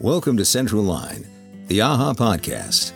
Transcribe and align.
Welcome 0.00 0.36
to 0.36 0.44
Central 0.44 0.82
Line, 0.82 1.26
the 1.68 1.78
AAHA 1.78 2.16
podcast. 2.16 2.92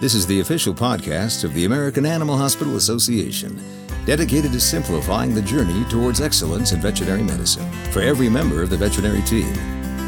This 0.00 0.14
is 0.14 0.26
the 0.26 0.40
official 0.40 0.72
podcast 0.72 1.44
of 1.44 1.52
the 1.52 1.66
American 1.66 2.06
Animal 2.06 2.38
Hospital 2.38 2.76
Association, 2.76 3.62
dedicated 4.06 4.50
to 4.52 4.60
simplifying 4.60 5.34
the 5.34 5.42
journey 5.42 5.84
towards 5.90 6.22
excellence 6.22 6.72
in 6.72 6.80
veterinary 6.80 7.22
medicine 7.22 7.70
for 7.92 8.00
every 8.00 8.30
member 8.30 8.62
of 8.62 8.70
the 8.70 8.76
veterinary 8.78 9.20
team. 9.24 9.52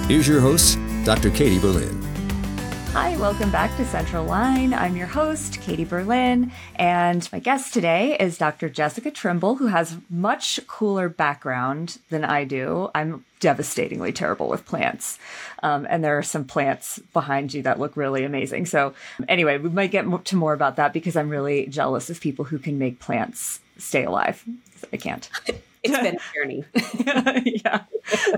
Here's 0.08 0.26
your 0.26 0.40
host, 0.40 0.78
Dr. 1.04 1.28
Katie 1.28 1.58
Berlin. 1.58 2.02
Hi, 2.98 3.14
welcome 3.18 3.50
back 3.50 3.76
to 3.76 3.84
Central 3.84 4.24
Line. 4.24 4.72
I'm 4.72 4.96
your 4.96 5.06
host, 5.06 5.60
Katie 5.60 5.84
Berlin, 5.84 6.50
and 6.76 7.28
my 7.30 7.38
guest 7.38 7.74
today 7.74 8.16
is 8.18 8.38
Dr. 8.38 8.70
Jessica 8.70 9.10
Trimble, 9.10 9.56
who 9.56 9.66
has 9.66 9.98
much 10.08 10.58
cooler 10.66 11.10
background 11.10 11.98
than 12.08 12.24
I 12.24 12.44
do. 12.44 12.90
I'm 12.94 13.26
devastatingly 13.38 14.12
terrible 14.12 14.48
with 14.48 14.64
plants, 14.64 15.18
um, 15.62 15.86
and 15.90 16.02
there 16.02 16.16
are 16.16 16.22
some 16.22 16.46
plants 16.46 16.98
behind 17.12 17.52
you 17.52 17.60
that 17.64 17.78
look 17.78 17.98
really 17.98 18.24
amazing. 18.24 18.64
So, 18.64 18.94
anyway, 19.28 19.58
we 19.58 19.68
might 19.68 19.90
get 19.90 20.06
to 20.24 20.36
more 20.36 20.54
about 20.54 20.76
that 20.76 20.94
because 20.94 21.16
I'm 21.16 21.28
really 21.28 21.66
jealous 21.66 22.08
of 22.08 22.18
people 22.18 22.46
who 22.46 22.58
can 22.58 22.78
make 22.78 22.98
plants 22.98 23.60
stay 23.76 24.04
alive. 24.04 24.42
I 24.90 24.96
can't. 24.96 25.28
It's 25.88 25.96
been 25.98 26.16
a 26.16 26.34
journey. 26.34 26.64
yeah. 27.62 27.84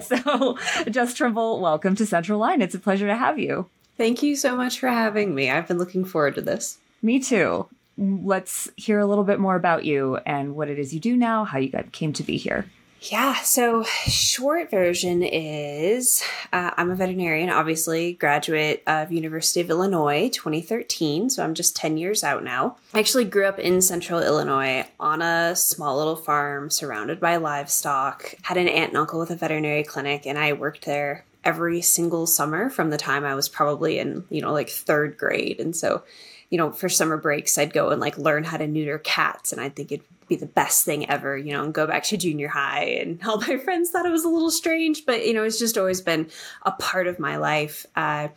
So, 0.03 0.59
Jess 0.91 1.15
Trimble, 1.15 1.61
welcome 1.61 1.97
to 1.97 2.05
Central 2.05 2.39
Line. 2.39 2.61
It's 2.61 2.75
a 2.75 2.79
pleasure 2.79 3.07
to 3.07 3.17
have 3.17 3.39
you. 3.39 3.71
Thank 3.99 4.23
you 4.23 4.37
so 4.37 4.57
much 4.57 4.79
for 4.79 4.89
having 4.89 5.35
me. 5.35 5.51
I've 5.51 5.67
been 5.67 5.77
looking 5.77 6.05
forward 6.05 6.37
to 6.37 6.41
this. 6.41 6.79
Me 7.03 7.19
too. 7.19 7.67
Let's 7.99 8.71
hear 8.77 9.01
a 9.01 9.07
little 9.07 9.25
bit 9.25 9.41
more 9.41 9.57
about 9.57 9.85
you 9.85 10.19
and 10.25 10.55
what 10.55 10.69
it 10.69 10.79
is 10.79 10.95
you 10.95 11.01
do 11.01 11.17
now, 11.17 11.45
how 11.45 11.59
you 11.59 11.69
got, 11.69 11.91
came 11.91 12.13
to 12.13 12.23
be 12.23 12.37
here. 12.37 12.67
Yeah, 13.01 13.35
so 13.43 13.85
short 14.07 14.71
version 14.71 15.23
is 15.23 16.23
uh, 16.53 16.71
I'm 16.77 16.91
a 16.91 16.97
veterinarian, 16.97 17.49
obviously, 17.49 18.13
graduate 18.15 18.83
of 18.87 19.13
University 19.13 19.61
of 19.61 19.71
Illinois 19.71 20.29
2013, 20.31 21.31
so 21.31 21.45
I'm 21.45 21.55
just 21.55 21.77
10 21.77 21.97
years 21.97 22.25
out 22.25 22.43
now. 22.43 22.77
I 22.95 22.99
actually 22.99 23.25
grew 23.25 23.47
up 23.47 23.59
in 23.59 23.81
central 23.83 24.21
Illinois 24.21 24.87
on 24.99 25.23
a 25.23 25.55
small 25.55 25.97
little 25.97 26.17
farm 26.17 26.71
surrounded 26.71 27.21
by 27.21 27.37
livestock, 27.37 28.35
had 28.43 28.57
an 28.57 28.69
aunt 28.69 28.91
and 28.91 28.99
uncle 28.99 29.21
with 29.21 29.31
a 29.31 29.37
veterinary 29.37 29.85
clinic, 29.85 30.27
and 30.27 30.37
I 30.37 30.53
worked 30.53 30.85
there 30.85 31.25
every 31.49 31.81
single 31.81 32.27
summer 32.27 32.69
from 32.69 32.91
the 32.91 32.99
time 32.99 33.25
I 33.25 33.35
was 33.35 33.49
probably 33.49 33.99
in, 33.99 34.23
you 34.29 34.43
know, 34.43 34.53
like 34.53 34.69
third 34.69 35.17
grade. 35.17 35.61
And 35.61 35.75
so, 35.75 36.03
you 36.51 36.59
know, 36.59 36.73
for 36.73 36.91
summer 36.91 37.17
breaks, 37.17 37.57
I'd 37.57 37.73
go 37.73 37.89
and 37.89 38.03
like 38.03 38.19
learn 38.19 38.45
how 38.45 38.59
to 38.59 38.67
neuter 38.67 38.99
cats. 38.99 39.51
And 39.51 39.59
I 39.59 39.71
think 39.71 39.91
it'd 39.91 40.05
be 40.29 40.37
the 40.37 40.45
best 40.45 40.85
thing 40.85 41.09
ever, 41.09 41.39
you 41.39 41.55
know, 41.55 41.65
and 41.65 41.73
go 41.73 41.87
back 41.87 42.03
to 42.05 42.19
junior 42.19 42.49
high. 42.49 42.85
And 42.85 43.19
all 43.27 43.41
my 43.41 43.57
friends 43.57 43.89
thought 43.89 44.05
it 44.05 44.13
was 44.13 44.27
a 44.27 44.29
little 44.29 44.51
strange, 44.51 45.07
but, 45.07 45.27
you 45.27 45.33
know, 45.33 45.43
it's 45.43 45.59
just 45.59 45.79
always 45.79 46.03
been 46.03 46.29
a 46.65 46.73
part 46.73 47.07
of 47.07 47.19
my 47.19 47.39
life. 47.39 47.87
Uh, 47.97 48.29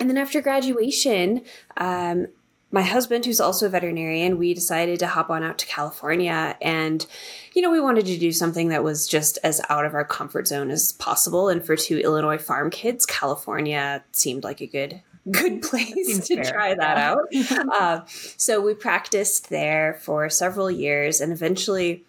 and 0.00 0.10
then 0.10 0.18
after 0.18 0.42
graduation, 0.42 1.44
um, 1.76 2.26
my 2.72 2.82
husband, 2.82 3.24
who's 3.24 3.40
also 3.40 3.66
a 3.66 3.68
veterinarian, 3.68 4.38
we 4.38 4.52
decided 4.52 4.98
to 4.98 5.06
hop 5.06 5.30
on 5.30 5.42
out 5.42 5.58
to 5.58 5.66
California. 5.66 6.56
And, 6.60 7.06
you 7.54 7.62
know, 7.62 7.70
we 7.70 7.80
wanted 7.80 8.06
to 8.06 8.18
do 8.18 8.32
something 8.32 8.68
that 8.68 8.82
was 8.82 9.06
just 9.06 9.38
as 9.44 9.60
out 9.68 9.86
of 9.86 9.94
our 9.94 10.04
comfort 10.04 10.48
zone 10.48 10.70
as 10.70 10.92
possible. 10.92 11.48
And 11.48 11.64
for 11.64 11.76
two 11.76 11.98
Illinois 11.98 12.38
farm 12.38 12.70
kids, 12.70 13.06
California 13.06 14.02
seemed 14.12 14.44
like 14.44 14.60
a 14.60 14.66
good 14.66 15.02
good 15.30 15.60
place 15.60 16.26
to 16.28 16.36
fair. 16.36 16.44
try 16.44 16.74
that 16.74 16.98
out. 16.98 17.26
uh, 17.72 18.00
so 18.06 18.60
we 18.60 18.74
practiced 18.74 19.48
there 19.48 19.94
for 19.94 20.30
several 20.30 20.70
years 20.70 21.20
and 21.20 21.32
eventually 21.32 22.04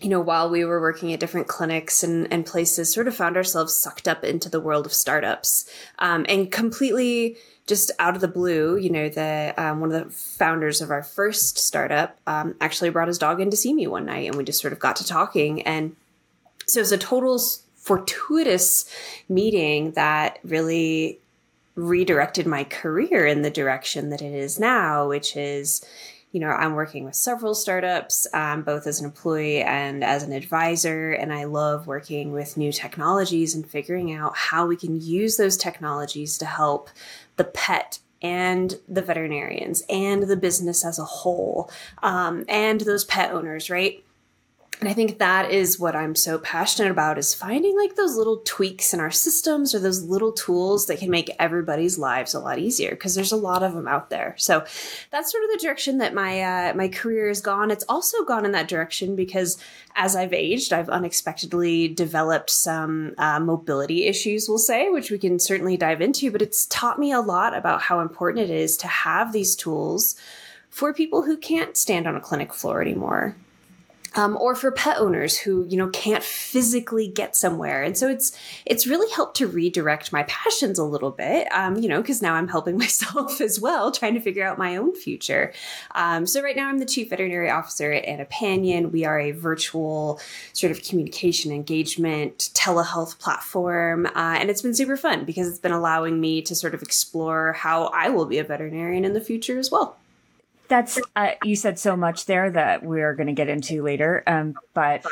you 0.00 0.10
know, 0.10 0.20
while 0.20 0.50
we 0.50 0.62
were 0.62 0.78
working 0.78 1.14
at 1.14 1.20
different 1.20 1.46
clinics 1.46 2.02
and, 2.02 2.30
and 2.30 2.44
places, 2.44 2.92
sort 2.92 3.08
of 3.08 3.16
found 3.16 3.34
ourselves 3.34 3.78
sucked 3.78 4.06
up 4.06 4.24
into 4.24 4.50
the 4.50 4.60
world 4.60 4.84
of 4.84 4.92
startups 4.92 5.68
um, 5.98 6.26
and 6.28 6.52
completely 6.52 7.38
just 7.66 7.90
out 7.98 8.14
of 8.14 8.20
the 8.20 8.28
blue, 8.28 8.76
you 8.76 8.90
know, 8.90 9.08
the 9.08 9.52
um, 9.56 9.80
one 9.80 9.92
of 9.92 10.04
the 10.04 10.10
founders 10.10 10.80
of 10.80 10.90
our 10.90 11.02
first 11.02 11.58
startup 11.58 12.16
um, 12.26 12.54
actually 12.60 12.90
brought 12.90 13.08
his 13.08 13.18
dog 13.18 13.40
in 13.40 13.50
to 13.50 13.56
see 13.56 13.74
me 13.74 13.86
one 13.86 14.06
night, 14.06 14.28
and 14.28 14.36
we 14.36 14.44
just 14.44 14.60
sort 14.60 14.72
of 14.72 14.78
got 14.78 14.96
to 14.96 15.04
talking. 15.06 15.62
And 15.62 15.96
so 16.66 16.78
it 16.78 16.82
was 16.82 16.92
a 16.92 16.98
total 16.98 17.40
fortuitous 17.76 18.88
meeting 19.28 19.92
that 19.92 20.38
really 20.42 21.18
redirected 21.76 22.46
my 22.46 22.64
career 22.64 23.26
in 23.26 23.42
the 23.42 23.50
direction 23.50 24.10
that 24.10 24.22
it 24.22 24.32
is 24.32 24.58
now, 24.58 25.06
which 25.08 25.36
is, 25.36 25.84
you 26.32 26.40
know, 26.40 26.48
I'm 26.48 26.74
working 26.74 27.04
with 27.04 27.14
several 27.14 27.54
startups, 27.54 28.26
um, 28.32 28.62
both 28.62 28.86
as 28.86 28.98
an 28.98 29.06
employee 29.06 29.62
and 29.62 30.02
as 30.02 30.22
an 30.22 30.32
advisor. 30.32 31.12
And 31.12 31.32
I 31.32 31.44
love 31.44 31.86
working 31.86 32.32
with 32.32 32.56
new 32.56 32.72
technologies 32.72 33.54
and 33.54 33.68
figuring 33.68 34.12
out 34.12 34.36
how 34.36 34.66
we 34.66 34.76
can 34.76 35.00
use 35.00 35.36
those 35.36 35.56
technologies 35.56 36.38
to 36.38 36.46
help 36.46 36.90
the 37.36 37.44
pet 37.44 37.98
and 38.22 38.76
the 38.88 39.02
veterinarians 39.02 39.82
and 39.88 40.24
the 40.24 40.36
business 40.36 40.84
as 40.84 40.98
a 40.98 41.04
whole 41.04 41.70
um, 42.02 42.44
and 42.48 42.80
those 42.82 43.04
pet 43.04 43.30
owners, 43.30 43.68
right? 43.70 44.02
And 44.80 44.88
i 44.88 44.92
think 44.92 45.18
that 45.18 45.50
is 45.50 45.78
what 45.78 45.96
i'm 45.96 46.14
so 46.14 46.38
passionate 46.38 46.90
about 46.90 47.18
is 47.18 47.34
finding 47.34 47.76
like 47.76 47.96
those 47.96 48.16
little 48.16 48.42
tweaks 48.44 48.92
in 48.92 49.00
our 49.00 49.10
systems 49.10 49.74
or 49.74 49.78
those 49.78 50.02
little 50.02 50.32
tools 50.32 50.86
that 50.86 50.98
can 50.98 51.10
make 51.10 51.30
everybody's 51.38 51.98
lives 51.98 52.34
a 52.34 52.40
lot 52.40 52.58
easier 52.58 52.90
because 52.90 53.14
there's 53.14 53.32
a 53.32 53.36
lot 53.36 53.62
of 53.62 53.74
them 53.74 53.88
out 53.88 54.10
there. 54.10 54.34
So 54.38 54.64
that's 55.10 55.32
sort 55.32 55.44
of 55.44 55.50
the 55.50 55.60
direction 55.62 55.98
that 55.98 56.14
my 56.14 56.40
uh, 56.40 56.74
my 56.74 56.88
career 56.88 57.28
has 57.28 57.40
gone. 57.40 57.70
It's 57.70 57.84
also 57.88 58.24
gone 58.24 58.44
in 58.44 58.52
that 58.52 58.68
direction 58.68 59.16
because 59.16 59.58
as 59.98 60.14
i've 60.14 60.34
aged 60.34 60.72
i've 60.72 60.90
unexpectedly 60.90 61.88
developed 61.88 62.50
some 62.50 63.14
uh, 63.16 63.40
mobility 63.40 64.04
issues 64.04 64.46
we'll 64.46 64.58
say 64.58 64.90
which 64.90 65.10
we 65.10 65.16
can 65.16 65.38
certainly 65.38 65.76
dive 65.76 66.02
into 66.02 66.30
but 66.30 66.42
it's 66.42 66.66
taught 66.66 66.98
me 66.98 67.10
a 67.12 67.20
lot 67.20 67.56
about 67.56 67.80
how 67.80 68.00
important 68.00 68.50
it 68.50 68.52
is 68.52 68.76
to 68.76 68.86
have 68.86 69.32
these 69.32 69.56
tools 69.56 70.14
for 70.68 70.92
people 70.92 71.22
who 71.22 71.36
can't 71.36 71.76
stand 71.78 72.06
on 72.06 72.14
a 72.14 72.20
clinic 72.20 72.52
floor 72.52 72.82
anymore 72.82 73.34
um, 74.14 74.36
or 74.40 74.54
for 74.54 74.70
pet 74.70 74.98
owners 74.98 75.36
who 75.38 75.66
you 75.68 75.76
know 75.76 75.88
can't 75.88 76.22
physically 76.22 77.08
get 77.08 77.36
somewhere. 77.36 77.82
And 77.82 77.96
so 77.96 78.08
it's 78.08 78.36
it's 78.64 78.86
really 78.86 79.10
helped 79.12 79.36
to 79.38 79.46
redirect 79.46 80.12
my 80.12 80.22
passions 80.24 80.78
a 80.78 80.84
little 80.84 81.10
bit 81.10 81.48
um, 81.52 81.76
you 81.76 81.88
know 81.88 82.00
because 82.00 82.22
now 82.22 82.34
i'm 82.34 82.48
helping 82.48 82.78
myself 82.86 83.40
as 83.40 83.60
well 83.60 83.90
trying 83.90 84.14
to 84.14 84.20
figure 84.20 84.46
out 84.46 84.58
my 84.58 84.76
own 84.76 84.94
future. 84.94 85.52
Um, 85.94 86.26
so 86.26 86.42
right 86.42 86.56
now 86.56 86.68
i'm 86.68 86.78
the 86.78 86.86
chief 86.86 87.10
veterinary 87.10 87.50
officer 87.50 87.92
at 87.92 88.04
Anipanion. 88.06 88.90
we 88.92 89.04
are 89.04 89.18
a 89.18 89.32
virtual 89.32 90.20
sort 90.52 90.70
of 90.70 90.82
communication 90.82 91.52
engagement 91.52 92.50
telehealth 92.54 93.18
platform 93.18 94.06
uh, 94.06 94.36
and 94.38 94.50
it's 94.50 94.62
been 94.62 94.74
super 94.74 94.96
fun 94.96 95.24
because 95.24 95.48
it's 95.48 95.58
been 95.58 95.72
allowing 95.72 96.20
me 96.20 96.42
to 96.42 96.54
sort 96.54 96.74
of 96.74 96.82
explore 96.82 97.52
how 97.52 97.86
i 97.86 98.08
will 98.08 98.26
be 98.26 98.38
a 98.38 98.44
veterinarian 98.44 99.04
in 99.04 99.12
the 99.12 99.20
future 99.20 99.58
as 99.58 99.70
well 99.70 99.96
that's 100.68 101.00
uh, 101.14 101.32
you 101.44 101.56
said 101.56 101.78
so 101.78 101.96
much 101.96 102.26
there 102.26 102.50
that 102.50 102.82
we're 102.82 103.14
going 103.14 103.26
to 103.28 103.32
get 103.32 103.48
into 103.48 103.82
later. 103.82 104.22
Um, 104.26 104.54
but 104.74 105.04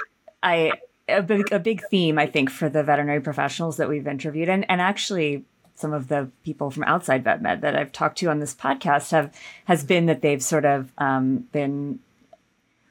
I 0.42 0.72
a 1.08 1.22
big, 1.22 1.52
a 1.52 1.58
big 1.58 1.82
theme 1.90 2.18
I 2.18 2.26
think 2.26 2.50
for 2.50 2.68
the 2.68 2.82
veterinary 2.82 3.20
professionals 3.20 3.76
that 3.76 3.88
we've 3.88 4.06
interviewed, 4.06 4.48
and 4.48 4.68
and 4.70 4.80
actually 4.80 5.44
some 5.76 5.92
of 5.92 6.08
the 6.08 6.30
people 6.44 6.70
from 6.70 6.84
outside 6.84 7.24
vet 7.24 7.42
med 7.42 7.60
that 7.62 7.76
I've 7.76 7.92
talked 7.92 8.18
to 8.18 8.28
on 8.28 8.38
this 8.38 8.54
podcast 8.54 9.10
have 9.10 9.34
has 9.64 9.84
been 9.84 10.06
that 10.06 10.22
they've 10.22 10.42
sort 10.42 10.64
of 10.64 10.92
um, 10.98 11.48
been 11.52 11.98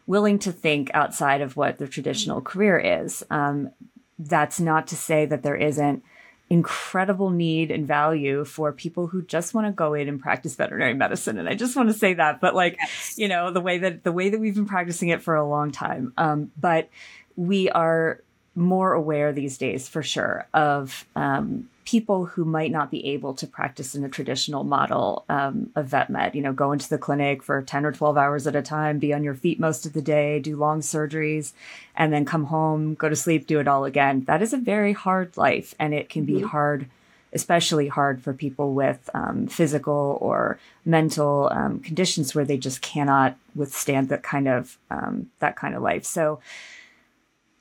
willing 0.06 0.38
to 0.40 0.52
think 0.52 0.92
outside 0.94 1.42
of 1.42 1.56
what 1.56 1.78
the 1.78 1.88
traditional 1.88 2.42
career 2.42 2.78
is. 2.78 3.24
Um, 3.30 3.72
that's 4.20 4.60
not 4.60 4.88
to 4.88 4.96
say 4.96 5.26
that 5.26 5.44
there 5.44 5.56
isn't 5.56 6.04
incredible 6.50 7.30
need 7.30 7.72
and 7.72 7.88
value 7.88 8.44
for 8.44 8.72
people 8.72 9.08
who 9.08 9.22
just 9.24 9.54
want 9.54 9.66
to 9.66 9.72
go 9.72 9.94
in 9.94 10.08
and 10.08 10.20
practice 10.20 10.56
veterinary 10.56 10.94
medicine 10.94 11.40
and 11.40 11.50
i 11.50 11.56
just 11.56 11.76
want 11.76 11.90
to 11.90 11.94
say 11.94 12.14
that 12.14 12.40
but 12.42 12.54
like 12.54 12.76
yes. 12.80 13.16
you 13.18 13.28
know 13.28 13.50
the 13.50 13.62
way 13.62 13.78
that 13.78 14.04
the 14.04 14.12
way 14.12 14.30
that 14.30 14.40
we've 14.40 14.56
been 14.56 14.66
practicing 14.66 15.10
it 15.10 15.22
for 15.22 15.36
a 15.36 15.48
long 15.48 15.72
time 15.72 16.14
um, 16.18 16.52
but 16.60 16.90
we 17.36 17.70
are 17.70 18.22
more 18.56 18.94
aware 18.94 19.34
these 19.34 19.58
days 19.58 19.88
for 19.88 20.04
sure 20.04 20.48
of 20.54 21.06
um, 21.16 21.70
people 21.86 22.26
who 22.26 22.46
might 22.46 22.72
not 22.72 22.90
be 22.90 23.06
able 23.08 23.34
to 23.34 23.48
practice 23.48 23.96
in 23.96 24.04
a 24.04 24.10
traditional 24.10 24.64
model 24.64 25.26
um, 25.30 25.70
of 25.76 25.88
vet 25.88 26.10
med, 26.10 26.34
you 26.36 26.42
know, 26.42 26.54
go 26.54 26.72
into 26.72 26.88
the 26.90 26.98
clinic 26.98 27.44
for 27.44 27.62
10 27.62 27.86
or 27.86 27.92
12 27.92 28.18
hours 28.18 28.48
at 28.48 28.56
a 28.56 28.62
time, 28.62 29.00
be 29.00 29.14
on 29.14 29.24
your 29.24 29.34
feet 29.34 29.60
most 29.60 29.86
of 29.86 29.94
the 29.94 30.02
day, 30.02 30.40
do 30.40 30.56
long 30.56 30.82
surgeries, 30.82 31.54
and 31.96 32.14
then 32.14 32.26
come 32.26 32.46
home, 32.46 32.94
go 32.96 33.10
to 33.10 33.16
sleep, 33.16 33.48
do 33.48 33.60
it 33.60 33.68
all 33.68 33.86
again. 33.86 34.24
That 34.26 34.42
is 34.42 34.54
a 34.54 34.58
very 34.58 34.94
hard 34.94 35.36
life. 35.36 35.76
And 35.80 35.94
it 35.94 36.10
can 36.10 36.26
be 36.26 36.36
mm-hmm. 36.36 36.48
hard, 36.48 36.88
especially 37.34 37.88
hard 37.88 38.22
for 38.22 38.34
people 38.34 38.74
with 38.74 39.10
um, 39.14 39.48
physical 39.48 40.18
or 40.22 40.60
mental 40.86 41.50
um, 41.52 41.80
conditions 41.80 42.34
where 42.34 42.46
they 42.46 42.58
just 42.58 42.82
cannot 42.82 43.36
withstand 43.56 44.10
that 44.10 44.24
kind 44.24 44.48
of, 44.48 44.78
um, 44.90 45.30
that 45.40 45.56
kind 45.56 45.76
of 45.76 45.82
life. 45.82 46.06
So, 46.06 46.40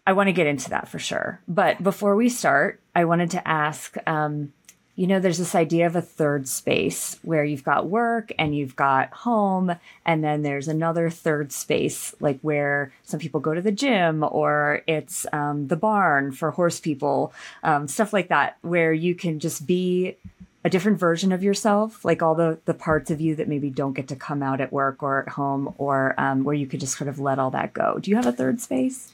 I 0.07 0.13
want 0.13 0.29
to 0.29 0.33
get 0.33 0.47
into 0.47 0.71
that 0.71 0.89
for 0.89 0.99
sure. 0.99 1.41
But 1.47 1.83
before 1.83 2.17
we 2.17 2.29
start, 2.29 2.81
I 2.95 3.05
wanted 3.05 3.31
to 3.33 3.49
ask 3.49 3.97
um, 4.07 4.53
you 4.95 5.07
know, 5.07 5.21
there's 5.21 5.39
this 5.39 5.55
idea 5.55 5.87
of 5.87 5.97
a 5.97 6.03
third 6.03 6.47
space 6.47 7.19
where 7.23 7.45
you've 7.45 7.65
got 7.65 7.89
work 7.89 8.31
and 8.39 8.55
you've 8.55 8.77
got 8.77 9.11
home, 9.11 9.75
and 10.05 10.23
then 10.23 10.43
there's 10.43 10.69
another 10.69 11.09
third 11.09 11.51
space, 11.51 12.15
like 12.21 12.39
where 12.43 12.93
some 13.03 13.19
people 13.19 13.41
go 13.41 13.55
to 13.55 13.63
the 13.63 13.73
gym 13.73 14.23
or 14.23 14.83
it's 14.87 15.25
um, 15.33 15.69
the 15.69 15.77
barn 15.77 16.31
for 16.31 16.51
horse 16.51 16.79
people, 16.79 17.33
um, 17.63 17.89
stuff 17.89 18.13
like 18.13 18.29
that, 18.29 18.59
where 18.61 18.93
you 18.93 19.15
can 19.15 19.41
just 19.41 19.67
be 19.67 20.17
a 20.63 20.71
different 20.71 20.99
version 20.99 21.33
of 21.33 21.43
yourself, 21.43 22.05
like 22.05 22.23
all 22.23 22.35
the 22.35 22.59
the 22.67 22.75
parts 22.75 23.11
of 23.11 23.21
you 23.21 23.35
that 23.35 23.49
maybe 23.49 23.71
don't 23.71 23.95
get 23.95 24.09
to 24.09 24.17
come 24.17 24.43
out 24.43 24.61
at 24.61 24.73
work 24.73 25.03
or 25.03 25.23
at 25.23 25.31
home, 25.31 25.75
or 25.79 26.15
um, 26.19 26.45
where 26.45 26.55
you 26.55 26.67
could 26.67 26.81
just 26.81 26.99
sort 26.99 27.09
of 27.09 27.19
let 27.19 27.39
all 27.39 27.51
that 27.51 27.73
go. 27.73 27.99
Do 27.99 28.11
you 28.11 28.17
have 28.17 28.27
a 28.27 28.33
third 28.33 28.61
space? 28.61 29.11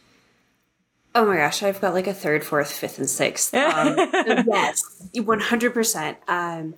Oh 1.14 1.24
my 1.24 1.36
gosh, 1.36 1.62
I've 1.62 1.80
got 1.80 1.94
like 1.94 2.06
a 2.06 2.14
third, 2.14 2.44
fourth, 2.44 2.70
fifth, 2.72 2.98
and 2.98 3.08
sixth. 3.08 3.54
Um, 3.58 3.96
yes, 4.46 4.82
one 5.14 5.40
hundred 5.40 5.74
percent. 5.74 6.18
Um, 6.28 6.74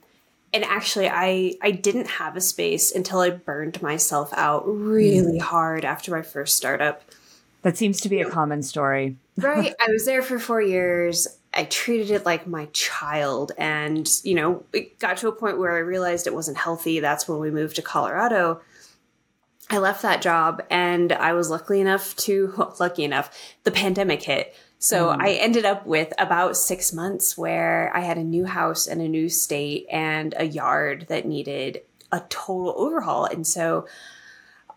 and 0.52 0.64
actually, 0.64 1.08
I 1.08 1.54
I 1.62 1.70
didn't 1.70 2.06
have 2.08 2.36
a 2.36 2.40
space 2.40 2.92
until 2.92 3.20
I 3.20 3.30
burned 3.30 3.80
myself 3.82 4.32
out 4.34 4.62
really 4.66 5.38
mm. 5.38 5.42
hard 5.42 5.84
after 5.84 6.10
my 6.10 6.22
first 6.22 6.56
startup. 6.56 7.02
That 7.62 7.76
seems 7.76 8.00
to 8.02 8.08
be 8.08 8.20
a 8.20 8.30
common 8.30 8.62
story, 8.62 9.16
right? 9.36 9.74
I 9.78 9.90
was 9.90 10.06
there 10.06 10.22
for 10.22 10.38
four 10.38 10.62
years. 10.62 11.28
I 11.52 11.64
treated 11.64 12.10
it 12.10 12.24
like 12.24 12.46
my 12.46 12.66
child, 12.72 13.52
and 13.58 14.08
you 14.22 14.34
know, 14.34 14.64
it 14.72 14.98
got 14.98 15.18
to 15.18 15.28
a 15.28 15.32
point 15.32 15.58
where 15.58 15.72
I 15.72 15.80
realized 15.80 16.26
it 16.26 16.34
wasn't 16.34 16.56
healthy. 16.56 17.00
That's 17.00 17.28
when 17.28 17.38
we 17.38 17.50
moved 17.50 17.76
to 17.76 17.82
Colorado 17.82 18.60
I 19.70 19.78
left 19.78 20.02
that 20.02 20.20
job 20.20 20.62
and 20.68 21.12
I 21.12 21.32
was 21.32 21.48
lucky 21.48 21.80
enough 21.80 22.14
to, 22.16 22.52
well, 22.58 22.76
lucky 22.80 23.04
enough, 23.04 23.56
the 23.64 23.70
pandemic 23.70 24.22
hit. 24.22 24.54
So 24.78 25.08
mm. 25.08 25.20
I 25.20 25.32
ended 25.32 25.64
up 25.64 25.86
with 25.86 26.12
about 26.18 26.56
six 26.56 26.92
months 26.92 27.38
where 27.38 27.92
I 27.94 28.00
had 28.00 28.18
a 28.18 28.24
new 28.24 28.44
house 28.46 28.86
and 28.86 29.00
a 29.00 29.08
new 29.08 29.28
state 29.28 29.86
and 29.90 30.34
a 30.36 30.44
yard 30.44 31.06
that 31.08 31.26
needed 31.26 31.82
a 32.10 32.20
total 32.28 32.74
overhaul. 32.76 33.26
And 33.26 33.46
so 33.46 33.86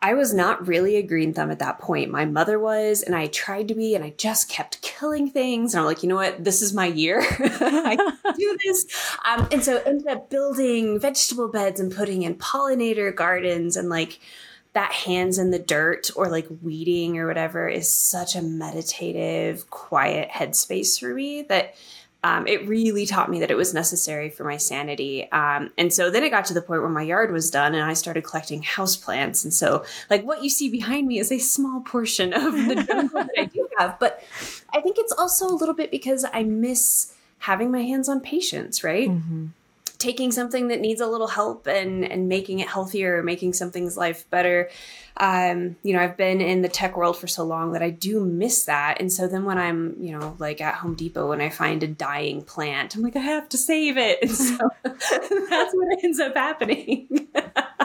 I 0.04 0.14
was 0.16 0.34
not 0.34 0.68
really 0.68 0.98
a 0.98 1.02
green 1.02 1.34
thumb 1.34 1.50
at 1.50 1.60
that 1.60 1.80
point. 1.80 2.12
My 2.12 2.26
mother 2.26 2.60
was, 2.60 3.02
and 3.02 3.16
I 3.16 3.28
tried 3.28 3.70
to 3.70 3.74
be, 3.74 3.96
and 3.96 4.04
I 4.04 4.14
just 4.18 4.50
kept 4.50 4.82
killing 4.82 5.30
things. 5.30 5.74
And 5.74 5.80
I'm 5.80 5.86
like, 5.86 6.04
you 6.04 6.10
know 6.10 6.18
what? 6.18 6.44
This 6.44 6.62
is 6.62 6.74
my 6.74 6.88
year. 6.88 7.22
I 7.40 7.96
can 7.96 8.36
do 8.38 8.58
this. 8.66 8.86
Um, 9.24 9.48
and 9.50 9.64
so 9.64 9.82
ended 9.86 10.08
up 10.08 10.30
building 10.30 11.00
vegetable 11.00 11.48
beds 11.48 11.80
and 11.80 11.90
putting 11.90 12.24
in 12.24 12.36
pollinator 12.36 13.16
gardens 13.16 13.78
and 13.78 13.88
like, 13.88 14.20
that 14.74 14.92
hands 14.92 15.38
in 15.38 15.52
the 15.52 15.60
dirt 15.60 16.10
or 16.16 16.28
like 16.28 16.48
weeding 16.62 17.18
or 17.18 17.28
whatever 17.28 17.68
is 17.68 17.92
such 17.92 18.36
a 18.36 18.42
meditative, 18.42 19.70
quiet 19.70 20.30
headspace 20.30 21.00
for 21.00 21.14
me 21.14 21.44
that 21.44 21.76
um, 22.24 22.48
it 22.48 22.68
really 22.68 23.06
taught 23.06 23.30
me 23.30 23.42
that 23.42 23.52
it 23.52 23.58
was 23.58 23.74
necessary 23.74 24.30
for 24.30 24.46
my 24.46 24.56
sanity. 24.56 25.30
Um, 25.32 25.72
and 25.78 25.92
so 25.92 26.10
then 26.10 26.24
it 26.24 26.30
got 26.30 26.46
to 26.46 26.54
the 26.54 26.62
point 26.62 26.82
where 26.82 26.90
my 26.90 27.02
yard 27.02 27.32
was 27.34 27.52
done 27.52 27.76
and 27.76 27.84
I 27.84 27.94
started 27.94 28.24
collecting 28.24 28.64
houseplants. 28.64 29.44
And 29.44 29.54
so, 29.54 29.84
like, 30.10 30.24
what 30.24 30.42
you 30.42 30.50
see 30.50 30.70
behind 30.70 31.06
me 31.06 31.20
is 31.20 31.34
a 31.34 31.40
small 31.40 31.82
portion 31.82 32.32
of 32.34 32.54
the 32.54 32.76
jungle 32.88 33.24
that 33.24 33.32
I 33.38 33.46
do 33.46 33.68
have. 33.78 34.00
But 34.00 34.24
I 34.74 34.80
think 34.80 34.98
it's 34.98 35.12
also 35.12 35.48
a 35.48 35.56
little 35.56 35.76
bit 35.76 35.92
because 35.92 36.26
I 36.32 36.44
miss 36.44 37.14
having 37.40 37.72
my 37.72 37.82
hands 37.82 38.08
on 38.08 38.22
patients, 38.22 38.86
right? 38.86 39.10
Mm-hmm 39.10 39.48
taking 40.04 40.34
something 40.34 40.68
that 40.68 40.82
needs 40.82 41.00
a 41.00 41.08
little 41.08 41.28
help 41.28 41.66
and 41.66 42.04
and 42.04 42.28
making 42.28 42.60
it 42.60 42.68
healthier, 42.68 43.24
making 43.24 43.54
something's 43.54 43.96
life 43.96 44.30
better. 44.30 44.70
Um, 45.16 45.78
you 45.84 45.94
know, 45.94 46.00
I've 46.00 46.18
been 46.18 46.42
in 46.42 46.62
the 46.62 46.68
tech 46.68 46.98
world 46.98 47.18
for 47.18 47.28
so 47.28 47.44
long 47.44 47.72
that 47.72 47.82
I 47.82 47.90
do 47.92 48.26
miss 48.26 48.66
that. 48.66 49.00
And 49.00 49.14
so 49.14 49.28
then 49.28 49.46
when 49.46 49.58
I'm, 49.60 49.96
you 50.00 50.18
know, 50.18 50.36
like 50.40 50.60
at 50.60 50.76
Home 50.76 50.96
Depot 50.96 51.32
and 51.32 51.42
I 51.42 51.50
find 51.50 51.84
a 51.84 51.88
dying 51.88 52.44
plant, 52.44 52.96
I'm 52.96 53.04
like, 53.04 53.16
I 53.16 53.20
have 53.20 53.48
to 53.50 53.58
save 53.58 53.96
it. 53.98 54.20
And 54.24 54.32
so 54.32 54.58
that's 54.84 55.74
what 55.74 56.04
ends 56.04 56.20
up 56.20 56.36
happening. 56.36 57.30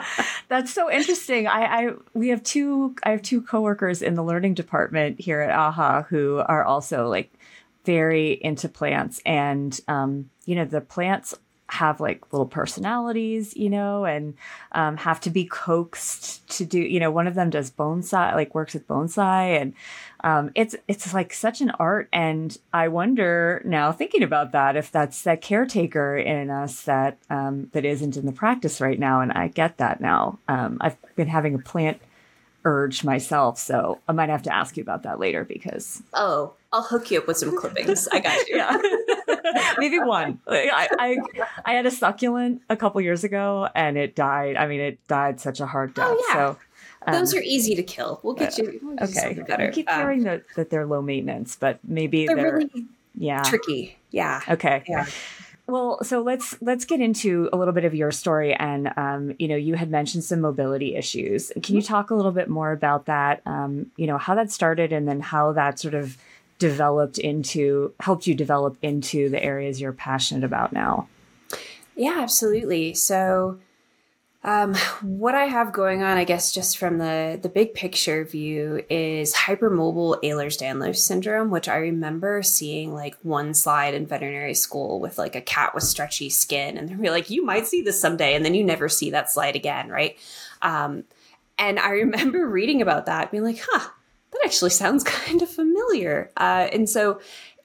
that's 0.48 0.72
so 0.72 0.90
interesting. 0.90 1.46
I, 1.46 1.60
I 1.64 1.90
we 2.14 2.28
have 2.28 2.42
two 2.42 2.96
I 3.04 3.10
have 3.10 3.22
two 3.22 3.42
coworkers 3.42 4.02
in 4.02 4.14
the 4.14 4.24
learning 4.24 4.54
department 4.54 5.20
here 5.20 5.40
at 5.40 5.56
AAHA 5.56 6.06
who 6.08 6.38
are 6.38 6.64
also 6.64 7.08
like 7.08 7.32
very 7.84 8.32
into 8.32 8.68
plants 8.68 9.20
and 9.24 9.80
um, 9.86 10.30
you 10.46 10.54
know 10.56 10.64
the 10.64 10.80
plants 10.80 11.34
have 11.70 12.00
like 12.00 12.32
little 12.32 12.46
personalities, 12.46 13.56
you 13.56 13.68
know, 13.68 14.04
and 14.04 14.34
um, 14.72 14.96
have 14.96 15.20
to 15.20 15.30
be 15.30 15.44
coaxed 15.44 16.48
to 16.48 16.64
do. 16.64 16.80
You 16.80 16.98
know, 16.98 17.10
one 17.10 17.26
of 17.26 17.34
them 17.34 17.50
does 17.50 17.70
bonsai, 17.70 18.34
like 18.34 18.54
works 18.54 18.74
with 18.74 18.88
bonsai, 18.88 19.60
and 19.60 19.74
um, 20.24 20.50
it's 20.54 20.74
it's 20.88 21.12
like 21.12 21.32
such 21.32 21.60
an 21.60 21.70
art. 21.78 22.08
And 22.12 22.56
I 22.72 22.88
wonder 22.88 23.62
now, 23.64 23.92
thinking 23.92 24.22
about 24.22 24.52
that, 24.52 24.76
if 24.76 24.90
that's 24.90 25.22
that 25.22 25.42
caretaker 25.42 26.16
in 26.16 26.50
us 26.50 26.82
that 26.82 27.18
um, 27.28 27.68
that 27.72 27.84
isn't 27.84 28.16
in 28.16 28.26
the 28.26 28.32
practice 28.32 28.80
right 28.80 28.98
now. 28.98 29.20
And 29.20 29.32
I 29.32 29.48
get 29.48 29.76
that 29.78 30.00
now. 30.00 30.38
Um, 30.48 30.78
I've 30.80 30.96
been 31.16 31.28
having 31.28 31.54
a 31.54 31.58
plant 31.58 32.00
urge 32.64 33.04
myself, 33.04 33.58
so 33.58 33.98
I 34.08 34.12
might 34.12 34.28
have 34.28 34.42
to 34.42 34.54
ask 34.54 34.76
you 34.76 34.82
about 34.82 35.02
that 35.04 35.18
later 35.18 35.44
because 35.44 36.02
oh, 36.14 36.54
I'll 36.72 36.82
hook 36.82 37.10
you 37.10 37.18
up 37.18 37.26
with 37.26 37.36
some 37.36 37.56
clippings. 37.56 38.08
I 38.08 38.20
got 38.20 38.48
you. 38.48 38.56
yeah. 38.56 39.74
maybe 39.78 39.98
one. 39.98 40.40
I, 40.46 40.88
I, 40.98 41.16
I 41.64 41.72
had 41.72 41.86
a 41.86 41.90
succulent 41.90 42.62
a 42.68 42.76
couple 42.76 43.00
years 43.00 43.24
ago 43.24 43.68
and 43.74 43.96
it 43.96 44.14
died. 44.14 44.56
I 44.56 44.66
mean, 44.66 44.80
it 44.80 45.06
died 45.08 45.40
such 45.40 45.60
a 45.60 45.66
hard 45.66 45.94
death. 45.94 46.08
Oh, 46.10 46.24
yeah. 46.28 46.34
So 46.34 46.58
um, 47.06 47.14
those 47.14 47.34
are 47.34 47.40
easy 47.40 47.74
to 47.74 47.82
kill. 47.82 48.20
We'll 48.22 48.34
get 48.34 48.58
you. 48.58 48.78
We'll 48.82 49.02
okay. 49.02 49.34
Better. 49.34 49.68
I 49.68 49.70
keep 49.70 49.90
um, 49.90 50.00
hearing 50.00 50.24
that, 50.24 50.42
that 50.56 50.70
they're 50.70 50.86
low 50.86 51.00
maintenance, 51.00 51.56
but 51.56 51.78
maybe 51.84 52.26
they're, 52.26 52.36
they're 52.36 52.56
really 52.56 52.86
yeah 53.14 53.42
tricky. 53.42 53.98
Yeah. 54.10 54.42
Okay. 54.48 54.84
Yeah. 54.86 55.06
Well, 55.68 56.02
so 56.02 56.22
let's 56.22 56.56
let's 56.62 56.84
get 56.86 57.00
into 57.00 57.48
a 57.52 57.56
little 57.56 57.74
bit 57.74 57.84
of 57.84 57.94
your 57.94 58.10
story, 58.10 58.54
and 58.54 58.90
um, 58.96 59.34
you 59.38 59.48
know, 59.48 59.56
you 59.56 59.74
had 59.74 59.90
mentioned 59.90 60.24
some 60.24 60.40
mobility 60.40 60.96
issues. 60.96 61.52
Can 61.62 61.76
you 61.76 61.82
mm-hmm. 61.82 61.92
talk 61.92 62.10
a 62.10 62.14
little 62.14 62.32
bit 62.32 62.48
more 62.48 62.72
about 62.72 63.04
that? 63.06 63.42
Um, 63.44 63.90
you 63.96 64.06
know, 64.06 64.16
how 64.16 64.34
that 64.34 64.50
started, 64.50 64.92
and 64.92 65.06
then 65.06 65.20
how 65.20 65.52
that 65.52 65.78
sort 65.78 65.94
of 65.94 66.16
developed 66.58 67.18
into 67.18 67.92
helped 68.00 68.26
you 68.26 68.34
develop 68.34 68.76
into 68.82 69.28
the 69.28 69.42
areas 69.42 69.80
you're 69.80 69.92
passionate 69.92 70.44
about 70.44 70.72
now 70.72 71.08
yeah 71.96 72.16
absolutely 72.18 72.94
so 72.94 73.58
um, 74.44 74.76
what 75.02 75.34
I 75.34 75.44
have 75.44 75.72
going 75.72 76.02
on, 76.02 76.16
I 76.16 76.22
guess, 76.22 76.52
just 76.52 76.78
from 76.78 76.98
the 76.98 77.38
the 77.42 77.48
big 77.48 77.74
picture 77.74 78.24
view, 78.24 78.84
is 78.88 79.34
hypermobile 79.34 80.22
Ehlers-Danlos 80.22 80.96
syndrome, 80.96 81.50
which 81.50 81.68
I 81.68 81.76
remember 81.76 82.42
seeing 82.44 82.94
like 82.94 83.16
one 83.22 83.52
slide 83.52 83.94
in 83.94 84.06
veterinary 84.06 84.54
school 84.54 85.00
with 85.00 85.18
like 85.18 85.34
a 85.34 85.40
cat 85.40 85.74
with 85.74 85.82
stretchy 85.82 86.30
skin, 86.30 86.78
and 86.78 86.88
they're 86.88 87.10
like, 87.10 87.30
"You 87.30 87.44
might 87.44 87.66
see 87.66 87.82
this 87.82 88.00
someday," 88.00 88.34
and 88.34 88.44
then 88.44 88.54
you 88.54 88.62
never 88.62 88.88
see 88.88 89.10
that 89.10 89.30
slide 89.30 89.56
again, 89.56 89.88
right? 89.88 90.16
Um, 90.62 91.04
and 91.58 91.80
I 91.80 91.90
remember 92.04 92.48
reading 92.48 92.80
about 92.80 93.06
that, 93.06 93.32
being 93.32 93.42
like, 93.44 93.60
"Huh, 93.68 93.90
that 94.30 94.40
actually 94.44 94.70
sounds 94.70 95.04
kind 95.04 95.42
of 95.42 95.48
familiar. 95.48 96.30
Uh, 96.36 96.68
and 96.72 96.88
so 96.88 97.20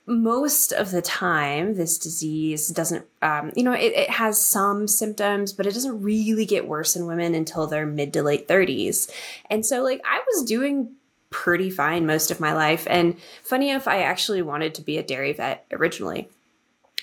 most 0.06 0.72
of 0.74 0.92
the 0.92 1.02
time, 1.02 1.76
this 1.76 1.98
disease 1.98 2.68
doesn't, 2.68 3.06
um, 3.22 3.52
you 3.56 3.64
know, 3.64 3.72
it, 3.72 3.94
it, 3.94 4.10
has 4.10 4.44
some 4.44 4.88
symptoms, 4.88 5.54
but 5.54 5.66
it 5.66 5.74
doesn't 5.74 6.02
really 6.02 6.46
get 6.46 6.68
worse 6.68 6.96
in 6.96 7.06
women 7.06 7.34
until 7.34 7.68
their 7.68 7.86
mid 7.86 8.12
to 8.14 8.24
late 8.24 8.48
30s. 8.48 9.10
And 9.50 9.66
so, 9.66 9.82
like, 9.82 10.02
I 10.04 10.22
was 10.28 10.44
doing 10.44 10.92
pretty 11.30 11.70
fine 11.70 12.06
most 12.06 12.32
of 12.32 12.40
my 12.40 12.54
life. 12.54 12.86
And 12.90 13.18
funny 13.44 13.70
enough, 13.70 13.88
I 13.88 14.02
actually 14.02 14.42
wanted 14.42 14.76
to 14.76 14.82
be 14.82 14.98
a 14.98 15.04
dairy 15.04 15.34
vet 15.34 15.66
originally. 15.72 16.28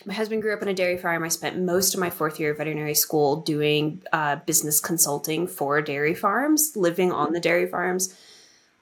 My 0.04 0.14
husband 0.14 0.42
grew 0.42 0.54
up 0.54 0.62
on 0.62 0.68
a 0.68 0.74
dairy 0.74 0.96
farm. 0.96 1.24
I 1.24 1.28
spent 1.28 1.58
most 1.58 1.94
of 1.94 2.00
my 2.00 2.10
fourth 2.10 2.38
year 2.38 2.52
of 2.52 2.58
veterinary 2.58 2.94
school 2.94 3.36
doing 3.36 4.02
uh, 4.12 4.36
business 4.36 4.78
consulting 4.78 5.46
for 5.46 5.82
dairy 5.82 6.14
farms, 6.14 6.72
living 6.76 7.12
on 7.12 7.32
the 7.32 7.40
dairy 7.40 7.66
farms 7.66 8.14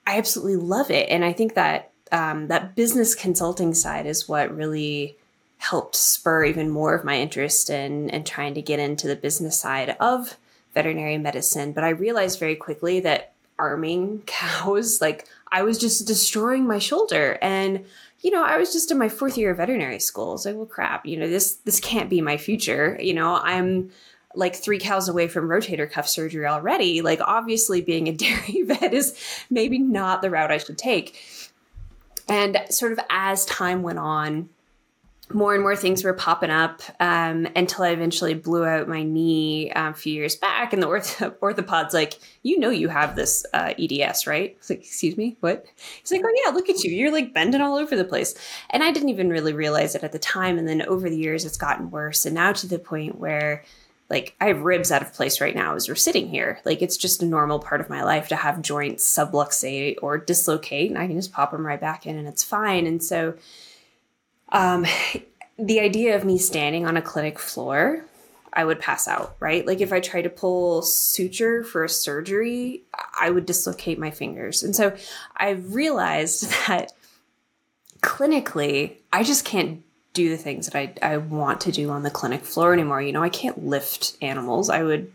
I 0.08 0.16
absolutely 0.16 0.56
love 0.56 0.90
it. 0.90 1.10
And 1.10 1.22
I 1.22 1.34
think 1.34 1.52
that 1.54 1.87
um, 2.12 2.48
that 2.48 2.74
business 2.74 3.14
consulting 3.14 3.74
side 3.74 4.06
is 4.06 4.28
what 4.28 4.54
really 4.54 5.16
helped 5.58 5.96
spur 5.96 6.44
even 6.44 6.70
more 6.70 6.94
of 6.94 7.04
my 7.04 7.18
interest 7.18 7.68
in 7.68 7.92
and 7.92 8.10
in 8.10 8.24
trying 8.24 8.54
to 8.54 8.62
get 8.62 8.78
into 8.78 9.08
the 9.08 9.16
business 9.16 9.58
side 9.58 9.96
of 10.00 10.36
veterinary 10.74 11.18
medicine. 11.18 11.72
But 11.72 11.84
I 11.84 11.90
realized 11.90 12.38
very 12.38 12.56
quickly 12.56 13.00
that 13.00 13.32
arming 13.58 14.22
cows, 14.26 15.00
like 15.00 15.26
I 15.50 15.62
was 15.62 15.78
just 15.78 16.06
destroying 16.06 16.66
my 16.66 16.78
shoulder. 16.78 17.38
And, 17.42 17.84
you 18.20 18.30
know, 18.30 18.44
I 18.44 18.58
was 18.58 18.72
just 18.72 18.90
in 18.90 18.98
my 18.98 19.08
fourth 19.08 19.36
year 19.36 19.50
of 19.50 19.56
veterinary 19.56 19.98
school. 19.98 20.34
It's 20.34 20.46
like, 20.46 20.56
well, 20.56 20.66
crap, 20.66 21.06
you 21.06 21.16
know, 21.16 21.28
this 21.28 21.54
this 21.64 21.80
can't 21.80 22.10
be 22.10 22.20
my 22.20 22.36
future. 22.36 22.98
You 23.00 23.14
know, 23.14 23.36
I'm 23.42 23.90
like 24.34 24.54
three 24.54 24.78
cows 24.78 25.08
away 25.08 25.26
from 25.26 25.48
rotator 25.48 25.90
cuff 25.90 26.08
surgery 26.08 26.46
already. 26.46 27.00
Like, 27.00 27.20
obviously, 27.20 27.80
being 27.80 28.08
a 28.08 28.12
dairy 28.16 28.62
vet 28.62 28.94
is 28.94 29.18
maybe 29.50 29.78
not 29.78 30.22
the 30.22 30.30
route 30.30 30.52
I 30.52 30.58
should 30.58 30.78
take. 30.78 31.20
And 32.28 32.58
sort 32.70 32.92
of 32.92 33.00
as 33.10 33.44
time 33.46 33.82
went 33.82 33.98
on, 33.98 34.50
more 35.32 35.54
and 35.54 35.62
more 35.62 35.76
things 35.76 36.04
were 36.04 36.14
popping 36.14 36.50
up 36.50 36.80
um, 37.00 37.46
until 37.54 37.84
I 37.84 37.90
eventually 37.90 38.34
blew 38.34 38.64
out 38.64 38.88
my 38.88 39.02
knee 39.02 39.70
um, 39.72 39.92
a 39.92 39.94
few 39.94 40.12
years 40.12 40.36
back. 40.36 40.72
And 40.72 40.82
the 40.82 40.86
orth- 40.86 41.22
orthopod's 41.42 41.92
like, 41.92 42.18
you 42.42 42.58
know, 42.58 42.70
you 42.70 42.88
have 42.88 43.14
this 43.14 43.44
uh, 43.52 43.74
EDS, 43.78 44.26
right? 44.26 44.56
It's 44.58 44.70
like, 44.70 44.80
excuse 44.80 45.16
me, 45.16 45.36
what? 45.40 45.66
He's 46.00 46.12
like, 46.12 46.22
oh 46.24 46.42
yeah, 46.44 46.52
look 46.52 46.68
at 46.68 46.82
you. 46.82 46.92
You're 46.92 47.12
like 47.12 47.34
bending 47.34 47.60
all 47.60 47.76
over 47.76 47.94
the 47.94 48.04
place. 48.04 48.34
And 48.70 48.82
I 48.82 48.90
didn't 48.90 49.10
even 49.10 49.28
really 49.28 49.52
realize 49.52 49.94
it 49.94 50.04
at 50.04 50.12
the 50.12 50.18
time. 50.18 50.58
And 50.58 50.66
then 50.66 50.82
over 50.82 51.10
the 51.10 51.18
years, 51.18 51.44
it's 51.44 51.58
gotten 51.58 51.90
worse. 51.90 52.24
And 52.24 52.34
now 52.34 52.52
to 52.52 52.66
the 52.66 52.78
point 52.78 53.18
where 53.18 53.64
like 54.10 54.34
I 54.40 54.46
have 54.46 54.62
ribs 54.62 54.90
out 54.90 55.02
of 55.02 55.12
place 55.12 55.40
right 55.40 55.54
now 55.54 55.74
as 55.74 55.88
we're 55.88 55.94
sitting 55.94 56.28
here. 56.28 56.60
Like 56.64 56.80
it's 56.80 56.96
just 56.96 57.22
a 57.22 57.26
normal 57.26 57.58
part 57.58 57.80
of 57.80 57.90
my 57.90 58.02
life 58.02 58.28
to 58.28 58.36
have 58.36 58.62
joints 58.62 59.04
subluxate 59.04 59.96
or 60.02 60.18
dislocate, 60.18 60.88
and 60.88 60.98
I 60.98 61.06
can 61.06 61.16
just 61.16 61.32
pop 61.32 61.50
them 61.50 61.66
right 61.66 61.80
back 61.80 62.06
in 62.06 62.16
and 62.16 62.26
it's 62.26 62.44
fine. 62.44 62.86
And 62.86 63.02
so 63.02 63.34
um, 64.50 64.86
the 65.58 65.80
idea 65.80 66.16
of 66.16 66.24
me 66.24 66.38
standing 66.38 66.86
on 66.86 66.96
a 66.96 67.02
clinic 67.02 67.38
floor, 67.38 68.04
I 68.52 68.64
would 68.64 68.80
pass 68.80 69.06
out, 69.06 69.36
right? 69.40 69.66
Like 69.66 69.80
if 69.80 69.92
I 69.92 70.00
tried 70.00 70.22
to 70.22 70.30
pull 70.30 70.82
suture 70.82 71.62
for 71.62 71.84
a 71.84 71.88
surgery, 71.88 72.84
I 73.20 73.30
would 73.30 73.44
dislocate 73.44 73.98
my 73.98 74.10
fingers. 74.10 74.62
And 74.62 74.74
so 74.74 74.96
I 75.36 75.50
realized 75.50 76.50
that 76.66 76.92
clinically, 78.00 78.96
I 79.12 79.22
just 79.22 79.44
can't 79.44 79.82
do 80.18 80.28
the 80.28 80.36
things 80.36 80.66
that 80.66 80.76
I, 80.76 80.92
I 81.00 81.16
want 81.18 81.60
to 81.62 81.72
do 81.72 81.90
on 81.90 82.02
the 82.02 82.10
clinic 82.10 82.44
floor 82.44 82.72
anymore. 82.72 83.00
You 83.00 83.12
know, 83.12 83.22
I 83.22 83.28
can't 83.28 83.64
lift 83.64 84.16
animals. 84.20 84.68
I 84.68 84.82
would, 84.82 85.12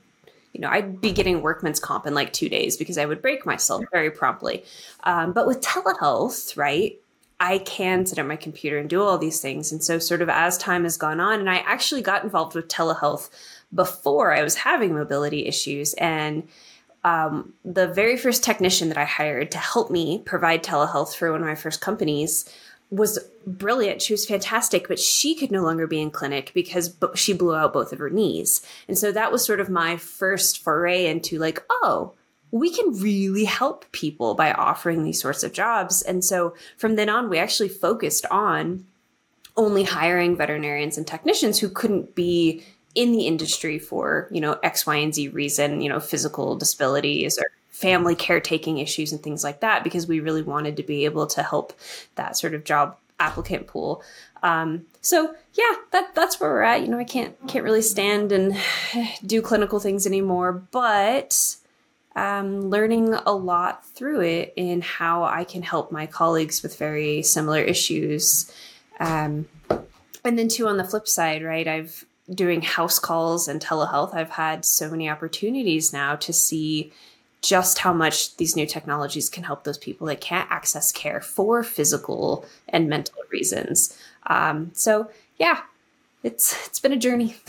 you 0.53 0.61
know, 0.61 0.69
I'd 0.69 1.01
be 1.01 1.11
getting 1.11 1.41
workman's 1.41 1.81
comp 1.81 2.07
in 2.07 2.13
like 2.13 2.31
two 2.31 2.47
days 2.47 2.77
because 2.77 2.97
I 2.97 3.05
would 3.05 3.21
break 3.21 3.45
myself 3.45 3.83
very 3.91 4.09
promptly. 4.09 4.63
Um, 5.03 5.33
but 5.33 5.45
with 5.45 5.59
telehealth, 5.59 6.55
right, 6.55 6.97
I 7.37 7.57
can 7.57 8.05
sit 8.05 8.17
at 8.17 8.25
my 8.25 8.37
computer 8.37 8.77
and 8.77 8.89
do 8.89 9.01
all 9.01 9.17
these 9.17 9.41
things. 9.41 9.73
And 9.73 9.83
so, 9.83 9.99
sort 9.99 10.21
of 10.21 10.29
as 10.29 10.57
time 10.57 10.83
has 10.83 10.95
gone 10.95 11.19
on, 11.19 11.41
and 11.41 11.49
I 11.49 11.57
actually 11.57 12.01
got 12.01 12.23
involved 12.23 12.55
with 12.55 12.69
telehealth 12.69 13.29
before 13.75 14.33
I 14.33 14.41
was 14.41 14.55
having 14.55 14.93
mobility 14.93 15.45
issues. 15.45 15.93
And 15.95 16.47
um, 17.03 17.51
the 17.65 17.87
very 17.87 18.15
first 18.15 18.41
technician 18.41 18.87
that 18.87 18.97
I 18.97 19.03
hired 19.03 19.51
to 19.51 19.57
help 19.57 19.91
me 19.91 20.21
provide 20.23 20.63
telehealth 20.63 21.13
for 21.13 21.29
one 21.33 21.41
of 21.41 21.47
my 21.47 21.55
first 21.55 21.81
companies 21.81 22.49
was 22.93 23.19
brilliant. 23.47 24.01
She 24.01 24.13
was 24.13 24.25
fantastic, 24.25 24.87
but 24.87 24.99
she 24.99 25.35
could 25.35 25.51
no 25.51 25.63
longer 25.63 25.87
be 25.87 26.01
in 26.01 26.11
clinic 26.11 26.51
because 26.53 26.95
she 27.15 27.33
blew 27.33 27.55
out 27.55 27.73
both 27.73 27.91
of 27.91 27.99
her 27.99 28.09
knees. 28.09 28.61
And 28.87 28.97
so 28.97 29.11
that 29.11 29.31
was 29.31 29.43
sort 29.43 29.59
of 29.59 29.69
my 29.69 29.97
first 29.97 30.63
foray 30.63 31.07
into 31.07 31.39
like, 31.39 31.63
oh, 31.69 32.13
we 32.51 32.73
can 32.73 33.01
really 33.01 33.45
help 33.45 33.91
people 33.91 34.35
by 34.35 34.53
offering 34.53 35.03
these 35.03 35.19
sorts 35.19 35.43
of 35.43 35.53
jobs. 35.53 36.03
And 36.03 36.23
so 36.23 36.53
from 36.77 36.95
then 36.95 37.09
on, 37.09 37.29
we 37.29 37.39
actually 37.39 37.69
focused 37.69 38.27
on 38.29 38.85
only 39.57 39.83
hiring 39.83 40.37
veterinarians 40.37 40.97
and 40.97 41.07
technicians 41.07 41.59
who 41.59 41.69
couldn't 41.69 42.13
be 42.13 42.63
in 42.93 43.11
the 43.11 43.25
industry 43.25 43.79
for, 43.79 44.27
you 44.31 44.39
know, 44.39 44.59
X, 44.61 44.85
Y, 44.85 44.95
and 44.97 45.15
Z 45.15 45.29
reason, 45.29 45.81
you 45.81 45.89
know, 45.89 45.99
physical 45.99 46.55
disabilities 46.55 47.39
or 47.39 47.47
family 47.83 48.15
caretaking 48.15 48.77
issues 48.77 49.11
and 49.11 49.21
things 49.21 49.43
like 49.43 49.59
that, 49.59 49.83
because 49.83 50.07
we 50.07 50.21
really 50.21 50.41
wanted 50.41 50.77
to 50.77 50.83
be 50.83 51.03
able 51.03 51.27
to 51.27 51.43
help 51.43 51.73
that 52.15 52.37
sort 52.37 52.53
of 52.53 52.63
job 52.63 52.97
applicant 53.19 53.67
pool. 53.67 54.01
Um, 54.41 54.85
so 55.01 55.35
yeah, 55.53 55.75
that 55.91 56.15
that's 56.15 56.39
where 56.39 56.49
we're 56.49 56.61
at. 56.63 56.81
You 56.81 56.87
know, 56.87 56.97
I 56.97 57.03
can't 57.03 57.35
can't 57.47 57.65
really 57.65 57.81
stand 57.81 58.31
and 58.31 58.55
do 59.25 59.41
clinical 59.41 59.81
things 59.81 60.07
anymore, 60.07 60.53
but 60.53 61.57
um, 62.15 62.69
learning 62.69 63.13
a 63.13 63.33
lot 63.33 63.85
through 63.85 64.21
it 64.21 64.53
in 64.55 64.79
how 64.81 65.25
I 65.25 65.43
can 65.43 65.61
help 65.61 65.91
my 65.91 66.05
colleagues 66.05 66.63
with 66.63 66.77
very 66.77 67.21
similar 67.21 67.59
issues. 67.59 68.49
Um, 69.01 69.49
and 70.23 70.39
then 70.39 70.47
too 70.47 70.69
on 70.69 70.77
the 70.77 70.85
flip 70.85 71.07
side, 71.07 71.43
right? 71.43 71.67
I've 71.67 72.05
doing 72.33 72.61
house 72.61 72.99
calls 72.99 73.49
and 73.49 73.59
telehealth. 73.61 74.15
I've 74.15 74.29
had 74.29 74.63
so 74.63 74.89
many 74.89 75.09
opportunities 75.09 75.91
now 75.91 76.15
to 76.15 76.31
see 76.31 76.93
just 77.43 77.79
how 77.79 77.93
much 77.93 78.35
these 78.37 78.55
new 78.55 78.65
technologies 78.65 79.29
can 79.29 79.43
help 79.43 79.65
those 79.65 79.77
people 79.77 80.07
that 80.07 80.21
can't 80.21 80.49
access 80.49 80.91
care 80.91 81.21
for 81.21 81.61
physical 81.61 82.45
and 82.69 82.89
mental 82.89 83.21
reasons. 83.31 83.97
Um, 84.27 84.71
so 84.73 85.09
yeah, 85.37 85.61
it's 86.23 86.67
it's 86.67 86.79
been 86.79 86.93
a 86.93 86.97
journey. 86.97 87.35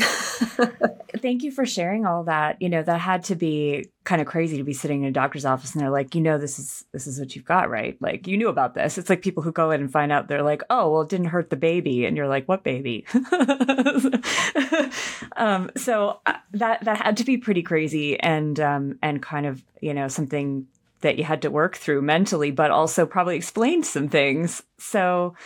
Thank 1.19 1.45
you 1.45 1.53
for 1.53 1.65
sharing 1.65 2.05
all 2.07 2.25
that. 2.25 2.61
You 2.61 2.69
know, 2.69 2.83
that 2.83 3.01
had 3.01 3.23
to 3.25 3.37
be 3.37 3.89
kind 4.03 4.21
of 4.21 4.27
crazy 4.27 4.57
to 4.57 4.65
be 4.65 4.73
sitting 4.73 5.03
in 5.03 5.09
a 5.09 5.13
doctor's 5.13 5.45
office 5.45 5.73
and 5.73 5.81
they're 5.81 5.91
like, 5.91 6.15
you 6.17 6.21
know, 6.21 6.39
this 6.39 6.59
is 6.59 6.85
this 6.93 7.07
is 7.07 7.21
what 7.21 7.37
you've 7.37 7.45
got, 7.45 7.71
right? 7.71 7.97
Like 8.01 8.27
you 8.27 8.37
knew 8.37 8.49
about 8.49 8.75
this. 8.75 8.99
It's 8.99 9.09
like 9.09 9.23
people 9.23 9.45
who 9.45 9.53
go 9.53 9.71
in 9.71 9.81
and 9.81 9.93
find 9.93 10.11
out 10.11 10.27
they're 10.27 10.43
like, 10.43 10.63
oh, 10.71 10.91
well, 10.91 11.03
it 11.03 11.09
didn't 11.09 11.27
hurt 11.27 11.51
the 11.51 11.57
baby, 11.57 12.05
and 12.05 12.17
you're 12.17 12.27
like, 12.27 12.49
what 12.49 12.65
baby? 12.65 13.07
um, 15.37 15.71
so 15.77 16.21
uh, 16.27 16.35
that 16.53 16.85
that 16.85 16.97
had 16.97 17.17
to 17.19 17.25
be 17.25 17.39
pretty 17.39 17.63
crazy 17.63 18.19
and 18.19 18.59
um, 18.59 18.99
and 19.03 19.23
kind 19.23 19.47
of 19.47 19.63
you 19.81 19.95
know 19.95 20.09
something 20.09 20.67
that 21.03 21.17
you 21.17 21.23
had 21.23 21.43
to 21.43 21.51
work 21.51 21.77
through 21.77 22.03
mentally, 22.03 22.51
but 22.51 22.73
also 22.73 23.07
probably 23.07 23.37
explained 23.37 23.87
some 23.87 24.09
things. 24.09 24.63
So 24.79 25.37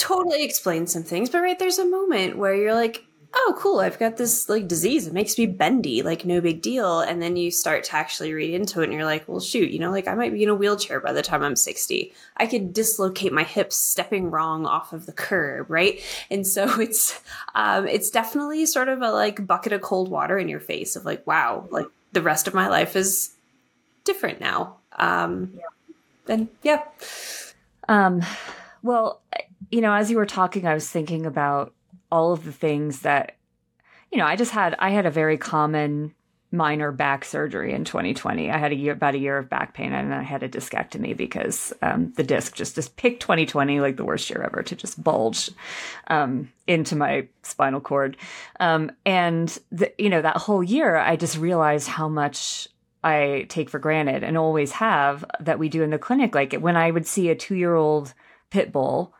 totally 0.00 0.44
explains 0.44 0.92
some 0.92 1.02
things, 1.02 1.30
but 1.30 1.42
right 1.42 1.58
there's 1.58 1.78
a 1.78 1.84
moment 1.84 2.38
where 2.38 2.54
you're 2.54 2.74
like, 2.74 3.04
oh 3.32 3.54
cool 3.56 3.78
i've 3.78 3.98
got 3.98 4.16
this 4.16 4.48
like 4.48 4.66
disease. 4.66 5.06
It 5.06 5.12
makes 5.12 5.38
me 5.38 5.46
bendy 5.46 6.02
like 6.02 6.24
no 6.24 6.40
big 6.40 6.62
deal. 6.62 7.00
And 7.00 7.22
then 7.22 7.36
you 7.36 7.50
start 7.50 7.84
to 7.84 7.96
actually 7.96 8.32
read 8.32 8.54
into 8.54 8.80
it 8.80 8.84
and 8.84 8.92
you're 8.92 9.04
like 9.04 9.28
well 9.28 9.40
shoot 9.40 9.70
you 9.70 9.78
know 9.78 9.90
like 9.90 10.08
i 10.08 10.14
might 10.14 10.32
be 10.32 10.42
in 10.42 10.48
a 10.48 10.54
wheelchair 10.54 11.00
by 11.00 11.12
the 11.12 11.22
time 11.22 11.42
i'm 11.42 11.56
60 11.56 12.12
i 12.38 12.46
could 12.46 12.72
dislocate 12.72 13.32
my 13.32 13.44
hips 13.44 13.76
stepping 13.76 14.30
wrong 14.30 14.66
off 14.66 14.92
of 14.92 15.06
the 15.06 15.12
curb 15.12 15.70
right? 15.70 16.00
And 16.30 16.46
so 16.46 16.80
it's 16.80 17.20
um 17.54 17.86
it's 17.86 18.10
definitely 18.10 18.66
sort 18.66 18.88
of 18.88 19.02
a 19.02 19.12
like 19.12 19.46
bucket 19.46 19.72
of 19.72 19.80
cold 19.80 20.10
water 20.10 20.38
in 20.38 20.48
your 20.48 20.60
face 20.60 20.96
of 20.96 21.04
like 21.04 21.26
wow 21.26 21.68
like 21.70 21.86
the 22.12 22.22
rest 22.22 22.48
of 22.48 22.54
my 22.54 22.68
life 22.68 22.96
is 22.96 23.34
different 24.04 24.40
now. 24.40 24.76
Um 24.98 25.52
yeah. 25.54 26.34
and 26.34 26.48
yeah. 26.62 26.82
Um 27.88 28.22
well 28.82 29.20
you 29.70 29.80
know, 29.80 29.92
as 29.92 30.10
you 30.10 30.16
were 30.16 30.26
talking, 30.26 30.66
I 30.66 30.74
was 30.74 30.88
thinking 30.88 31.26
about 31.26 31.72
all 32.10 32.32
of 32.32 32.44
the 32.44 32.52
things 32.52 33.00
that, 33.00 33.36
you 34.10 34.18
know, 34.18 34.26
I 34.26 34.36
just 34.36 34.50
had, 34.50 34.74
I 34.78 34.90
had 34.90 35.06
a 35.06 35.10
very 35.10 35.38
common 35.38 36.14
minor 36.52 36.90
back 36.90 37.24
surgery 37.24 37.72
in 37.72 37.84
2020. 37.84 38.50
I 38.50 38.58
had 38.58 38.72
a 38.72 38.74
year, 38.74 38.92
about 38.92 39.14
a 39.14 39.18
year 39.18 39.38
of 39.38 39.48
back 39.48 39.72
pain 39.72 39.92
and 39.92 40.12
I 40.12 40.22
had 40.22 40.42
a 40.42 40.48
discectomy 40.48 41.16
because 41.16 41.72
um, 41.80 42.12
the 42.16 42.24
disc 42.24 42.56
just, 42.56 42.74
just 42.74 42.96
picked 42.96 43.22
2020, 43.22 43.78
like 43.78 43.96
the 43.96 44.04
worst 44.04 44.28
year 44.28 44.42
ever 44.42 44.62
to 44.64 44.74
just 44.74 45.02
bulge 45.02 45.50
um, 46.08 46.52
into 46.66 46.96
my 46.96 47.28
spinal 47.44 47.80
cord. 47.80 48.16
Um, 48.58 48.90
and, 49.06 49.56
the, 49.70 49.92
you 49.96 50.08
know, 50.08 50.22
that 50.22 50.38
whole 50.38 50.62
year, 50.62 50.96
I 50.96 51.14
just 51.14 51.38
realized 51.38 51.86
how 51.86 52.08
much 52.08 52.66
I 53.04 53.46
take 53.48 53.70
for 53.70 53.78
granted 53.78 54.24
and 54.24 54.36
always 54.36 54.72
have 54.72 55.24
that 55.38 55.58
we 55.58 55.68
do 55.68 55.82
in 55.82 55.90
the 55.90 55.98
clinic. 55.98 56.34
Like 56.34 56.54
when 56.54 56.76
I 56.76 56.90
would 56.90 57.06
see 57.06 57.30
a 57.30 57.36
two 57.36 57.54
year 57.54 57.74
old 57.74 58.12
pit 58.50 58.72
bull, 58.72 59.14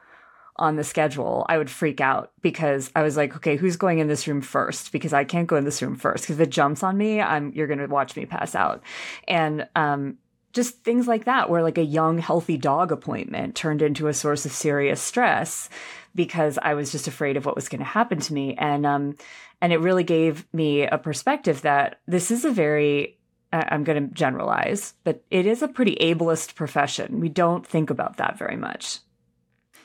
on 0.60 0.76
the 0.76 0.84
schedule, 0.84 1.44
I 1.48 1.58
would 1.58 1.70
freak 1.70 2.00
out 2.00 2.32
because 2.42 2.90
I 2.94 3.02
was 3.02 3.16
like, 3.16 3.34
okay, 3.36 3.56
who's 3.56 3.76
going 3.76 3.98
in 3.98 4.08
this 4.08 4.28
room 4.28 4.42
first? 4.42 4.92
Because 4.92 5.12
I 5.12 5.24
can't 5.24 5.48
go 5.48 5.56
in 5.56 5.64
this 5.64 5.82
room 5.82 5.96
first. 5.96 6.24
Because 6.24 6.38
if 6.38 6.46
it 6.46 6.50
jumps 6.50 6.82
on 6.82 6.96
me, 6.96 7.20
I'm 7.20 7.52
you're 7.52 7.66
gonna 7.66 7.88
watch 7.88 8.14
me 8.14 8.26
pass 8.26 8.54
out. 8.54 8.82
And 9.26 9.66
um, 9.74 10.18
just 10.52 10.84
things 10.84 11.08
like 11.08 11.24
that, 11.24 11.48
where 11.48 11.62
like 11.62 11.78
a 11.78 11.82
young, 11.82 12.18
healthy 12.18 12.56
dog 12.56 12.92
appointment 12.92 13.54
turned 13.54 13.82
into 13.82 14.08
a 14.08 14.14
source 14.14 14.44
of 14.44 14.52
serious 14.52 15.00
stress 15.00 15.68
because 16.14 16.58
I 16.60 16.74
was 16.74 16.92
just 16.92 17.08
afraid 17.08 17.36
of 17.36 17.46
what 17.46 17.56
was 17.56 17.68
going 17.68 17.80
to 17.80 17.84
happen 17.84 18.20
to 18.20 18.34
me. 18.34 18.54
And 18.56 18.84
um, 18.84 19.16
and 19.60 19.72
it 19.72 19.78
really 19.78 20.04
gave 20.04 20.46
me 20.52 20.82
a 20.82 20.98
perspective 20.98 21.62
that 21.62 22.00
this 22.06 22.30
is 22.30 22.44
a 22.44 22.50
very 22.50 23.18
I'm 23.52 23.82
going 23.82 24.08
to 24.08 24.14
generalize, 24.14 24.94
but 25.02 25.24
it 25.30 25.46
is 25.46 25.62
a 25.62 25.68
pretty 25.68 25.96
ableist 26.00 26.54
profession. 26.54 27.18
We 27.18 27.28
don't 27.28 27.66
think 27.66 27.90
about 27.90 28.18
that 28.18 28.38
very 28.38 28.56
much. 28.56 29.00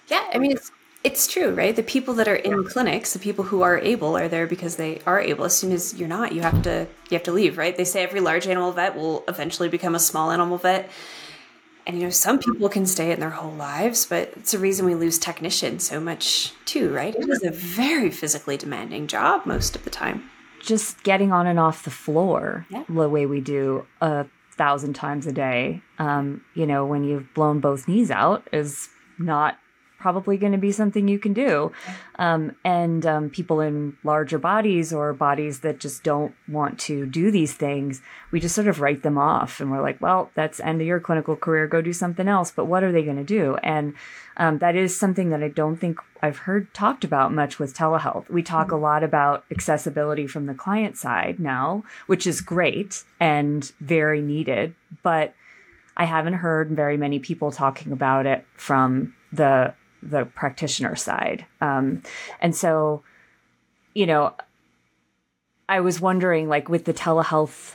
Yeah, 0.07 0.29
I 0.33 0.37
mean 0.37 0.51
it's 0.51 0.71
it's 1.05 1.27
true, 1.27 1.53
right? 1.53 1.75
The 1.75 1.83
people 1.83 2.15
that 2.15 2.27
are 2.27 2.35
in 2.35 2.63
clinics, 2.63 3.13
the 3.13 3.19
people 3.19 3.45
who 3.45 3.61
are 3.61 3.77
able 3.77 4.17
are 4.17 4.27
there 4.27 4.47
because 4.47 4.77
they 4.77 5.01
are 5.05 5.19
able. 5.19 5.45
As 5.45 5.55
soon 5.55 5.71
as 5.71 5.93
you're 5.93 6.09
not, 6.09 6.31
you 6.31 6.41
have 6.41 6.63
to 6.63 6.87
you 7.09 7.15
have 7.15 7.23
to 7.23 7.31
leave, 7.31 7.59
right? 7.59 7.77
They 7.77 7.85
say 7.85 8.03
every 8.03 8.21
large 8.21 8.47
animal 8.47 8.71
vet 8.71 8.95
will 8.95 9.23
eventually 9.27 9.69
become 9.69 9.93
a 9.93 9.99
small 9.99 10.31
animal 10.31 10.57
vet. 10.57 10.89
And 11.85 11.97
you 11.97 12.05
know, 12.05 12.09
some 12.09 12.39
people 12.39 12.67
can 12.69 12.87
stay 12.87 13.11
in 13.11 13.19
their 13.19 13.29
whole 13.29 13.53
lives, 13.53 14.07
but 14.07 14.33
it's 14.35 14.55
a 14.55 14.59
reason 14.59 14.87
we 14.87 14.95
lose 14.95 15.19
technicians 15.19 15.87
so 15.87 15.99
much 15.99 16.53
too, 16.65 16.91
right? 16.91 17.13
It 17.13 17.29
is 17.29 17.43
a 17.43 17.51
very 17.51 18.09
physically 18.09 18.57
demanding 18.57 19.05
job 19.05 19.45
most 19.45 19.75
of 19.75 19.83
the 19.83 19.91
time. 19.91 20.27
Just 20.59 21.03
getting 21.03 21.31
on 21.31 21.45
and 21.45 21.59
off 21.59 21.83
the 21.83 21.91
floor 21.91 22.65
yeah. 22.71 22.83
the 22.89 23.07
way 23.07 23.27
we 23.27 23.39
do 23.41 23.85
a 24.01 24.25
thousand 24.57 24.93
times 24.93 25.27
a 25.27 25.31
day, 25.31 25.83
um, 25.99 26.43
you 26.55 26.65
know, 26.65 26.83
when 26.87 27.03
you've 27.03 27.31
blown 27.35 27.59
both 27.59 27.87
knees 27.87 28.09
out 28.09 28.47
is 28.51 28.89
not 29.19 29.59
probably 30.05 30.37
going 30.37 30.51
to 30.51 30.59
be 30.59 30.71
something 30.71 31.07
you 31.07 31.17
can 31.17 31.33
do. 31.33 31.71
Um, 32.19 32.55
and 32.63 33.07
um, 33.07 33.31
people 33.31 33.59
in 33.59 33.97
larger 34.03 34.37
bodies 34.37 34.93
or 34.93 35.11
bodies 35.13 35.61
that 35.61 35.79
just 35.79 36.03
don't 36.03 36.35
want 36.47 36.79
to 36.81 37.07
do 37.07 37.31
these 37.31 37.55
things, 37.55 38.03
we 38.29 38.39
just 38.39 38.53
sort 38.53 38.67
of 38.67 38.81
write 38.81 39.01
them 39.01 39.17
off 39.17 39.59
and 39.59 39.71
we're 39.71 39.81
like, 39.81 39.99
well, 39.99 40.29
that's 40.35 40.59
end 40.59 40.79
of 40.79 40.85
your 40.85 40.99
clinical 40.99 41.35
career. 41.35 41.65
Go 41.65 41.81
do 41.81 41.91
something 41.91 42.27
else. 42.27 42.51
But 42.51 42.65
what 42.65 42.83
are 42.83 42.91
they 42.91 43.01
going 43.01 43.17
to 43.17 43.23
do? 43.23 43.55
And 43.63 43.95
um, 44.37 44.59
that 44.59 44.75
is 44.75 44.95
something 44.95 45.31
that 45.31 45.41
I 45.41 45.47
don't 45.47 45.77
think 45.77 45.97
I've 46.21 46.37
heard 46.37 46.71
talked 46.75 47.03
about 47.03 47.33
much 47.33 47.57
with 47.57 47.75
telehealth. 47.75 48.29
We 48.29 48.43
talk 48.43 48.71
a 48.71 48.77
lot 48.77 49.03
about 49.03 49.43
accessibility 49.49 50.27
from 50.27 50.45
the 50.45 50.53
client 50.53 50.97
side 50.99 51.39
now, 51.39 51.83
which 52.05 52.27
is 52.27 52.41
great 52.41 53.03
and 53.19 53.71
very 53.79 54.21
needed, 54.21 54.75
but 55.01 55.33
I 55.97 56.05
haven't 56.05 56.33
heard 56.33 56.69
very 56.69 56.95
many 56.95 57.17
people 57.17 57.51
talking 57.51 57.91
about 57.91 58.27
it 58.27 58.45
from 58.53 59.15
the 59.33 59.73
the 60.09 60.25
practitioner 60.25 60.95
side. 60.95 61.45
Um, 61.61 62.03
and 62.39 62.55
so, 62.55 63.03
you 63.93 64.05
know, 64.05 64.33
I 65.67 65.79
was 65.79 65.99
wondering, 65.99 66.47
like, 66.47 66.69
with 66.69 66.85
the 66.85 66.93
telehealth 66.93 67.73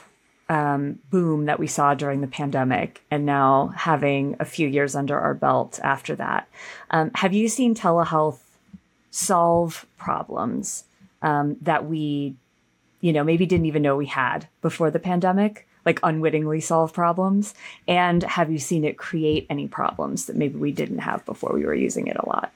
um, 0.49 0.99
boom 1.09 1.45
that 1.45 1.59
we 1.59 1.67
saw 1.67 1.93
during 1.93 2.21
the 2.21 2.27
pandemic 2.27 3.01
and 3.09 3.25
now 3.25 3.67
having 3.75 4.35
a 4.39 4.45
few 4.45 4.67
years 4.67 4.95
under 4.95 5.17
our 5.17 5.33
belt 5.33 5.79
after 5.81 6.15
that. 6.15 6.47
Um, 6.89 7.11
have 7.15 7.33
you 7.33 7.47
seen 7.47 7.73
telehealth 7.73 8.39
solve 9.11 9.85
problems 9.97 10.83
um, 11.21 11.57
that 11.61 11.85
we, 11.85 12.35
you 12.99 13.13
know, 13.13 13.23
maybe 13.23 13.45
didn't 13.45 13.65
even 13.65 13.81
know 13.81 13.95
we 13.95 14.07
had 14.07 14.47
before 14.61 14.91
the 14.91 14.99
pandemic? 14.99 15.67
Like 15.85 15.99
unwittingly 16.03 16.61
solve 16.61 16.93
problems? 16.93 17.53
And 17.87 18.23
have 18.23 18.51
you 18.51 18.59
seen 18.59 18.85
it 18.85 18.97
create 18.97 19.47
any 19.49 19.67
problems 19.67 20.25
that 20.25 20.35
maybe 20.35 20.57
we 20.57 20.71
didn't 20.71 20.99
have 20.99 21.25
before 21.25 21.53
we 21.53 21.65
were 21.65 21.73
using 21.73 22.07
it 22.07 22.17
a 22.17 22.27
lot? 22.27 22.51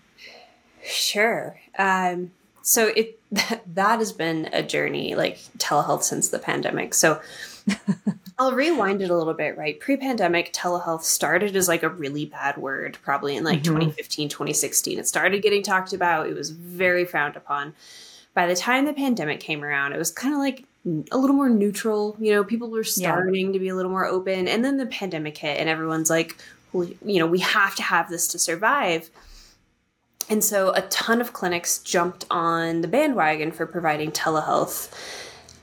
Sure. 0.84 1.60
Um, 1.77 2.32
so 2.62 2.88
it 2.96 3.20
that 3.32 4.00
has 4.00 4.12
been 4.12 4.50
a 4.51 4.63
journey, 4.63 5.15
like 5.15 5.38
telehealth 5.58 6.03
since 6.03 6.29
the 6.29 6.39
pandemic. 6.39 6.94
So 6.94 7.22
I'll 8.39 8.53
rewind 8.53 9.01
it 9.01 9.10
a 9.10 9.17
little 9.17 9.34
bit, 9.34 9.58
right? 9.58 9.79
Pre 9.79 9.98
pandemic, 9.98 10.53
telehealth 10.53 11.03
started 11.03 11.55
as 11.55 11.67
like 11.67 11.84
a 11.84 11.89
really 11.89 12.25
bad 12.25 12.58
word, 12.58 12.98
probably 13.01 13.36
in 13.36 13.44
like 13.44 13.60
mm-hmm. 13.60 13.75
2015, 13.75 14.29
2016. 14.29 15.00
It 15.00 15.08
started 15.08 15.41
getting 15.41 15.63
talked 15.63 15.94
about, 15.94 16.27
it 16.27 16.36
was 16.36 16.50
very 16.50 17.05
frowned 17.05 17.36
upon. 17.36 17.74
By 18.34 18.48
the 18.48 18.55
time 18.55 18.86
the 18.86 18.94
pandemic 18.94 19.39
came 19.39 19.63
around, 19.63 19.94
it 19.94 19.98
was 19.98 20.12
kind 20.12 20.34
of 20.34 20.39
like 20.39 20.65
a 20.86 21.18
little 21.18 21.36
more 21.36 21.50
neutral. 21.50 22.15
You 22.20 22.34
know, 22.34 22.44
people 22.44 22.70
were 22.70 22.84
starting 22.84 23.48
yeah. 23.48 23.54
to 23.54 23.60
be 23.60 23.70
a 23.70 23.75
little 23.75 23.92
more 23.92 24.06
open. 24.06 24.48
And 24.48 24.63
then 24.63 24.77
the 24.77 24.86
pandemic 24.86 25.38
hit, 25.38 25.60
and 25.60 25.70
everyone's 25.70 26.10
like, 26.10 26.38
well, 26.74 26.88
you 27.06 27.20
know, 27.20 27.27
we 27.27 27.39
have 27.39 27.75
to 27.75 27.84
have 27.84 28.10
this 28.10 28.27
to 28.30 28.39
survive. 28.39 29.10
And 30.30 30.44
so 30.44 30.74
a 30.74 30.82
ton 30.84 31.22
of 31.22 31.34
clinics 31.34 31.80
jumped 31.80 32.25
on 32.32 32.82
the 32.82 32.88
bandwagon 32.88 33.51
for 33.51 33.65
providing 33.65 34.12
telehealth 34.12 34.92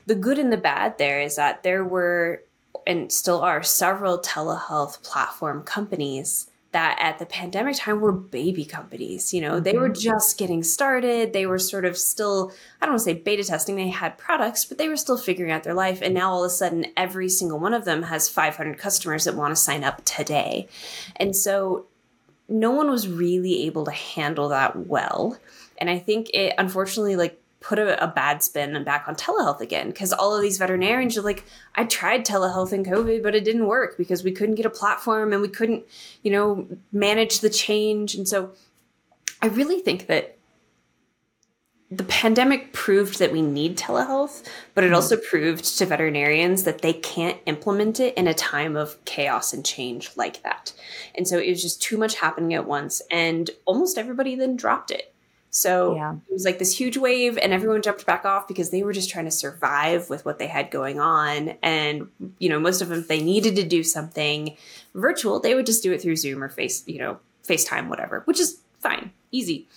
the 0.05 0.15
good 0.15 0.39
and 0.39 0.51
the 0.51 0.57
bad 0.57 0.97
there 0.97 1.21
is 1.21 1.35
that 1.35 1.63
there 1.63 1.83
were 1.83 2.43
and 2.85 3.11
still 3.11 3.41
are 3.41 3.63
several 3.63 4.19
telehealth 4.19 5.01
platform 5.03 5.63
companies 5.63 6.49
that 6.73 6.97
at 6.99 7.19
the 7.19 7.25
pandemic 7.25 7.77
time 7.77 8.01
were 8.01 8.11
baby 8.11 8.65
companies. 8.65 9.33
You 9.33 9.41
know, 9.41 9.59
they 9.59 9.73
were 9.73 9.89
mm-hmm. 9.89 10.01
just 10.01 10.37
getting 10.37 10.63
started. 10.63 11.31
They 11.31 11.45
were 11.45 11.59
sort 11.59 11.85
of 11.85 11.97
still, 11.97 12.51
I 12.81 12.85
don't 12.85 12.93
want 12.93 12.99
to 12.99 13.05
say 13.05 13.13
beta 13.13 13.43
testing, 13.43 13.75
they 13.75 13.89
had 13.89 14.17
products, 14.17 14.65
but 14.65 14.77
they 14.77 14.89
were 14.89 14.97
still 14.97 15.17
figuring 15.17 15.51
out 15.51 15.63
their 15.63 15.73
life. 15.73 16.01
And 16.01 16.13
now 16.13 16.31
all 16.31 16.43
of 16.43 16.47
a 16.47 16.49
sudden, 16.49 16.87
every 16.97 17.29
single 17.29 17.59
one 17.59 17.73
of 17.73 17.85
them 17.85 18.03
has 18.03 18.27
500 18.27 18.77
customers 18.77 19.23
that 19.23 19.35
want 19.35 19.51
to 19.51 19.55
sign 19.55 19.83
up 19.83 20.03
today. 20.03 20.67
And 21.15 21.35
so 21.35 21.85
no 22.49 22.71
one 22.71 22.89
was 22.89 23.07
really 23.07 23.65
able 23.65 23.85
to 23.85 23.91
handle 23.91 24.49
that 24.49 24.75
well. 24.87 25.37
And 25.77 25.89
I 25.89 25.99
think 25.99 26.31
it 26.33 26.53
unfortunately, 26.57 27.15
like, 27.15 27.39
put 27.63 27.79
a, 27.79 28.03
a, 28.03 28.07
bad 28.07 28.43
spin 28.43 28.83
back 28.83 29.05
on 29.07 29.15
telehealth 29.15 29.61
again 29.61 29.87
because 29.87 30.11
all 30.11 30.35
of 30.35 30.41
these 30.41 30.57
veterinarians 30.57 31.17
are 31.17 31.21
like 31.21 31.45
i 31.75 31.83
tried 31.83 32.25
telehealth 32.25 32.73
in 32.73 32.83
covid 32.83 33.23
but 33.23 33.33
it 33.33 33.45
didn't 33.45 33.65
work 33.65 33.97
because 33.97 34.23
we 34.23 34.31
couldn't 34.31 34.55
get 34.55 34.65
a 34.65 34.69
platform 34.69 35.31
and 35.31 35.41
we 35.41 35.47
couldn't 35.47 35.83
you 36.21 36.31
know 36.31 36.67
manage 36.91 37.39
the 37.39 37.49
change. 37.49 38.13
And 38.13 38.27
so 38.27 38.51
i 39.41 39.47
really 39.47 39.79
think 39.79 40.07
that 40.07 40.37
the 41.89 42.03
pandemic 42.03 42.73
proved 42.73 43.19
that 43.19 43.31
we 43.31 43.41
need 43.41 43.77
telehealth 43.77 44.43
but 44.73 44.83
it 44.83 44.87
mm-hmm. 44.87 44.95
also 44.95 45.15
proved 45.15 45.63
to 45.77 45.85
veterinarians 45.85 46.63
that 46.63 46.81
they 46.81 46.93
can't 46.93 47.37
implement 47.45 47.99
it 47.99 48.13
in 48.17 48.27
a 48.27 48.33
time 48.33 48.75
of 48.75 49.03
chaos 49.05 49.53
and 49.53 49.63
change 49.63 50.09
like 50.15 50.41
that. 50.43 50.73
And 51.15 51.27
so 51.27 51.37
it 51.37 51.49
was 51.49 51.61
just 51.61 51.81
too 51.81 51.97
much 51.97 52.15
happening 52.15 52.53
at 52.55 52.67
once 52.67 53.01
and 53.11 53.49
almost 53.65 53.97
everybody 53.97 54.35
then 54.35 54.55
dropped 54.55 54.91
it 54.91 55.12
so 55.55 55.95
yeah. 55.95 56.13
it 56.13 56.33
was 56.33 56.45
like 56.45 56.57
this 56.57 56.75
huge 56.75 56.97
wave, 56.97 57.37
and 57.37 57.53
everyone 57.53 57.83
jumped 57.83 58.07
back 58.07 58.25
off 58.25 58.47
because 58.47 58.71
they 58.71 58.81
were 58.81 58.91
just 58.91 59.11
trying 59.11 59.25
to 59.25 59.31
survive 59.31 60.09
with 60.09 60.25
what 60.25 60.39
they 60.39 60.47
had 60.47 60.71
going 60.71 60.99
on. 60.99 61.49
And, 61.61 62.07
you 62.39 62.49
know, 62.49 62.59
most 62.59 62.81
of 62.81 62.89
them, 62.89 63.01
if 63.01 63.07
they 63.07 63.21
needed 63.21 63.55
to 63.57 63.63
do 63.63 63.83
something 63.83 64.57
virtual, 64.95 65.39
they 65.39 65.53
would 65.53 65.67
just 65.67 65.83
do 65.83 65.93
it 65.93 66.01
through 66.01 66.15
Zoom 66.15 66.43
or 66.43 66.49
Face, 66.49 66.83
you 66.87 66.97
know, 66.97 67.19
FaceTime, 67.47 67.87
whatever, 67.87 68.23
which 68.25 68.39
is 68.39 68.61
fine, 68.79 69.11
easy. 69.31 69.67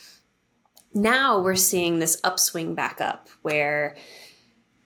Now 0.95 1.40
we're 1.40 1.56
seeing 1.56 1.99
this 1.99 2.18
upswing 2.25 2.75
back 2.75 3.02
up 3.02 3.28
where 3.42 3.97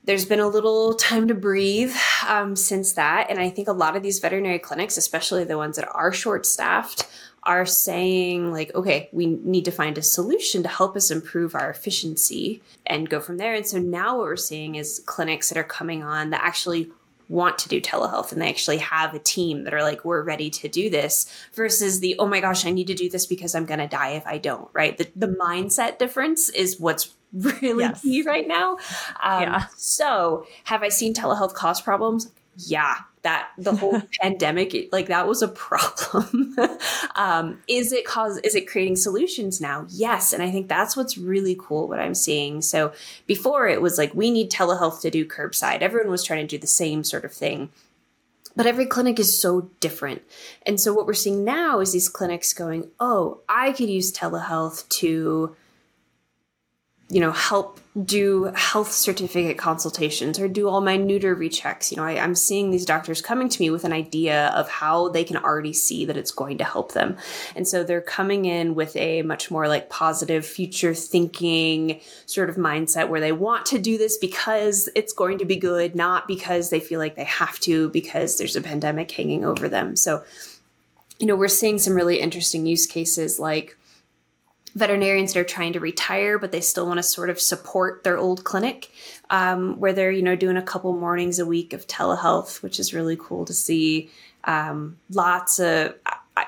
there's 0.03 0.25
been 0.25 0.41
a 0.41 0.49
little 0.49 0.95
time 0.95 1.29
to 1.29 1.35
breathe 1.35 1.95
um, 2.27 2.57
since 2.57 2.95
that. 2.95 3.31
And 3.31 3.39
I 3.39 3.49
think 3.49 3.69
a 3.69 3.73
lot 3.73 3.95
of 3.95 4.03
these 4.03 4.19
veterinary 4.19 4.59
clinics, 4.59 4.97
especially 4.97 5.45
the 5.45 5.57
ones 5.57 5.77
that 5.77 5.89
are 5.89 6.13
short 6.13 6.47
staffed, 6.47 7.07
are 7.45 7.65
saying 7.65 8.53
like 8.53 8.75
okay 8.75 9.09
we 9.13 9.27
need 9.27 9.65
to 9.65 9.71
find 9.71 9.97
a 9.97 10.03
solution 10.03 10.63
to 10.63 10.69
help 10.69 10.95
us 10.97 11.11
improve 11.11 11.55
our 11.55 11.71
efficiency 11.71 12.61
and 12.87 13.09
go 13.09 13.21
from 13.21 13.39
there. 13.39 13.55
And 13.55 13.67
so 13.67 13.79
now 13.79 14.19
what 14.19 14.27
we're 14.27 14.37
seeing 14.37 14.75
is 14.75 15.03
clinics 15.07 15.49
that 15.49 15.59
are 15.59 15.65
coming 15.65 16.03
on 16.03 16.31
that 16.31 16.43
actually 16.43 16.91
want 17.29 17.59
to 17.59 17.69
do 17.69 17.81
telehealth 17.81 18.33
and 18.33 18.43
they 18.43 18.49
actually 18.49 18.79
have 18.79 19.15
a 19.15 19.19
team 19.21 19.63
that 19.63 19.73
are 19.73 19.85
like 19.85 20.05
we're 20.05 20.21
ready 20.21 20.51
to 20.51 20.69
do 20.69 20.91
this 20.91 21.33
versus 21.55 22.01
the 22.01 22.17
oh 22.19 22.27
my 22.27 22.41
gosh 22.41 22.67
i 22.67 22.73
need 22.73 22.89
to 22.89 22.95
do 22.95 23.09
this 23.09 23.25
because 23.25 23.55
i'm 23.55 23.67
going 23.67 23.79
to 23.79 23.87
die 23.87 24.11
if 24.11 24.27
i 24.27 24.37
don't 24.37 24.69
right? 24.73 24.99
The, 24.99 25.09
the 25.15 25.29
mindset 25.29 25.99
difference 25.99 26.49
is 26.49 26.81
what's 26.81 27.15
really 27.33 27.85
yes. 27.85 28.03
key 28.03 28.23
right 28.23 28.49
now. 28.49 28.73
Um, 29.23 29.43
yeah. 29.43 29.67
so 29.77 30.45
have 30.65 30.83
i 30.83 30.89
seen 30.89 31.15
telehealth 31.15 31.55
cause 31.55 31.81
problems? 31.81 32.33
Yeah 32.57 32.97
that 33.23 33.51
the 33.59 33.75
whole 33.75 34.01
pandemic 34.21 34.89
like 34.93 35.09
that 35.09 35.27
was 35.27 35.43
a 35.43 35.49
problem. 35.49 36.57
Um, 37.17 37.61
is 37.69 37.93
it 37.93 38.05
cause 38.05 38.39
is 38.39 38.55
it 38.55 38.69
creating 38.69 38.97
solutions 38.97 39.61
now? 39.61 39.85
Yes 39.91 40.33
and 40.33 40.43
i 40.43 40.51
think 40.51 40.69
that's 40.69 40.97
what's 40.97 41.19
really 41.19 41.57
cool 41.59 41.89
what 41.89 41.99
i'm 41.99 42.15
seeing. 42.15 42.63
So 42.63 42.93
before 43.27 43.69
it 43.69 43.83
was 43.83 43.99
like 43.99 44.15
we 44.15 44.31
need 44.31 44.51
telehealth 44.51 45.01
to 45.03 45.11
do 45.11 45.27
curbside. 45.27 45.81
Everyone 45.83 46.11
was 46.11 46.25
trying 46.25 46.47
to 46.47 46.57
do 46.57 46.59
the 46.59 46.67
same 46.67 47.05
sort 47.05 47.25
of 47.25 47.33
thing. 47.33 47.71
But 48.57 48.67
every 48.67 48.87
clinic 48.87 49.19
is 49.19 49.41
so 49.41 49.71
different. 49.81 50.23
And 50.67 50.81
so 50.81 50.93
what 50.93 51.07
we're 51.07 51.15
seeing 51.15 51.45
now 51.45 51.81
is 51.81 51.93
these 51.93 52.09
clinics 52.09 52.53
going 52.53 52.91
oh 53.01 53.41
i 53.49 53.73
could 53.73 53.91
use 53.91 54.13
telehealth 54.13 54.89
to 55.01 55.57
you 57.11 57.21
know, 57.21 57.33
help 57.33 57.81
do 58.05 58.45
health 58.55 58.93
certificate 58.93 59.59
consultations 59.59 60.39
or 60.39 60.47
do 60.47 60.69
all 60.69 60.81
my 60.81 60.97
neuter 60.97 61.35
rechecks. 61.35 61.91
You 61.91 61.97
know, 61.97 62.05
I, 62.05 62.13
am 62.13 62.37
seeing 62.37 62.71
these 62.71 62.87
doctors 62.87 63.21
coming 63.21 63.49
to 63.49 63.61
me 63.61 63.69
with 63.69 63.83
an 63.83 63.93
idea 63.93 64.47
of 64.55 64.69
how 64.69 65.09
they 65.09 65.25
can 65.25 65.37
already 65.37 65.73
see 65.73 66.05
that 66.05 66.17
it's 66.17 66.31
going 66.31 66.59
to 66.59 66.65
help 66.65 66.93
them. 66.93 67.17
And 67.57 67.67
so 67.67 67.83
they're 67.83 68.01
coming 68.01 68.45
in 68.45 68.77
with 68.77 68.95
a 68.95 69.23
much 69.23 69.51
more 69.51 69.67
like 69.67 69.91
positive 69.91 70.47
future 70.47 70.95
thinking 70.95 72.01
sort 72.27 72.49
of 72.49 72.55
mindset 72.55 73.09
where 73.09 73.21
they 73.21 73.33
want 73.33 73.67
to 73.67 73.81
do 73.81 73.99
this 73.99 74.17
because 74.17 74.89
it's 74.95 75.13
going 75.13 75.39
to 75.39 75.45
be 75.45 75.57
good, 75.57 75.97
not 75.97 76.29
because 76.29 76.71
they 76.71 76.79
feel 76.79 77.01
like 77.01 77.17
they 77.17 77.25
have 77.25 77.59
to 77.61 77.89
because 77.89 78.39
there's 78.39 78.55
a 78.55 78.63
pandemic 78.63 79.11
hanging 79.11 79.45
over 79.45 79.69
them. 79.69 79.97
So, 79.97 80.23
you 81.19 81.27
know, 81.27 81.35
we're 81.35 81.49
seeing 81.49 81.81
some 81.81 81.95
really 81.95 82.21
interesting 82.21 82.67
use 82.67 82.87
cases 82.87 83.41
like 83.41 83.77
veterinarians 84.75 85.33
that 85.33 85.41
are 85.41 85.45
trying 85.45 85.73
to 85.73 85.81
retire 85.81 86.39
but 86.39 86.53
they 86.53 86.61
still 86.61 86.87
want 86.87 86.99
to 86.99 87.03
sort 87.03 87.31
of 87.31 87.41
support 87.41 88.05
their 88.05 88.17
old 88.17 88.45
clinic 88.45 88.91
um, 89.31 89.79
where 89.79 89.93
they're 89.93 90.11
you 90.11 90.23
know 90.23 90.37
doing 90.37 90.57
a 90.57 90.63
couple 90.63 90.93
mornings 90.93 91.39
a 91.39 91.47
week 91.47 91.73
of 91.73 91.87
telehealth 91.87 92.63
which 92.63 92.79
is 92.79 92.93
really 92.93 93.17
cool 93.17 93.45
to 93.45 93.55
see. 93.55 94.11
Um, 94.45 94.97
lots 95.11 95.59
of 95.59 95.95
I, 96.37 96.47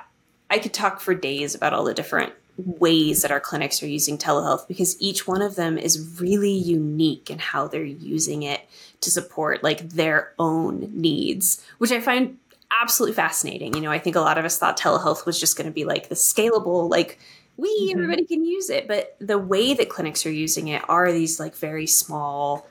I 0.50 0.58
could 0.58 0.72
talk 0.72 1.00
for 1.00 1.14
days 1.14 1.54
about 1.54 1.72
all 1.72 1.84
the 1.84 1.94
different 1.94 2.32
ways 2.56 3.22
that 3.22 3.30
our 3.30 3.40
clinics 3.40 3.82
are 3.82 3.88
using 3.88 4.18
telehealth 4.18 4.68
because 4.68 5.00
each 5.00 5.26
one 5.26 5.42
of 5.42 5.56
them 5.56 5.78
is 5.78 6.20
really 6.20 6.52
unique 6.52 7.30
in 7.30 7.38
how 7.38 7.66
they're 7.66 7.82
using 7.82 8.42
it 8.42 8.60
to 9.00 9.10
support 9.10 9.62
like 9.62 9.88
their 9.90 10.32
own 10.38 10.90
needs 10.92 11.64
which 11.78 11.90
i 11.90 12.00
find 12.00 12.38
absolutely 12.80 13.14
fascinating. 13.14 13.74
You 13.74 13.80
know 13.80 13.90
i 13.90 13.98
think 13.98 14.16
a 14.16 14.20
lot 14.20 14.38
of 14.38 14.44
us 14.44 14.58
thought 14.58 14.78
telehealth 14.78 15.24
was 15.24 15.40
just 15.40 15.56
going 15.56 15.66
to 15.66 15.72
be 15.72 15.84
like 15.84 16.08
the 16.08 16.14
scalable 16.14 16.88
like 16.90 17.18
we 17.56 17.68
mm-hmm. 17.68 17.98
everybody 17.98 18.24
can 18.24 18.44
use 18.44 18.70
it 18.70 18.88
but 18.88 19.16
the 19.20 19.38
way 19.38 19.74
that 19.74 19.88
clinics 19.88 20.24
are 20.26 20.32
using 20.32 20.68
it 20.68 20.82
are 20.88 21.12
these 21.12 21.38
like 21.38 21.54
very 21.54 21.86
small 21.86 22.66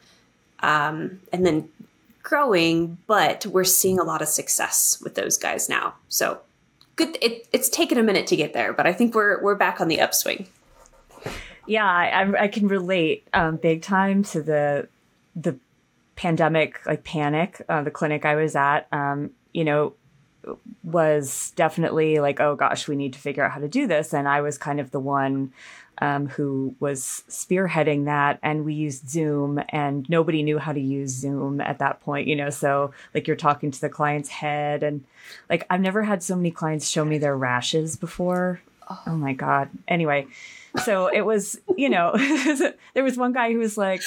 um, 0.60 1.20
and 1.32 1.46
then 1.46 1.68
growing 2.24 2.98
but 3.08 3.46
we're 3.48 3.64
seeing 3.64 4.00
a 4.00 4.04
lot 4.04 4.22
of 4.22 4.28
success 4.28 5.02
with 5.04 5.16
those 5.16 5.38
guys 5.38 5.68
now 5.68 5.94
so 6.08 6.40
good. 6.96 7.18
It, 7.22 7.48
it's 7.52 7.70
taken 7.70 7.98
a 7.98 8.04
minute 8.04 8.28
to 8.28 8.36
get 8.36 8.54
there, 8.54 8.74
but 8.74 8.88
I 8.88 8.94
think 8.94 9.16
we're 9.16 9.42
we're 9.42 9.56
back 9.56 9.82
on 9.82 9.88
the 9.88 10.00
upswing. 10.00 10.48
Yeah, 11.68 11.86
I, 11.86 12.44
I 12.44 12.48
can 12.48 12.68
relate 12.68 13.28
um, 13.34 13.58
big 13.58 13.82
time 13.82 14.24
to 14.26 14.42
the 14.42 14.88
the 15.36 15.58
pandemic 16.16 16.86
like 16.86 17.04
panic. 17.04 17.62
Uh, 17.70 17.84
the 17.84 17.92
clinic 17.92 18.26
I 18.26 18.36
was 18.36 18.56
at, 18.56 18.88
um, 18.92 19.32
you 19.54 19.64
know, 19.64 19.94
was 20.84 21.52
definitely 21.56 22.20
like, 22.20 22.40
oh 22.40 22.56
gosh, 22.56 22.88
we 22.88 22.96
need 22.96 23.14
to 23.14 23.20
figure 23.20 23.44
out 23.44 23.52
how 23.52 23.60
to 23.60 23.68
do 23.68 23.88
this, 23.88 24.14
and 24.14 24.28
I 24.28 24.42
was 24.42 24.58
kind 24.58 24.80
of 24.80 24.92
the 24.92 25.00
one 25.00 25.54
um, 26.00 26.28
who 26.28 26.76
was 26.80 27.24
spearheading 27.30 28.06
that. 28.06 28.40
And 28.42 28.66
we 28.66 28.74
used 28.74 29.10
Zoom, 29.10 29.62
and 29.70 30.10
nobody 30.10 30.44
knew 30.44 30.58
how 30.58 30.74
to 30.74 30.80
use 30.80 31.12
Zoom 31.12 31.62
at 31.62 31.80
that 31.80 32.02
point, 32.02 32.28
you 32.28 32.36
know. 32.36 32.50
So, 32.50 32.92
like, 33.14 33.28
you're 33.28 33.38
talking 33.38 33.72
to 33.72 33.82
the 33.82 33.90
client's 33.90 34.30
head, 34.30 34.84
and 34.84 35.04
like, 35.50 35.66
I've 35.70 35.82
never 35.82 36.04
had 36.04 36.24
so 36.24 36.36
many 36.36 36.52
clients 36.52 36.90
show 36.90 37.06
me 37.06 37.18
their 37.18 37.38
rashes 37.38 37.96
before. 37.96 38.62
Oh 39.08 39.16
my 39.16 39.34
God. 39.34 39.70
Anyway, 39.88 40.28
so 40.84 41.08
it 41.08 41.22
was, 41.22 41.60
you 41.78 41.90
know, 41.90 42.12
there 42.94 43.04
was 43.04 43.18
one 43.18 43.32
guy 43.32 43.52
who 43.52 43.60
was 43.60 43.78
like, 43.78 44.02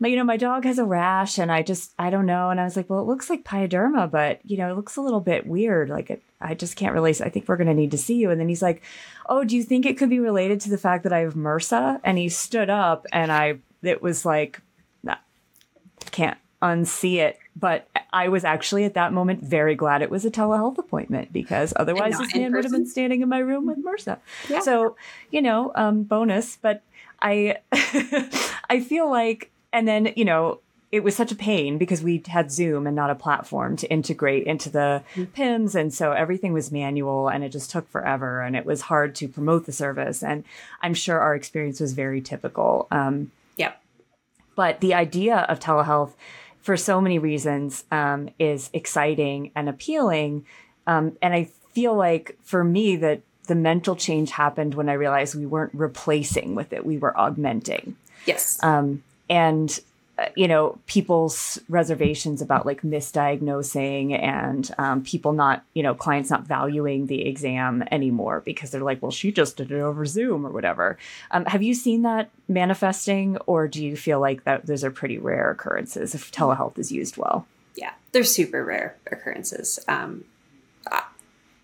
you 0.00 0.16
know, 0.16 0.24
my 0.24 0.36
dog 0.36 0.64
has 0.64 0.78
a 0.78 0.84
rash 0.84 1.38
and 1.38 1.50
I 1.50 1.62
just, 1.62 1.92
I 1.98 2.10
don't 2.10 2.26
know. 2.26 2.50
And 2.50 2.60
I 2.60 2.64
was 2.64 2.76
like, 2.76 2.90
well, 2.90 3.00
it 3.00 3.06
looks 3.06 3.30
like 3.30 3.44
pyoderma, 3.44 4.10
but, 4.10 4.40
you 4.44 4.58
know, 4.58 4.70
it 4.70 4.76
looks 4.76 4.96
a 4.96 5.00
little 5.00 5.20
bit 5.20 5.46
weird. 5.46 5.88
Like, 5.88 6.10
it, 6.10 6.22
I 6.40 6.54
just 6.54 6.76
can't 6.76 6.92
really, 6.92 7.10
I 7.12 7.30
think 7.30 7.48
we're 7.48 7.56
going 7.56 7.68
to 7.68 7.74
need 7.74 7.92
to 7.92 7.98
see 7.98 8.16
you. 8.16 8.30
And 8.30 8.38
then 8.38 8.48
he's 8.48 8.62
like, 8.62 8.82
oh, 9.26 9.42
do 9.44 9.56
you 9.56 9.62
think 9.62 9.86
it 9.86 9.96
could 9.96 10.10
be 10.10 10.20
related 10.20 10.60
to 10.62 10.70
the 10.70 10.78
fact 10.78 11.04
that 11.04 11.12
I 11.12 11.20
have 11.20 11.34
MRSA? 11.34 12.00
And 12.04 12.18
he 12.18 12.28
stood 12.28 12.68
up 12.68 13.06
and 13.10 13.32
I, 13.32 13.58
it 13.82 14.02
was 14.02 14.26
like, 14.26 14.60
nah, 15.02 15.16
can't 16.10 16.38
unsee 16.60 17.16
it. 17.16 17.38
But 17.58 17.88
I 18.12 18.28
was 18.28 18.44
actually 18.44 18.84
at 18.84 18.94
that 18.94 19.14
moment 19.14 19.42
very 19.42 19.74
glad 19.74 20.02
it 20.02 20.10
was 20.10 20.26
a 20.26 20.30
telehealth 20.30 20.76
appointment 20.76 21.32
because 21.32 21.72
otherwise 21.76 22.18
this 22.18 22.34
man 22.34 22.52
would 22.52 22.64
have 22.64 22.72
been 22.72 22.86
standing 22.86 23.22
in 23.22 23.30
my 23.30 23.38
room 23.38 23.66
with 23.66 23.82
MRSA. 23.82 24.18
Yeah. 24.50 24.60
So, 24.60 24.96
you 25.30 25.40
know, 25.40 25.72
um, 25.74 26.02
bonus, 26.02 26.58
but 26.60 26.82
I, 27.22 27.56
I 28.68 28.80
feel 28.80 29.10
like 29.10 29.50
and 29.72 29.86
then, 29.86 30.12
you 30.16 30.24
know, 30.24 30.60
it 30.92 31.02
was 31.02 31.16
such 31.16 31.32
a 31.32 31.36
pain 31.36 31.78
because 31.78 32.02
we 32.02 32.22
had 32.26 32.50
Zoom 32.50 32.86
and 32.86 32.94
not 32.94 33.10
a 33.10 33.14
platform 33.14 33.76
to 33.76 33.90
integrate 33.90 34.46
into 34.46 34.70
the 34.70 35.02
mm-hmm. 35.14 35.24
PIMS. 35.24 35.74
And 35.74 35.92
so 35.92 36.12
everything 36.12 36.52
was 36.52 36.70
manual 36.70 37.28
and 37.28 37.42
it 37.42 37.50
just 37.50 37.70
took 37.70 37.88
forever 37.90 38.40
and 38.40 38.54
it 38.54 38.64
was 38.64 38.82
hard 38.82 39.14
to 39.16 39.28
promote 39.28 39.66
the 39.66 39.72
service. 39.72 40.22
And 40.22 40.44
I'm 40.80 40.94
sure 40.94 41.18
our 41.18 41.34
experience 41.34 41.80
was 41.80 41.92
very 41.92 42.20
typical. 42.20 42.86
Um, 42.90 43.32
yep. 43.56 43.82
But 44.54 44.80
the 44.80 44.94
idea 44.94 45.38
of 45.38 45.58
telehealth, 45.58 46.12
for 46.60 46.76
so 46.76 47.00
many 47.00 47.18
reasons, 47.18 47.84
um, 47.90 48.30
is 48.38 48.70
exciting 48.72 49.50
and 49.54 49.68
appealing. 49.68 50.46
Um, 50.86 51.16
and 51.20 51.34
I 51.34 51.50
feel 51.72 51.94
like 51.94 52.38
for 52.42 52.62
me, 52.62 52.96
that 52.96 53.22
the 53.48 53.54
mental 53.54 53.96
change 53.96 54.30
happened 54.30 54.74
when 54.74 54.88
I 54.88 54.94
realized 54.94 55.34
we 55.34 55.46
weren't 55.46 55.74
replacing 55.74 56.54
with 56.54 56.72
it, 56.72 56.86
we 56.86 56.98
were 56.98 57.16
augmenting. 57.18 57.96
Yes. 58.24 58.62
Um, 58.62 59.02
and 59.28 59.80
uh, 60.18 60.26
you 60.34 60.48
know 60.48 60.78
people's 60.86 61.58
reservations 61.68 62.40
about 62.40 62.64
like 62.64 62.82
misdiagnosing 62.82 64.18
and 64.18 64.70
um, 64.78 65.02
people 65.02 65.32
not 65.32 65.62
you 65.74 65.82
know 65.82 65.94
clients 65.94 66.30
not 66.30 66.42
valuing 66.44 67.06
the 67.06 67.26
exam 67.26 67.84
anymore 67.90 68.42
because 68.44 68.70
they're 68.70 68.80
like 68.80 69.02
well 69.02 69.10
she 69.10 69.30
just 69.30 69.56
did 69.56 69.70
it 69.70 69.80
over 69.80 70.06
zoom 70.06 70.46
or 70.46 70.50
whatever. 70.50 70.96
Um, 71.30 71.44
have 71.46 71.62
you 71.62 71.74
seen 71.74 72.02
that 72.02 72.30
manifesting 72.48 73.36
or 73.46 73.68
do 73.68 73.84
you 73.84 73.96
feel 73.96 74.20
like 74.20 74.44
that 74.44 74.66
those 74.66 74.84
are 74.84 74.90
pretty 74.90 75.18
rare 75.18 75.50
occurrences 75.50 76.14
if 76.14 76.32
telehealth 76.32 76.78
is 76.78 76.90
used 76.90 77.16
well? 77.16 77.46
Yeah 77.74 77.92
they're 78.12 78.24
super 78.24 78.64
rare 78.64 78.96
occurrences. 79.10 79.78
Um, 79.86 80.24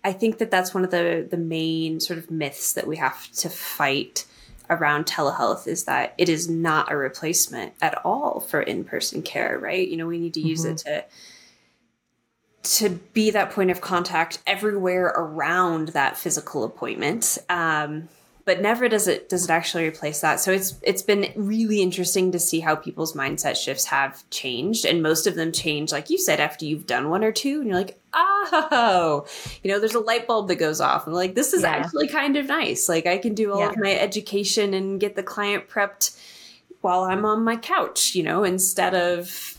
I 0.03 0.11
think 0.11 0.37
that 0.39 0.51
that's 0.51 0.73
one 0.73 0.83
of 0.83 0.91
the 0.91 1.25
the 1.29 1.37
main 1.37 1.99
sort 1.99 2.19
of 2.19 2.29
myths 2.29 2.73
that 2.73 2.85
we 2.85 2.97
have 2.97 3.31
to 3.33 3.49
fight 3.49 4.25
around 4.73 5.05
telehealth 5.05 5.67
is 5.67 5.85
that 5.85 6.13
it 6.17 6.29
is 6.29 6.49
not 6.49 6.91
a 6.91 6.97
replacement 6.97 7.73
at 7.81 7.99
all 8.05 8.39
for 8.39 8.61
in-person 8.61 9.21
care 9.21 9.57
right 9.59 9.87
you 9.87 9.97
know 9.97 10.07
we 10.07 10.19
need 10.19 10.33
to 10.33 10.41
use 10.41 10.65
mm-hmm. 10.65 10.73
it 10.73 10.77
to 10.77 11.05
to 12.63 12.89
be 13.13 13.29
that 13.31 13.51
point 13.51 13.69
of 13.69 13.81
contact 13.81 14.39
everywhere 14.47 15.07
around 15.07 15.89
that 15.89 16.17
physical 16.17 16.63
appointment 16.63 17.37
um, 17.49 18.07
but 18.45 18.61
never 18.61 18.89
does 18.89 19.07
it 19.07 19.29
does 19.29 19.45
it 19.45 19.49
actually 19.49 19.87
replace 19.87 20.21
that 20.21 20.39
so 20.39 20.51
it's 20.51 20.75
it's 20.81 21.01
been 21.01 21.31
really 21.35 21.81
interesting 21.81 22.31
to 22.31 22.39
see 22.39 22.59
how 22.59 22.75
people's 22.75 23.13
mindset 23.13 23.55
shifts 23.55 23.85
have 23.85 24.27
changed 24.29 24.85
and 24.85 25.01
most 25.01 25.27
of 25.27 25.35
them 25.35 25.51
change 25.51 25.91
like 25.91 26.09
you 26.09 26.17
said 26.17 26.39
after 26.39 26.65
you've 26.65 26.85
done 26.85 27.09
one 27.09 27.23
or 27.23 27.31
two 27.31 27.59
and 27.59 27.67
you're 27.67 27.77
like 27.77 27.99
oh 28.13 29.25
you 29.63 29.71
know 29.71 29.79
there's 29.79 29.95
a 29.95 29.99
light 29.99 30.27
bulb 30.27 30.47
that 30.47 30.55
goes 30.55 30.81
off 30.81 31.05
and 31.05 31.15
like 31.15 31.35
this 31.35 31.53
is 31.53 31.63
yeah. 31.63 31.69
actually 31.69 32.07
kind 32.07 32.35
of 32.35 32.47
nice 32.47 32.89
like 32.89 33.05
i 33.05 33.17
can 33.17 33.33
do 33.33 33.51
all 33.51 33.59
yeah. 33.59 33.69
of 33.69 33.77
my 33.77 33.93
education 33.93 34.73
and 34.73 34.99
get 34.99 35.15
the 35.15 35.23
client 35.23 35.67
prepped 35.69 36.17
while 36.81 37.03
i'm 37.03 37.25
on 37.25 37.43
my 37.43 37.55
couch 37.55 38.13
you 38.13 38.23
know 38.23 38.43
instead 38.43 38.93
of 38.93 39.57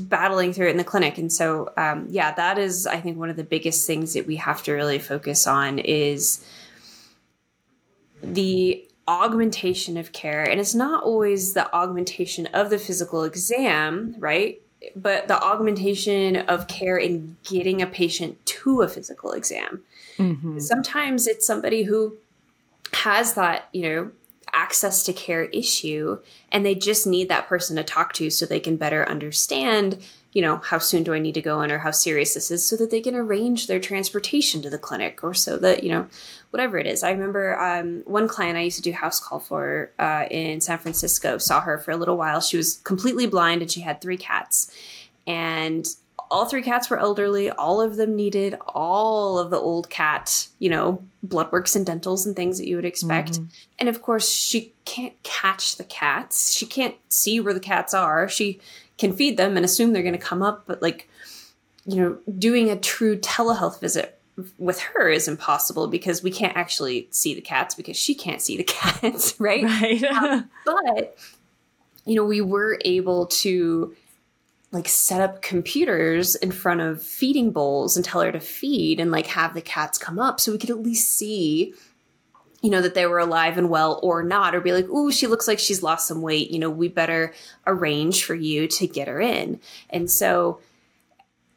battling 0.00 0.52
through 0.52 0.66
it 0.66 0.72
in 0.72 0.76
the 0.76 0.84
clinic 0.84 1.16
and 1.16 1.32
so 1.32 1.72
um, 1.76 2.06
yeah 2.10 2.32
that 2.34 2.58
is 2.58 2.86
i 2.86 3.00
think 3.00 3.16
one 3.16 3.30
of 3.30 3.36
the 3.36 3.44
biggest 3.44 3.86
things 3.86 4.14
that 4.14 4.26
we 4.26 4.36
have 4.36 4.62
to 4.62 4.72
really 4.72 4.98
focus 4.98 5.46
on 5.46 5.78
is 5.78 6.44
the 8.22 8.86
augmentation 9.08 9.96
of 9.96 10.12
care 10.12 10.44
and 10.44 10.60
it's 10.60 10.74
not 10.74 11.02
always 11.02 11.54
the 11.54 11.74
augmentation 11.74 12.46
of 12.46 12.70
the 12.70 12.78
physical 12.78 13.24
exam 13.24 14.14
right 14.18 14.60
but 14.94 15.26
the 15.26 15.42
augmentation 15.42 16.36
of 16.36 16.68
care 16.68 16.96
in 16.96 17.36
getting 17.42 17.82
a 17.82 17.86
patient 17.86 18.38
to 18.46 18.82
a 18.82 18.88
physical 18.88 19.32
exam 19.32 19.82
mm-hmm. 20.16 20.58
sometimes 20.60 21.26
it's 21.26 21.46
somebody 21.46 21.82
who 21.82 22.16
has 22.92 23.34
that 23.34 23.68
you 23.72 23.82
know 23.82 24.10
access 24.52 25.02
to 25.02 25.12
care 25.12 25.44
issue 25.44 26.18
and 26.52 26.64
they 26.64 26.74
just 26.74 27.06
need 27.06 27.28
that 27.28 27.48
person 27.48 27.76
to 27.76 27.82
talk 27.82 28.12
to 28.12 28.30
so 28.30 28.46
they 28.46 28.60
can 28.60 28.76
better 28.76 29.08
understand 29.08 30.00
you 30.32 30.42
know, 30.42 30.58
how 30.58 30.78
soon 30.78 31.02
do 31.02 31.12
I 31.12 31.18
need 31.18 31.34
to 31.34 31.42
go 31.42 31.60
in 31.62 31.72
or 31.72 31.78
how 31.78 31.90
serious 31.90 32.34
this 32.34 32.50
is 32.50 32.64
so 32.64 32.76
that 32.76 32.90
they 32.90 33.00
can 33.00 33.14
arrange 33.14 33.66
their 33.66 33.80
transportation 33.80 34.62
to 34.62 34.70
the 34.70 34.78
clinic 34.78 35.24
or 35.24 35.34
so 35.34 35.56
that, 35.58 35.82
you 35.82 35.90
know, 35.90 36.06
whatever 36.50 36.78
it 36.78 36.86
is. 36.86 37.02
I 37.02 37.10
remember 37.10 37.58
um, 37.58 38.02
one 38.06 38.28
client 38.28 38.58
I 38.58 38.62
used 38.62 38.76
to 38.76 38.82
do 38.82 38.92
house 38.92 39.20
call 39.20 39.38
for 39.38 39.92
uh, 39.98 40.26
in 40.30 40.60
San 40.60 40.78
Francisco, 40.78 41.38
saw 41.38 41.60
her 41.60 41.78
for 41.78 41.92
a 41.92 41.96
little 41.96 42.16
while. 42.16 42.40
She 42.40 42.56
was 42.56 42.76
completely 42.84 43.26
blind 43.26 43.62
and 43.62 43.70
she 43.70 43.80
had 43.80 44.00
three 44.00 44.16
cats. 44.16 44.74
And 45.26 45.86
all 46.30 46.44
three 46.44 46.62
cats 46.62 46.88
were 46.88 46.98
elderly. 46.98 47.50
All 47.50 47.80
of 47.80 47.96
them 47.96 48.14
needed 48.14 48.56
all 48.68 49.38
of 49.38 49.50
the 49.50 49.58
old 49.58 49.90
cat, 49.90 50.48
you 50.58 50.70
know, 50.70 51.02
blood 51.22 51.50
works 51.50 51.74
and 51.74 51.84
dentals 51.84 52.24
and 52.24 52.36
things 52.36 52.58
that 52.58 52.68
you 52.68 52.76
would 52.76 52.84
expect. 52.84 53.32
Mm-hmm. 53.32 53.44
And 53.80 53.88
of 53.88 54.02
course, 54.02 54.28
she 54.28 54.72
can't 54.84 55.20
catch 55.22 55.76
the 55.76 55.84
cats. 55.84 56.52
She 56.52 56.66
can't 56.66 56.94
see 57.08 57.40
where 57.40 57.54
the 57.54 57.60
cats 57.60 57.94
are. 57.94 58.28
She 58.28 58.60
can 58.96 59.12
feed 59.12 59.36
them 59.36 59.56
and 59.56 59.64
assume 59.64 59.92
they're 59.92 60.02
going 60.02 60.12
to 60.12 60.18
come 60.18 60.42
up, 60.42 60.64
but 60.66 60.82
like, 60.82 61.08
you 61.84 61.96
know, 61.96 62.18
doing 62.38 62.70
a 62.70 62.76
true 62.76 63.16
telehealth 63.16 63.80
visit 63.80 64.19
with 64.58 64.80
her 64.80 65.08
is 65.08 65.28
impossible 65.28 65.86
because 65.88 66.22
we 66.22 66.30
can't 66.30 66.56
actually 66.56 67.08
see 67.10 67.34
the 67.34 67.40
cats 67.40 67.74
because 67.74 67.96
she 67.96 68.14
can't 68.14 68.40
see 68.40 68.56
the 68.56 68.64
cats, 68.64 69.34
right? 69.38 69.64
Right. 69.64 70.02
um, 70.04 70.50
but 70.64 71.16
you 72.04 72.14
know, 72.14 72.24
we 72.24 72.40
were 72.40 72.78
able 72.84 73.26
to 73.26 73.94
like 74.72 74.88
set 74.88 75.20
up 75.20 75.42
computers 75.42 76.36
in 76.36 76.52
front 76.52 76.80
of 76.80 77.02
feeding 77.02 77.50
bowls 77.50 77.96
and 77.96 78.04
tell 78.04 78.20
her 78.20 78.32
to 78.32 78.40
feed 78.40 79.00
and 79.00 79.10
like 79.10 79.26
have 79.26 79.54
the 79.54 79.60
cats 79.60 79.98
come 79.98 80.18
up 80.18 80.38
so 80.38 80.52
we 80.52 80.58
could 80.58 80.70
at 80.70 80.82
least 80.82 81.12
see 81.12 81.74
you 82.62 82.70
know, 82.70 82.82
that 82.82 82.94
they 82.94 83.06
were 83.06 83.18
alive 83.18 83.56
and 83.56 83.70
well 83.70 83.98
or 84.02 84.22
not, 84.22 84.54
or 84.54 84.60
be 84.60 84.72
like, 84.72 84.86
oh 84.90 85.10
she 85.10 85.26
looks 85.26 85.48
like 85.48 85.58
she's 85.58 85.82
lost 85.82 86.06
some 86.06 86.22
weight. 86.22 86.50
You 86.50 86.58
know, 86.58 86.70
we 86.70 86.88
better 86.88 87.32
arrange 87.66 88.24
for 88.24 88.34
you 88.34 88.66
to 88.68 88.86
get 88.86 89.08
her 89.08 89.20
in. 89.20 89.60
And 89.88 90.10
so, 90.10 90.60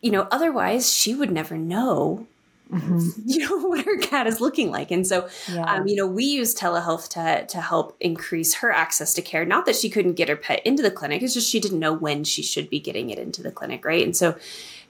you 0.02 0.12
know, 0.12 0.28
otherwise 0.32 0.94
she 0.94 1.14
would 1.14 1.32
never 1.32 1.58
know, 1.58 2.28
mm-hmm. 2.74 3.22
you 3.26 3.48
know, 3.48 3.68
what 3.68 3.86
her 3.86 3.98
cat 3.98 4.28
is 4.28 4.42
looking 4.42 4.72
like. 4.72 4.92
And 4.92 5.06
so, 5.06 5.30
yeah. 5.52 5.64
um, 5.64 5.88
you 5.88 5.96
know, 5.96 6.08
we 6.08 6.26
use 6.26 6.56
telehealth 6.56 7.10
to, 7.10 7.46
to 7.48 7.62
help 7.62 7.96
increase 8.00 8.56
her 8.56 8.72
access 8.72 9.14
to 9.16 9.22
care. 9.22 9.46
Not 9.46 9.66
that 9.66 9.76
she 9.76 9.90
couldn't 9.90 10.14
get 10.14 10.30
her 10.30 10.36
pet 10.36 10.66
into 10.66 10.84
the 10.84 10.92
clinic, 10.92 11.22
it's 11.22 11.34
just 11.34 11.50
she 11.50 11.60
didn't 11.60 11.80
know 11.80 11.94
when 11.94 12.24
she 12.24 12.42
should 12.42 12.70
be 12.70 12.80
getting 12.80 13.10
it 13.10 13.20
into 13.20 13.42
the 13.44 13.52
clinic. 13.52 13.86
Right. 13.86 14.04
And 14.04 14.16
so, 14.16 14.36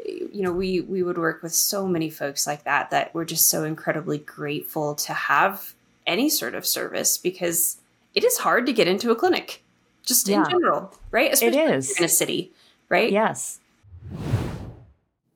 you 0.05 0.41
know, 0.41 0.51
we, 0.51 0.81
we 0.81 1.03
would 1.03 1.17
work 1.17 1.43
with 1.43 1.53
so 1.53 1.87
many 1.87 2.09
folks 2.09 2.45
like 2.47 2.63
that, 2.63 2.91
that 2.91 3.13
we're 3.13 3.25
just 3.25 3.49
so 3.49 3.63
incredibly 3.63 4.17
grateful 4.17 4.95
to 4.95 5.13
have 5.13 5.73
any 6.05 6.29
sort 6.29 6.55
of 6.55 6.65
service 6.65 7.17
because 7.17 7.77
it 8.13 8.23
is 8.23 8.37
hard 8.37 8.65
to 8.65 8.73
get 8.73 8.87
into 8.87 9.11
a 9.11 9.15
clinic, 9.15 9.63
just 10.03 10.27
yeah. 10.27 10.43
in 10.43 10.49
general, 10.49 10.93
right? 11.11 11.33
Especially 11.33 11.59
it 11.59 11.69
is 11.71 11.97
in 11.97 12.05
a 12.05 12.09
city, 12.09 12.51
right? 12.89 13.11
Yes. 13.11 13.59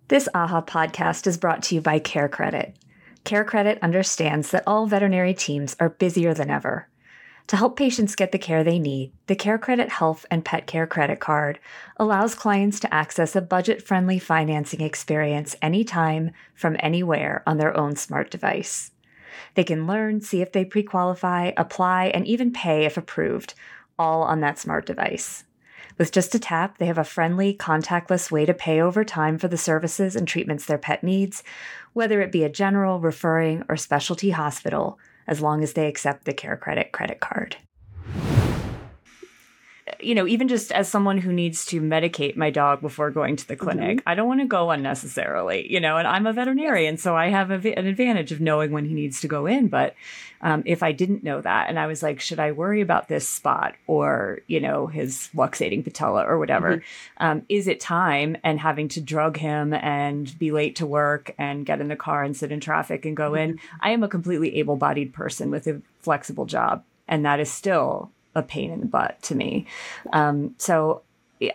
This 0.09 0.29
AAHA 0.33 0.65
podcast 0.67 1.27
is 1.27 1.37
brought 1.37 1.61
to 1.63 1.75
you 1.75 1.81
by 1.81 1.99
CareCredit. 1.99 2.75
Care 3.25 3.43
Credit 3.43 3.77
understands 3.81 4.51
that 4.51 4.63
all 4.65 4.87
veterinary 4.87 5.33
teams 5.33 5.75
are 5.81 5.89
busier 5.89 6.33
than 6.33 6.49
ever. 6.49 6.87
To 7.47 7.57
help 7.57 7.75
patients 7.75 8.15
get 8.15 8.31
the 8.31 8.37
care 8.37 8.63
they 8.63 8.79
need, 8.79 9.11
the 9.25 9.35
CareCredit 9.35 9.89
Health 9.89 10.25
and 10.31 10.45
Pet 10.45 10.65
Care 10.65 10.87
Credit 10.87 11.19
Card 11.19 11.59
allows 11.97 12.35
clients 12.35 12.79
to 12.79 12.93
access 12.93 13.35
a 13.35 13.41
budget 13.41 13.81
friendly 13.81 14.17
financing 14.17 14.79
experience 14.79 15.57
anytime 15.61 16.31
from 16.55 16.77
anywhere 16.79 17.43
on 17.45 17.57
their 17.57 17.75
own 17.75 17.97
smart 17.97 18.31
device. 18.31 18.91
They 19.55 19.65
can 19.65 19.87
learn, 19.87 20.21
see 20.21 20.41
if 20.41 20.53
they 20.53 20.63
pre 20.63 20.83
qualify, 20.83 21.51
apply, 21.57 22.05
and 22.13 22.25
even 22.25 22.53
pay 22.53 22.85
if 22.85 22.95
approved, 22.95 23.55
all 23.99 24.23
on 24.23 24.39
that 24.39 24.57
smart 24.57 24.85
device. 24.85 25.43
With 25.97 26.11
just 26.11 26.35
a 26.35 26.39
tap, 26.39 26.77
they 26.77 26.85
have 26.85 26.99
a 26.99 27.03
friendly, 27.03 27.55
contactless 27.55 28.29
way 28.29 28.45
to 28.45 28.53
pay 28.53 28.79
over 28.79 29.03
time 29.03 29.39
for 29.39 29.47
the 29.47 29.57
services 29.57 30.15
and 30.15 30.27
treatments 30.27 30.65
their 30.65 30.77
pet 30.77 31.03
needs, 31.03 31.43
whether 31.93 32.21
it 32.21 32.31
be 32.31 32.43
a 32.43 32.49
general, 32.49 32.99
referring, 32.99 33.63
or 33.67 33.77
specialty 33.77 34.29
hospital 34.29 34.99
as 35.25 35.41
long 35.41 35.63
as 35.63 35.73
they 35.73 35.87
accept 35.87 36.25
the 36.25 36.33
CareCredit 36.33 36.91
credit 36.91 37.19
card. 37.19 37.57
You 39.99 40.15
know, 40.15 40.27
even 40.27 40.47
just 40.47 40.71
as 40.71 40.87
someone 40.87 41.17
who 41.17 41.31
needs 41.31 41.65
to 41.67 41.81
medicate 41.81 42.35
my 42.35 42.49
dog 42.49 42.81
before 42.81 43.09
going 43.11 43.35
to 43.35 43.47
the 43.47 43.55
clinic, 43.55 43.99
mm-hmm. 43.99 44.09
I 44.09 44.15
don't 44.15 44.27
want 44.27 44.41
to 44.41 44.47
go 44.47 44.69
unnecessarily, 44.69 45.71
you 45.71 45.79
know, 45.79 45.97
and 45.97 46.07
I'm 46.07 46.27
a 46.27 46.33
veterinarian, 46.33 46.97
so 46.97 47.15
I 47.15 47.29
have 47.29 47.51
a, 47.51 47.77
an 47.77 47.87
advantage 47.87 48.31
of 48.31 48.41
knowing 48.41 48.71
when 48.71 48.85
he 48.85 48.93
needs 48.93 49.21
to 49.21 49.27
go 49.27 49.45
in. 49.45 49.67
But 49.67 49.95
um, 50.41 50.63
if 50.65 50.83
I 50.83 50.91
didn't 50.91 51.23
know 51.23 51.41
that 51.41 51.69
and 51.69 51.79
I 51.79 51.87
was 51.87 52.03
like, 52.03 52.19
should 52.19 52.39
I 52.39 52.51
worry 52.51 52.81
about 52.81 53.07
this 53.07 53.27
spot 53.27 53.75
or, 53.87 54.39
you 54.47 54.59
know, 54.59 54.87
his 54.87 55.29
luxating 55.35 55.83
patella 55.83 56.23
or 56.23 56.37
whatever? 56.37 56.77
Mm-hmm. 56.77 57.25
Um, 57.25 57.41
is 57.49 57.67
it 57.67 57.79
time 57.79 58.37
and 58.43 58.59
having 58.59 58.87
to 58.89 59.01
drug 59.01 59.37
him 59.37 59.73
and 59.73 60.37
be 60.37 60.51
late 60.51 60.75
to 60.77 60.85
work 60.85 61.33
and 61.37 61.65
get 61.65 61.81
in 61.81 61.87
the 61.87 61.95
car 61.95 62.23
and 62.23 62.37
sit 62.37 62.51
in 62.51 62.59
traffic 62.59 63.05
and 63.05 63.17
go 63.17 63.31
mm-hmm. 63.31 63.51
in? 63.51 63.59
I 63.79 63.91
am 63.91 64.03
a 64.03 64.07
completely 64.07 64.57
able 64.57 64.75
bodied 64.75 65.13
person 65.13 65.49
with 65.49 65.67
a 65.67 65.81
flexible 66.01 66.45
job. 66.45 66.83
And 67.07 67.25
that 67.25 67.39
is 67.39 67.49
still 67.49 68.11
a 68.37 68.43
pain 68.43 68.71
in 68.71 68.79
the 68.79 68.85
butt 68.85 69.21
to 69.23 69.35
me. 69.35 69.65
Um, 70.13 70.55
so 70.57 71.01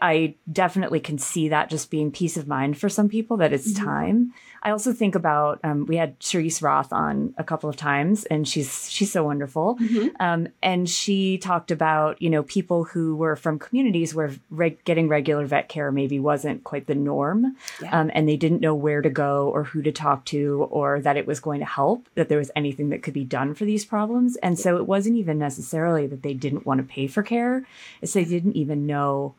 I 0.01 0.35
definitely 0.51 1.01
can 1.01 1.19
see 1.19 1.49
that 1.49 1.71
just 1.71 1.91
being 1.91 2.11
peace 2.11 2.37
of 2.37 2.47
mind 2.47 2.79
for 2.79 2.89
some 2.89 3.09
people 3.09 3.37
that 3.39 3.53
it's 3.53 3.73
mm-hmm. 3.73 3.85
time. 3.85 4.35
I 4.65 4.71
also 4.71 4.93
think 4.93 5.17
about 5.17 5.59
um, 5.65 5.87
we 5.87 5.97
had 5.97 6.21
Cherice 6.21 6.63
Roth 6.63 6.93
on 6.93 7.35
a 7.37 7.43
couple 7.43 7.69
of 7.69 7.77
times, 7.77 8.25
and 8.27 8.47
she's 8.47 8.89
she's 8.91 9.11
so 9.11 9.25
wonderful. 9.25 9.77
Mm-hmm. 9.77 10.09
Um, 10.21 10.49
and 10.63 10.89
she 10.89 11.39
talked 11.39 11.73
about 11.73 12.23
you 12.23 12.31
know 12.31 12.45
people 12.45 12.85
who 12.85 13.17
were 13.17 13.35
from 13.35 13.59
communities 13.59 14.15
where 14.15 14.31
reg- 14.51 14.85
getting 14.85 15.09
regular 15.09 15.47
vet 15.47 15.69
care 15.69 15.91
maybe 15.91 16.21
wasn't 16.21 16.63
quite 16.63 16.87
the 16.87 16.95
norm, 16.95 17.57
yeah. 17.81 18.01
um, 18.01 18.11
and 18.15 18.29
they 18.29 18.37
didn't 18.37 18.61
know 18.61 18.75
where 18.75 19.03
to 19.03 19.11
go 19.11 19.49
or 19.49 19.65
who 19.65 19.83
to 19.83 19.91
talk 19.91 20.25
to, 20.27 20.69
or 20.71 21.01
that 21.01 21.17
it 21.17 21.27
was 21.27 21.41
going 21.41 21.59
to 21.59 21.67
help, 21.67 22.09
that 22.15 22.29
there 22.29 22.39
was 22.39 22.53
anything 22.55 22.91
that 22.91 23.03
could 23.03 23.15
be 23.15 23.25
done 23.25 23.55
for 23.55 23.65
these 23.65 23.85
problems. 23.85 24.37
And 24.37 24.59
so 24.59 24.77
it 24.77 24.87
wasn't 24.87 25.17
even 25.17 25.39
necessarily 25.39 26.07
that 26.07 26.23
they 26.23 26.35
didn't 26.35 26.67
want 26.67 26.79
to 26.79 26.85
pay 26.85 27.09
for 27.09 27.25
care; 27.25 27.67
it's 28.01 28.13
they 28.13 28.25
didn't 28.25 28.57
even 28.57 28.87
know 28.87 29.35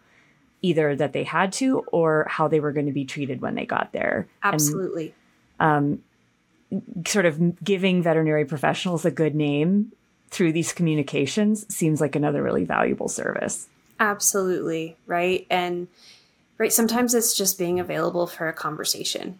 either 0.63 0.95
that 0.95 1.13
they 1.13 1.23
had 1.23 1.53
to 1.53 1.79
or 1.91 2.25
how 2.27 2.47
they 2.47 2.59
were 2.59 2.71
going 2.71 2.87
to 2.87 2.91
be 2.91 3.05
treated 3.05 3.41
when 3.41 3.53
they 3.53 3.65
got 3.65 3.91
there. 3.91 4.27
Absolutely. 4.41 5.13
And, 5.59 6.01
um, 6.71 7.03
sort 7.05 7.27
of 7.27 7.63
giving 7.63 8.01
veterinary 8.01 8.45
professionals 8.45 9.05
a 9.05 9.11
good 9.11 9.35
name 9.35 9.91
through 10.31 10.51
these 10.51 10.73
communications 10.73 11.71
seems 11.73 12.01
like 12.01 12.15
another 12.15 12.41
really 12.41 12.65
valuable 12.65 13.07
service. 13.07 13.67
Absolutely. 13.99 14.97
Right. 15.05 15.45
And 15.51 15.87
right, 16.57 16.73
sometimes 16.73 17.13
it's 17.13 17.37
just 17.37 17.59
being 17.59 17.79
available 17.79 18.25
for 18.25 18.47
a 18.47 18.53
conversation. 18.53 19.37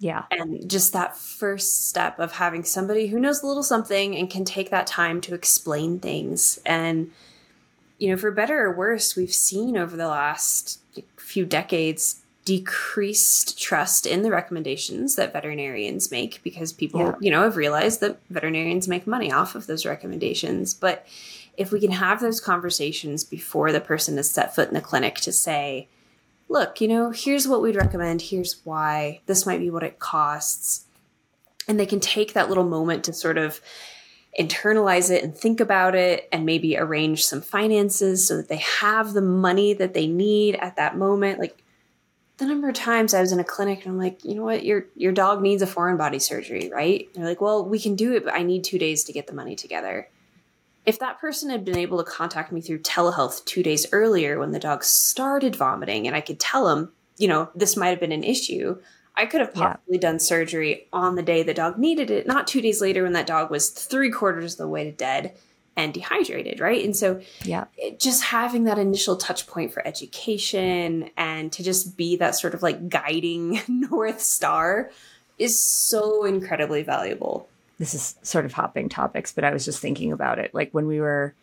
Yeah. 0.00 0.24
And 0.32 0.68
just 0.68 0.94
that 0.94 1.16
first 1.16 1.88
step 1.88 2.18
of 2.18 2.32
having 2.32 2.64
somebody 2.64 3.06
who 3.06 3.20
knows 3.20 3.42
a 3.42 3.46
little 3.46 3.62
something 3.62 4.16
and 4.16 4.28
can 4.28 4.44
take 4.44 4.70
that 4.70 4.88
time 4.88 5.20
to 5.20 5.34
explain 5.34 6.00
things 6.00 6.58
and 6.66 7.12
you 8.02 8.10
know, 8.10 8.16
for 8.16 8.32
better 8.32 8.66
or 8.66 8.72
worse, 8.72 9.14
we've 9.14 9.32
seen 9.32 9.76
over 9.76 9.96
the 9.96 10.08
last 10.08 10.80
few 11.16 11.46
decades 11.46 12.20
decreased 12.44 13.56
trust 13.60 14.06
in 14.06 14.22
the 14.22 14.30
recommendations 14.32 15.14
that 15.14 15.32
veterinarians 15.32 16.10
make 16.10 16.42
because 16.42 16.72
people, 16.72 17.00
yeah. 17.00 17.14
you 17.20 17.30
know, 17.30 17.42
have 17.42 17.56
realized 17.56 18.00
that 18.00 18.18
veterinarians 18.28 18.88
make 18.88 19.06
money 19.06 19.30
off 19.30 19.54
of 19.54 19.68
those 19.68 19.86
recommendations. 19.86 20.74
But 20.74 21.06
if 21.56 21.70
we 21.70 21.78
can 21.78 21.92
have 21.92 22.20
those 22.20 22.40
conversations 22.40 23.22
before 23.22 23.70
the 23.70 23.80
person 23.80 24.16
has 24.16 24.28
set 24.28 24.52
foot 24.52 24.66
in 24.66 24.74
the 24.74 24.80
clinic 24.80 25.14
to 25.20 25.30
say, 25.30 25.86
look, 26.48 26.80
you 26.80 26.88
know, 26.88 27.12
here's 27.12 27.46
what 27.46 27.62
we'd 27.62 27.76
recommend, 27.76 28.20
here's 28.20 28.56
why, 28.64 29.20
this 29.26 29.46
might 29.46 29.60
be 29.60 29.70
what 29.70 29.84
it 29.84 30.00
costs. 30.00 30.86
And 31.68 31.78
they 31.78 31.86
can 31.86 32.00
take 32.00 32.32
that 32.32 32.48
little 32.48 32.64
moment 32.64 33.04
to 33.04 33.12
sort 33.12 33.38
of 33.38 33.60
internalize 34.38 35.10
it 35.10 35.22
and 35.22 35.36
think 35.36 35.60
about 35.60 35.94
it 35.94 36.28
and 36.32 36.46
maybe 36.46 36.76
arrange 36.76 37.24
some 37.24 37.42
finances 37.42 38.26
so 38.26 38.38
that 38.38 38.48
they 38.48 38.56
have 38.56 39.12
the 39.12 39.20
money 39.20 39.74
that 39.74 39.92
they 39.92 40.06
need 40.06 40.54
at 40.56 40.76
that 40.76 40.96
moment 40.96 41.38
like 41.38 41.62
the 42.42 42.48
number 42.48 42.68
of 42.68 42.74
times 42.74 43.14
I 43.14 43.20
was 43.20 43.30
in 43.30 43.38
a 43.38 43.44
clinic 43.44 43.84
and 43.84 43.92
I'm 43.92 43.98
like, 43.98 44.24
you 44.24 44.34
know 44.34 44.42
what, 44.42 44.64
your 44.64 44.86
your 44.96 45.12
dog 45.12 45.42
needs 45.42 45.62
a 45.62 45.66
foreign 45.66 45.96
body 45.96 46.18
surgery, 46.18 46.70
right? 46.72 47.08
And 47.14 47.22
they're 47.22 47.30
like, 47.30 47.40
well, 47.40 47.64
we 47.64 47.78
can 47.78 47.94
do 47.94 48.14
it, 48.14 48.24
but 48.24 48.34
I 48.34 48.42
need 48.42 48.64
two 48.64 48.78
days 48.78 49.04
to 49.04 49.12
get 49.12 49.28
the 49.28 49.32
money 49.32 49.54
together. 49.54 50.08
If 50.84 50.98
that 50.98 51.20
person 51.20 51.50
had 51.50 51.64
been 51.64 51.76
able 51.78 52.02
to 52.02 52.10
contact 52.10 52.50
me 52.50 52.60
through 52.60 52.80
telehealth 52.80 53.44
two 53.44 53.62
days 53.62 53.86
earlier 53.92 54.40
when 54.40 54.50
the 54.50 54.58
dog 54.58 54.82
started 54.82 55.54
vomiting 55.54 56.08
and 56.08 56.16
I 56.16 56.20
could 56.20 56.40
tell 56.40 56.68
him, 56.68 56.90
you 57.16 57.28
know, 57.28 57.48
this 57.54 57.76
might 57.76 57.90
have 57.90 58.00
been 58.00 58.10
an 58.10 58.24
issue, 58.24 58.80
I 59.14 59.26
could 59.26 59.40
have 59.40 59.52
possibly 59.54 59.96
yeah. 59.96 60.00
done 60.00 60.18
surgery 60.18 60.88
on 60.92 61.16
the 61.16 61.22
day 61.22 61.42
the 61.42 61.54
dog 61.54 61.78
needed 61.78 62.10
it, 62.10 62.26
not 62.26 62.46
two 62.46 62.62
days 62.62 62.80
later 62.80 63.02
when 63.02 63.12
that 63.12 63.26
dog 63.26 63.50
was 63.50 63.68
three 63.68 64.10
quarters 64.10 64.54
of 64.54 64.58
the 64.58 64.68
way 64.68 64.84
to 64.84 64.92
dead 64.92 65.36
and 65.76 65.92
dehydrated, 65.92 66.60
right? 66.60 66.84
And 66.84 66.96
so, 66.96 67.20
yeah, 67.44 67.64
it, 67.76 67.98
just 68.00 68.24
having 68.24 68.64
that 68.64 68.78
initial 68.78 69.16
touch 69.16 69.46
point 69.46 69.72
for 69.72 69.86
education 69.86 71.10
and 71.16 71.52
to 71.52 71.62
just 71.62 71.96
be 71.96 72.16
that 72.16 72.34
sort 72.34 72.54
of 72.54 72.62
like 72.62 72.88
guiding 72.88 73.60
North 73.68 74.20
Star 74.20 74.90
is 75.38 75.62
so 75.62 76.24
incredibly 76.24 76.82
valuable. 76.82 77.48
This 77.78 77.94
is 77.94 78.16
sort 78.22 78.44
of 78.44 78.52
hopping 78.52 78.88
topics, 78.88 79.32
but 79.32 79.44
I 79.44 79.52
was 79.52 79.64
just 79.64 79.80
thinking 79.80 80.12
about 80.12 80.38
it. 80.38 80.54
Like 80.54 80.72
when 80.72 80.86
we 80.86 81.00
were 81.00 81.34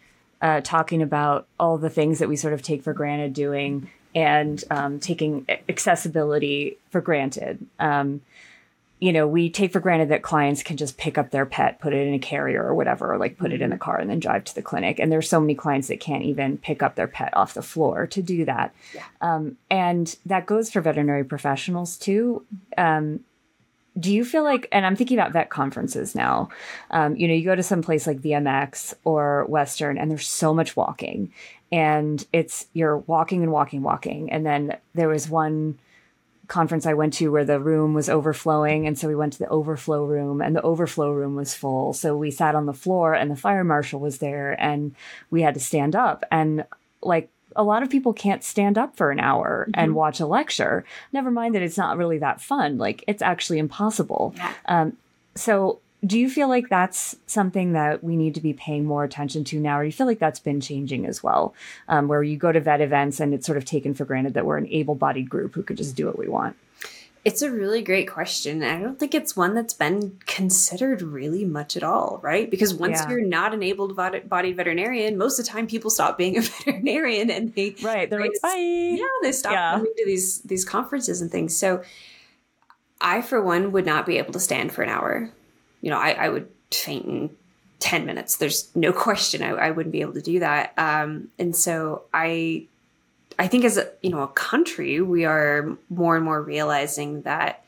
uh, 0.41 0.61
talking 0.61 1.01
about 1.01 1.47
all 1.59 1.77
the 1.77 1.89
things 1.89 2.19
that 2.19 2.29
we 2.29 2.35
sort 2.35 2.53
of 2.53 2.61
take 2.61 2.83
for 2.83 2.93
granted 2.93 3.33
doing 3.33 3.89
and 4.15 4.63
um, 4.71 4.99
taking 4.99 5.45
accessibility 5.67 6.77
for 6.89 7.01
granted. 7.01 7.65
Um, 7.79 8.21
you 8.99 9.13
know, 9.13 9.25
we 9.25 9.49
take 9.49 9.71
for 9.71 9.79
granted 9.79 10.09
that 10.09 10.23
clients 10.23 10.61
can 10.61 10.75
just 10.75 10.97
pick 10.97 11.17
up 11.17 11.31
their 11.31 11.45
pet, 11.45 11.79
put 11.79 11.93
it 11.93 12.05
in 12.05 12.13
a 12.13 12.19
carrier 12.19 12.61
or 12.63 12.75
whatever, 12.75 13.13
or 13.13 13.17
like 13.17 13.37
put 13.37 13.53
it 13.53 13.61
in 13.61 13.69
the 13.69 13.77
car 13.77 13.97
and 13.97 14.09
then 14.09 14.19
drive 14.19 14.43
to 14.43 14.55
the 14.55 14.61
clinic. 14.61 14.99
And 14.99 15.09
there's 15.09 15.29
so 15.29 15.39
many 15.39 15.55
clients 15.55 15.87
that 15.87 16.01
can't 16.01 16.23
even 16.23 16.57
pick 16.57 16.83
up 16.83 16.95
their 16.95 17.07
pet 17.07 17.35
off 17.35 17.53
the 17.53 17.61
floor 17.61 18.07
to 18.07 18.21
do 18.21 18.43
that. 18.45 18.73
Yeah. 18.93 19.05
Um, 19.21 19.57
and 19.71 20.13
that 20.25 20.45
goes 20.45 20.69
for 20.69 20.81
veterinary 20.81 21.23
professionals 21.23 21.97
too. 21.97 22.45
Um, 22.77 23.21
do 23.97 24.13
you 24.13 24.23
feel 24.25 24.43
like, 24.43 24.67
and 24.71 24.85
I'm 24.85 24.95
thinking 24.95 25.17
about 25.17 25.31
vet 25.31 25.49
conferences 25.49 26.13
now, 26.13 26.49
um, 26.91 27.15
you 27.15 27.27
know, 27.27 27.33
you 27.33 27.43
go 27.43 27.55
to 27.55 27.63
some 27.63 27.81
place 27.81 28.05
like 28.05 28.21
VMX 28.21 28.93
or 29.03 29.45
Western 29.45 29.97
and 29.97 30.11
there's 30.11 30.27
so 30.27 30.53
much 30.53 30.75
walking 30.75 31.31
and 31.71 32.25
it's 32.33 32.67
you're 32.73 32.97
walking 32.97 33.43
and 33.43 33.51
walking, 33.51 33.81
walking. 33.81 34.31
And 34.31 34.45
then 34.45 34.77
there 34.93 35.09
was 35.09 35.29
one 35.29 35.79
conference 36.47 36.87
I 36.87 36.95
went 36.95 37.13
to 37.15 37.29
where 37.29 37.45
the 37.45 37.59
room 37.59 37.93
was 37.93 38.09
overflowing. 38.09 38.87
And 38.87 38.97
so 38.97 39.07
we 39.07 39.15
went 39.15 39.33
to 39.33 39.39
the 39.39 39.49
overflow 39.49 40.03
room 40.03 40.41
and 40.41 40.55
the 40.55 40.61
overflow 40.63 41.11
room 41.11 41.35
was 41.35 41.53
full. 41.53 41.93
So 41.93 42.17
we 42.17 42.31
sat 42.31 42.55
on 42.55 42.65
the 42.65 42.73
floor 42.73 43.13
and 43.13 43.29
the 43.29 43.35
fire 43.35 43.63
marshal 43.63 43.99
was 43.99 44.17
there 44.17 44.59
and 44.59 44.95
we 45.29 45.43
had 45.43 45.53
to 45.53 45.59
stand 45.59 45.95
up. 45.95 46.25
And 46.31 46.65
like 47.03 47.29
a 47.55 47.63
lot 47.63 47.83
of 47.83 47.89
people 47.89 48.13
can't 48.13 48.43
stand 48.43 48.77
up 48.77 48.97
for 48.97 49.11
an 49.11 49.19
hour 49.19 49.67
mm-hmm. 49.69 49.79
and 49.79 49.95
watch 49.95 50.19
a 50.19 50.25
lecture. 50.25 50.83
Never 51.13 51.29
mind 51.29 51.53
that 51.53 51.61
it's 51.61 51.77
not 51.77 51.97
really 51.97 52.17
that 52.17 52.41
fun. 52.41 52.79
Like 52.79 53.03
it's 53.07 53.21
actually 53.21 53.59
impossible. 53.59 54.33
Yeah. 54.35 54.53
Um, 54.65 54.97
so 55.35 55.79
do 56.05 56.17
you 56.17 56.29
feel 56.29 56.47
like 56.47 56.69
that's 56.69 57.15
something 57.25 57.73
that 57.73 58.03
we 58.03 58.15
need 58.15 58.35
to 58.35 58.41
be 58.41 58.53
paying 58.53 58.85
more 58.85 59.03
attention 59.03 59.43
to 59.43 59.59
now 59.59 59.79
or 59.79 59.83
do 59.83 59.87
you 59.87 59.91
feel 59.91 60.07
like 60.07 60.19
that's 60.19 60.39
been 60.39 60.61
changing 60.61 61.05
as 61.05 61.21
well 61.21 61.53
um, 61.87 62.07
where 62.07 62.23
you 62.23 62.37
go 62.37 62.51
to 62.51 62.59
vet 62.59 62.81
events 62.81 63.19
and 63.19 63.33
it's 63.33 63.45
sort 63.45 63.57
of 63.57 63.65
taken 63.65 63.93
for 63.93 64.05
granted 64.05 64.33
that 64.33 64.45
we're 64.45 64.57
an 64.57 64.67
able-bodied 64.67 65.29
group 65.29 65.55
who 65.55 65.63
could 65.63 65.77
just 65.77 65.95
do 65.95 66.05
what 66.05 66.17
we 66.17 66.27
want 66.27 66.55
it's 67.25 67.41
a 67.41 67.51
really 67.51 67.81
great 67.81 68.09
question. 68.09 68.63
I 68.63 68.79
don't 68.79 68.97
think 68.97 69.13
it's 69.13 69.35
one 69.35 69.53
that's 69.53 69.73
been 69.73 70.17
considered 70.25 71.01
really 71.01 71.43
much 71.43 71.75
at 71.75 71.83
all, 71.83 72.19
right? 72.23 72.49
Because 72.49 72.73
once 72.73 73.01
yeah. 73.01 73.09
you're 73.09 73.25
not 73.25 73.53
an 73.53 73.61
able 73.61 73.93
bodied 73.93 74.55
veterinarian, 74.55 75.17
most 75.17 75.37
of 75.37 75.45
the 75.45 75.51
time 75.51 75.67
people 75.67 75.91
stop 75.91 76.17
being 76.17 76.37
a 76.37 76.41
veterinarian 76.65 77.29
and 77.29 77.53
they 77.55 77.75
right 77.81 78.09
they're 78.09 78.19
they, 78.19 78.29
like 78.29 78.41
bye 78.41 78.55
yeah 78.97 79.05
they 79.21 79.33
stop 79.33 79.51
yeah. 79.51 79.71
coming 79.73 79.93
to 79.97 80.05
these 80.05 80.41
these 80.43 80.63
conferences 80.63 81.21
and 81.21 81.29
things. 81.29 81.55
So 81.57 81.83
I 83.01 83.21
for 83.21 83.41
one 83.41 83.73
would 83.73 83.85
not 83.85 84.05
be 84.05 84.17
able 84.17 84.31
to 84.33 84.39
stand 84.39 84.71
for 84.71 84.81
an 84.81 84.89
hour 84.89 85.29
you 85.81 85.89
know, 85.89 85.97
I, 85.97 86.11
I 86.11 86.29
would 86.29 86.49
faint 86.71 87.05
in 87.05 87.29
10 87.79 88.05
minutes. 88.05 88.37
There's 88.37 88.69
no 88.75 88.91
question 89.07 89.41
I, 89.43 89.49
I 89.49 89.71
wouldn't 89.71 89.93
be 89.93 90.01
able 90.01 90.13
to 90.13 90.21
do 90.21 90.39
that. 90.39 90.73
Um, 90.77 91.29
and 91.37 91.55
so 91.55 92.03
I, 92.13 92.67
I 93.37 93.47
think 93.47 93.63
as 93.63 93.77
a, 93.77 93.89
you 94.01 94.09
know, 94.09 94.21
a 94.21 94.27
country, 94.27 95.01
we 95.01 95.25
are 95.25 95.77
more 95.89 96.15
and 96.15 96.25
more 96.25 96.41
realizing 96.41 97.21
that 97.23 97.63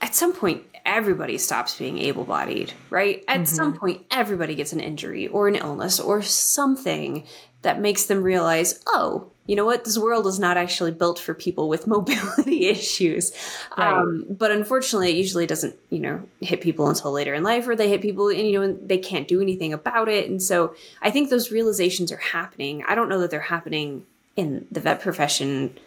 at 0.00 0.14
some 0.14 0.32
point 0.32 0.64
everybody 0.84 1.38
stops 1.38 1.78
being 1.78 1.98
able-bodied 1.98 2.72
right 2.90 3.22
at 3.28 3.36
Mm-hmm. 3.36 3.44
some 3.44 3.72
point 3.78 4.04
everybody 4.10 4.56
gets 4.56 4.72
an 4.72 4.80
injury 4.80 5.28
or 5.28 5.46
an 5.46 5.54
illness 5.54 6.00
or 6.00 6.20
something 6.20 7.24
that 7.62 7.80
makes 7.80 8.06
them 8.06 8.24
realize 8.24 8.82
oh 8.88 9.30
you 9.46 9.56
know 9.56 9.64
what? 9.64 9.84
This 9.84 9.98
world 9.98 10.26
is 10.26 10.38
not 10.38 10.56
actually 10.56 10.92
built 10.92 11.18
for 11.18 11.34
people 11.34 11.68
with 11.68 11.86
mobility 11.88 12.68
issues. 12.68 13.32
Right. 13.76 13.92
um, 13.92 14.24
but 14.28 14.50
unfortunately 14.50 15.10
it 15.10 15.16
usually 15.16 15.46
doesn't 15.46 15.76
you 15.90 15.98
know 15.98 16.22
hit 16.40 16.60
people 16.60 16.88
until 16.88 17.12
later 17.12 17.34
in 17.34 17.42
life 17.42 17.66
or 17.66 17.74
they 17.74 17.88
hit 17.88 18.02
people 18.02 18.28
and 18.28 18.46
you 18.46 18.60
know 18.60 18.72
they 18.72 18.98
can't 18.98 19.28
do 19.28 19.40
anything 19.40 19.72
about 19.72 20.08
it. 20.08 20.28
And 20.28 20.42
so 20.42 20.74
i 21.00 21.10
think 21.10 21.30
those 21.30 21.50
realizations 21.50 22.12
are 22.12 22.18
happening. 22.18 22.84
I 22.86 22.94
don't 22.94 23.08
know 23.08 23.20
that 23.20 23.30
they're 23.30 23.40
happening 23.40 24.06
in 24.36 24.66
the 24.70 24.80
vet 24.80 25.00
profession 25.00 25.78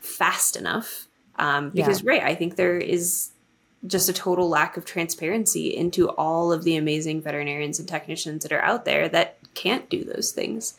fast 0.00 0.56
enough 0.56 1.06
um, 1.36 1.70
because 1.70 2.02
right 2.02 2.22
i 2.22 2.34
think 2.34 2.56
there 2.56 2.76
is 2.76 3.30
just 3.86 4.08
a 4.08 4.12
total 4.12 4.48
lack 4.48 4.76
of 4.76 4.84
transparency 4.84 5.76
into 5.76 6.08
all 6.10 6.52
of 6.52 6.64
the 6.64 6.76
amazing 6.76 7.22
veterinarians 7.22 7.78
and 7.78 7.88
technicians 7.88 8.42
that 8.42 8.52
are 8.52 8.62
out 8.62 8.84
there 8.84 9.08
that 9.08 9.38
can't 9.54 9.88
do 9.88 10.02
those 10.04 10.32
things 10.32 10.74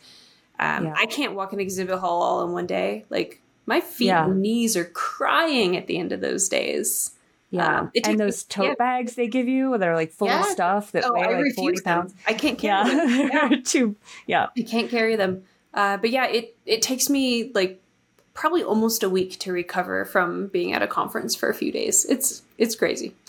um, 0.60 0.84
Yeah. 0.86 0.94
i 0.96 1.06
can't 1.06 1.34
walk 1.34 1.52
an 1.52 1.58
exhibit 1.60 1.98
hall 1.98 2.22
all 2.22 2.44
in 2.46 2.52
one 2.52 2.66
day 2.66 3.04
like 3.10 3.40
my 3.66 3.80
feet 3.80 4.06
Yeah. 4.06 4.26
and 4.26 4.40
knees 4.40 4.76
are 4.76 4.84
crying 4.84 5.76
at 5.76 5.86
the 5.88 5.98
end 5.98 6.12
of 6.12 6.20
those 6.20 6.48
days 6.48 7.12
Yeah. 7.50 7.80
Um, 7.80 7.90
and 8.04 8.20
those 8.20 8.44
tote 8.44 8.64
yeah. 8.66 8.74
bags 8.78 9.14
they 9.16 9.26
give 9.26 9.48
you 9.48 9.76
that 9.76 9.88
are 9.88 9.94
like 9.96 10.12
full 10.12 10.28
Yeah. 10.28 10.40
of 10.40 10.46
stuff 10.46 10.92
that 10.92 11.04
oh 11.04 11.12
weigh 11.14 11.22
i 11.24 11.40
like 11.40 11.54
40 11.54 11.80
pounds. 11.82 12.12
them 12.12 12.20
i 12.28 12.34
can't 12.34 12.58
carry 12.58 12.88
them 12.94 13.08
Yeah. 13.32 13.48
Too, 13.64 13.96
yeah. 14.26 14.46
I 14.56 14.62
can't 14.62 14.88
carry 14.90 15.16
them. 15.16 15.42
Uh, 15.72 15.96
but 15.98 16.10
yeah, 16.10 16.26
it 16.26 16.56
it 16.66 16.82
takes 16.82 17.08
me 17.08 17.52
like 17.54 17.80
probably 18.34 18.62
almost 18.64 19.02
a 19.04 19.08
week 19.10 19.38
to 19.38 19.52
recover 19.52 20.04
from 20.04 20.48
being 20.48 20.72
at 20.72 20.82
a 20.82 20.86
conference 20.88 21.36
for 21.36 21.48
a 21.48 21.54
few 21.54 21.70
days. 21.70 22.04
It's 22.06 22.42
it's 22.58 22.74
crazy. 22.74 23.14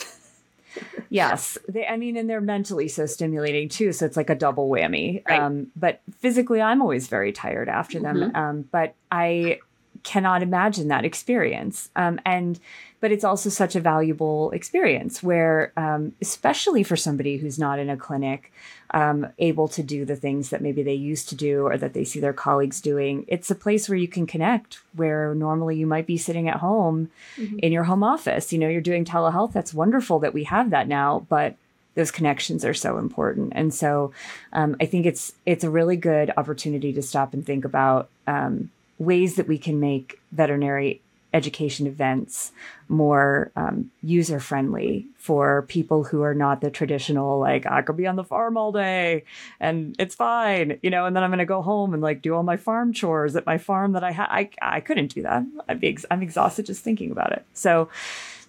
Yes. 1.10 1.58
They, 1.68 1.86
I 1.86 1.98
mean, 1.98 2.18
and 2.18 2.30
they're 2.30 2.42
mentally 2.42 2.88
so 2.88 3.06
stimulating 3.06 3.70
too. 3.70 3.92
So 3.92 4.06
it's 4.06 4.18
like 4.18 4.30
a 4.30 4.36
double 4.36 4.70
whammy. 4.70 5.24
Right. 5.28 5.40
Um, 5.40 5.68
but 5.76 6.02
physically, 6.20 6.62
I'm 6.62 6.82
always 6.82 7.08
very 7.08 7.32
tired 7.32 7.70
after 7.70 8.00
them. 8.00 8.32
Um, 8.36 8.62
but 8.72 8.96
I 9.12 9.60
cannot 10.04 10.42
imagine 10.42 10.88
that 10.88 11.06
experience. 11.06 11.90
Um, 11.96 12.20
and, 12.26 12.60
but 13.02 13.12
it's 13.12 13.24
also 13.24 13.50
such 13.50 13.76
a 13.76 13.82
valuable 13.82 14.52
experience 14.52 15.22
where, 15.22 15.74
um, 15.76 16.14
especially 16.22 16.84
for 16.84 16.96
somebody 16.96 17.38
who's 17.38 17.60
not 17.60 17.80
in 17.80 17.90
a 17.90 17.98
clinic, 17.98 18.54
um, 18.92 19.28
able 19.40 19.68
to 19.70 19.82
do 19.82 20.06
the 20.06 20.16
things 20.16 20.50
that 20.50 20.62
maybe 20.62 20.84
they 20.84 20.94
used 20.94 21.28
to 21.30 21.36
do 21.36 21.66
or 21.66 21.78
that 21.78 21.94
they 21.94 22.06
see 22.06 22.20
their 22.20 22.34
colleagues 22.34 22.80
doing, 22.80 23.26
it's 23.28 23.50
a 23.50 23.56
place 23.56 23.90
where 23.90 23.98
you 23.98 24.08
can 24.08 24.28
connect 24.28 24.80
where 24.96 25.34
normally 25.34 25.78
you 25.78 25.88
might 25.88 26.06
be 26.06 26.18
sitting 26.18 26.48
at 26.48 26.58
home 26.58 27.10
in 27.58 27.72
your 27.72 27.86
home 27.86 28.04
office. 28.04 28.54
You 28.54 28.60
know, 28.60 28.70
you're 28.70 28.82
doing 28.82 29.04
telehealth. 29.04 29.52
That's 29.52 29.74
wonderful 29.74 30.20
that 30.20 30.34
we 30.34 30.44
have 30.44 30.70
that 30.70 30.88
now, 30.88 31.26
but 31.28 31.56
those 31.96 32.12
connections 32.12 32.64
are 32.64 32.74
so 32.74 32.98
important. 32.98 33.52
And 33.56 33.74
so 33.74 34.14
um, 34.54 34.76
I 34.80 34.86
think 34.86 35.06
it's 35.06 35.34
it's 35.46 35.64
a 35.64 35.70
really 35.70 35.98
good 35.98 36.32
opportunity 36.38 36.94
to 36.94 37.02
stop 37.02 37.34
and 37.34 37.46
think 37.46 37.66
about 37.66 38.10
um, 38.28 38.70
ways 38.98 39.36
that 39.36 39.48
we 39.48 39.58
can 39.58 39.80
make 39.80 40.20
veterinary 40.32 41.02
education 41.34 41.88
events 41.88 42.52
more 42.90 43.52
um, 43.56 43.90
user 44.04 44.40
friendly 44.40 45.06
for 45.18 45.62
people 45.70 46.04
who 46.04 46.22
are 46.24 46.34
not 46.34 46.60
the 46.62 46.70
traditional 46.70 47.40
like 47.40 47.66
I 47.66 47.82
could 47.82 47.96
be 47.96 48.06
on 48.08 48.18
the 48.18 48.24
farm 48.24 48.58
all 48.58 48.72
day 48.74 49.24
and 49.60 49.96
it's 49.98 50.14
fine, 50.16 50.78
you 50.82 50.90
know, 50.90 51.06
and 51.06 51.16
then 51.16 51.24
I'm 51.24 51.30
going 51.30 51.40
to 51.40 51.46
go 51.46 51.62
home 51.62 51.94
and 51.94 52.04
like 52.04 52.22
do 52.22 52.36
all 52.36 52.44
my 52.44 52.58
farm 52.58 52.92
chores 52.92 53.36
at 53.36 53.46
my 53.46 53.58
farm 53.58 53.94
that 53.94 54.04
I 54.04 54.12
ha- 54.12 54.28
I 54.30 54.50
I 54.62 54.82
couldn't 54.82 55.14
do 55.16 55.22
that. 55.22 55.44
I'd 55.70 55.80
be 55.80 55.88
ex- 55.90 56.06
I'm 56.12 56.22
exhausted 56.22 56.66
just 56.66 56.84
thinking 56.84 57.12
about 57.12 57.32
it. 57.32 57.46
So 57.54 57.88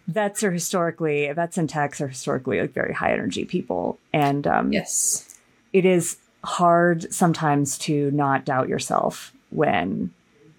vets 0.09 0.43
are 0.43 0.51
historically 0.51 1.31
vets 1.33 1.57
and 1.57 1.71
techs 1.71 2.01
are 2.01 2.09
historically 2.09 2.61
like 2.61 2.73
very 2.73 2.93
high 2.93 3.13
energy 3.13 3.45
people 3.45 3.99
and 4.13 4.47
um, 4.49 4.73
Yes. 4.73 5.39
it 5.73 5.85
is 5.85 6.17
hard 6.43 7.13
sometimes 7.15 7.79
to 7.79 8.11
not 8.11 8.45
doubt 8.45 8.69
yourself 8.69 9.33
when 9.51 10.13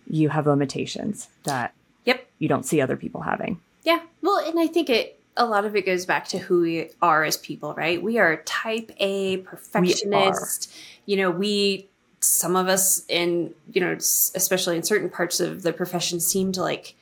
you 0.09 0.29
have 0.29 0.47
limitations 0.47 1.27
that 1.43 1.73
Yep. 2.05 2.27
you 2.39 2.47
don't 2.47 2.65
see 2.65 2.81
other 2.81 2.97
people 2.97 3.21
having. 3.21 3.59
Yeah. 3.83 3.99
Well, 4.21 4.37
and 4.45 4.59
I 4.59 4.67
think 4.67 4.89
it 4.89 5.19
a 5.35 5.45
lot 5.45 5.65
of 5.65 5.75
it 5.75 5.85
goes 5.85 6.05
back 6.05 6.27
to 6.29 6.37
who 6.37 6.61
we 6.61 6.89
are 7.01 7.23
as 7.23 7.37
people, 7.37 7.73
right? 7.73 8.01
We 8.01 8.19
are 8.19 8.37
type 8.43 8.91
A 8.99 9.37
perfectionist. 9.37 10.71
You 11.05 11.17
know, 11.17 11.31
we 11.31 11.87
some 12.19 12.55
of 12.55 12.67
us 12.67 13.03
in 13.09 13.53
you 13.71 13.81
know, 13.81 13.93
especially 13.93 14.77
in 14.77 14.83
certain 14.83 15.09
parts 15.09 15.39
of 15.39 15.63
the 15.63 15.73
profession, 15.73 16.19
seem 16.19 16.51
to 16.53 16.61
like 16.61 16.95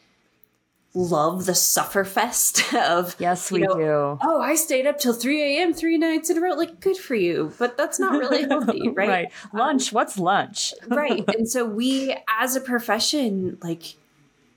love 0.93 1.45
the 1.45 1.53
sufferfest 1.53 2.73
of 2.99 3.15
Yes, 3.19 3.51
we 3.51 3.61
know, 3.61 3.75
do. 3.75 4.19
oh, 4.21 4.41
I 4.41 4.55
stayed 4.55 4.85
up 4.85 4.99
till 4.99 5.13
3 5.13 5.57
a.m. 5.57 5.73
three 5.73 5.97
nights 5.97 6.29
in 6.29 6.37
a 6.37 6.41
row. 6.41 6.53
Like, 6.53 6.79
good 6.79 6.97
for 6.97 7.15
you. 7.15 7.53
But 7.57 7.77
that's 7.77 7.99
not 7.99 8.13
really 8.13 8.43
healthy, 8.49 8.89
right? 8.89 9.31
Um, 9.53 9.59
lunch. 9.59 9.93
What's 9.93 10.17
lunch? 10.17 10.73
right. 10.87 11.23
And 11.35 11.49
so 11.49 11.65
we, 11.65 12.15
as 12.39 12.55
a 12.55 12.61
profession, 12.61 13.57
like, 13.61 13.95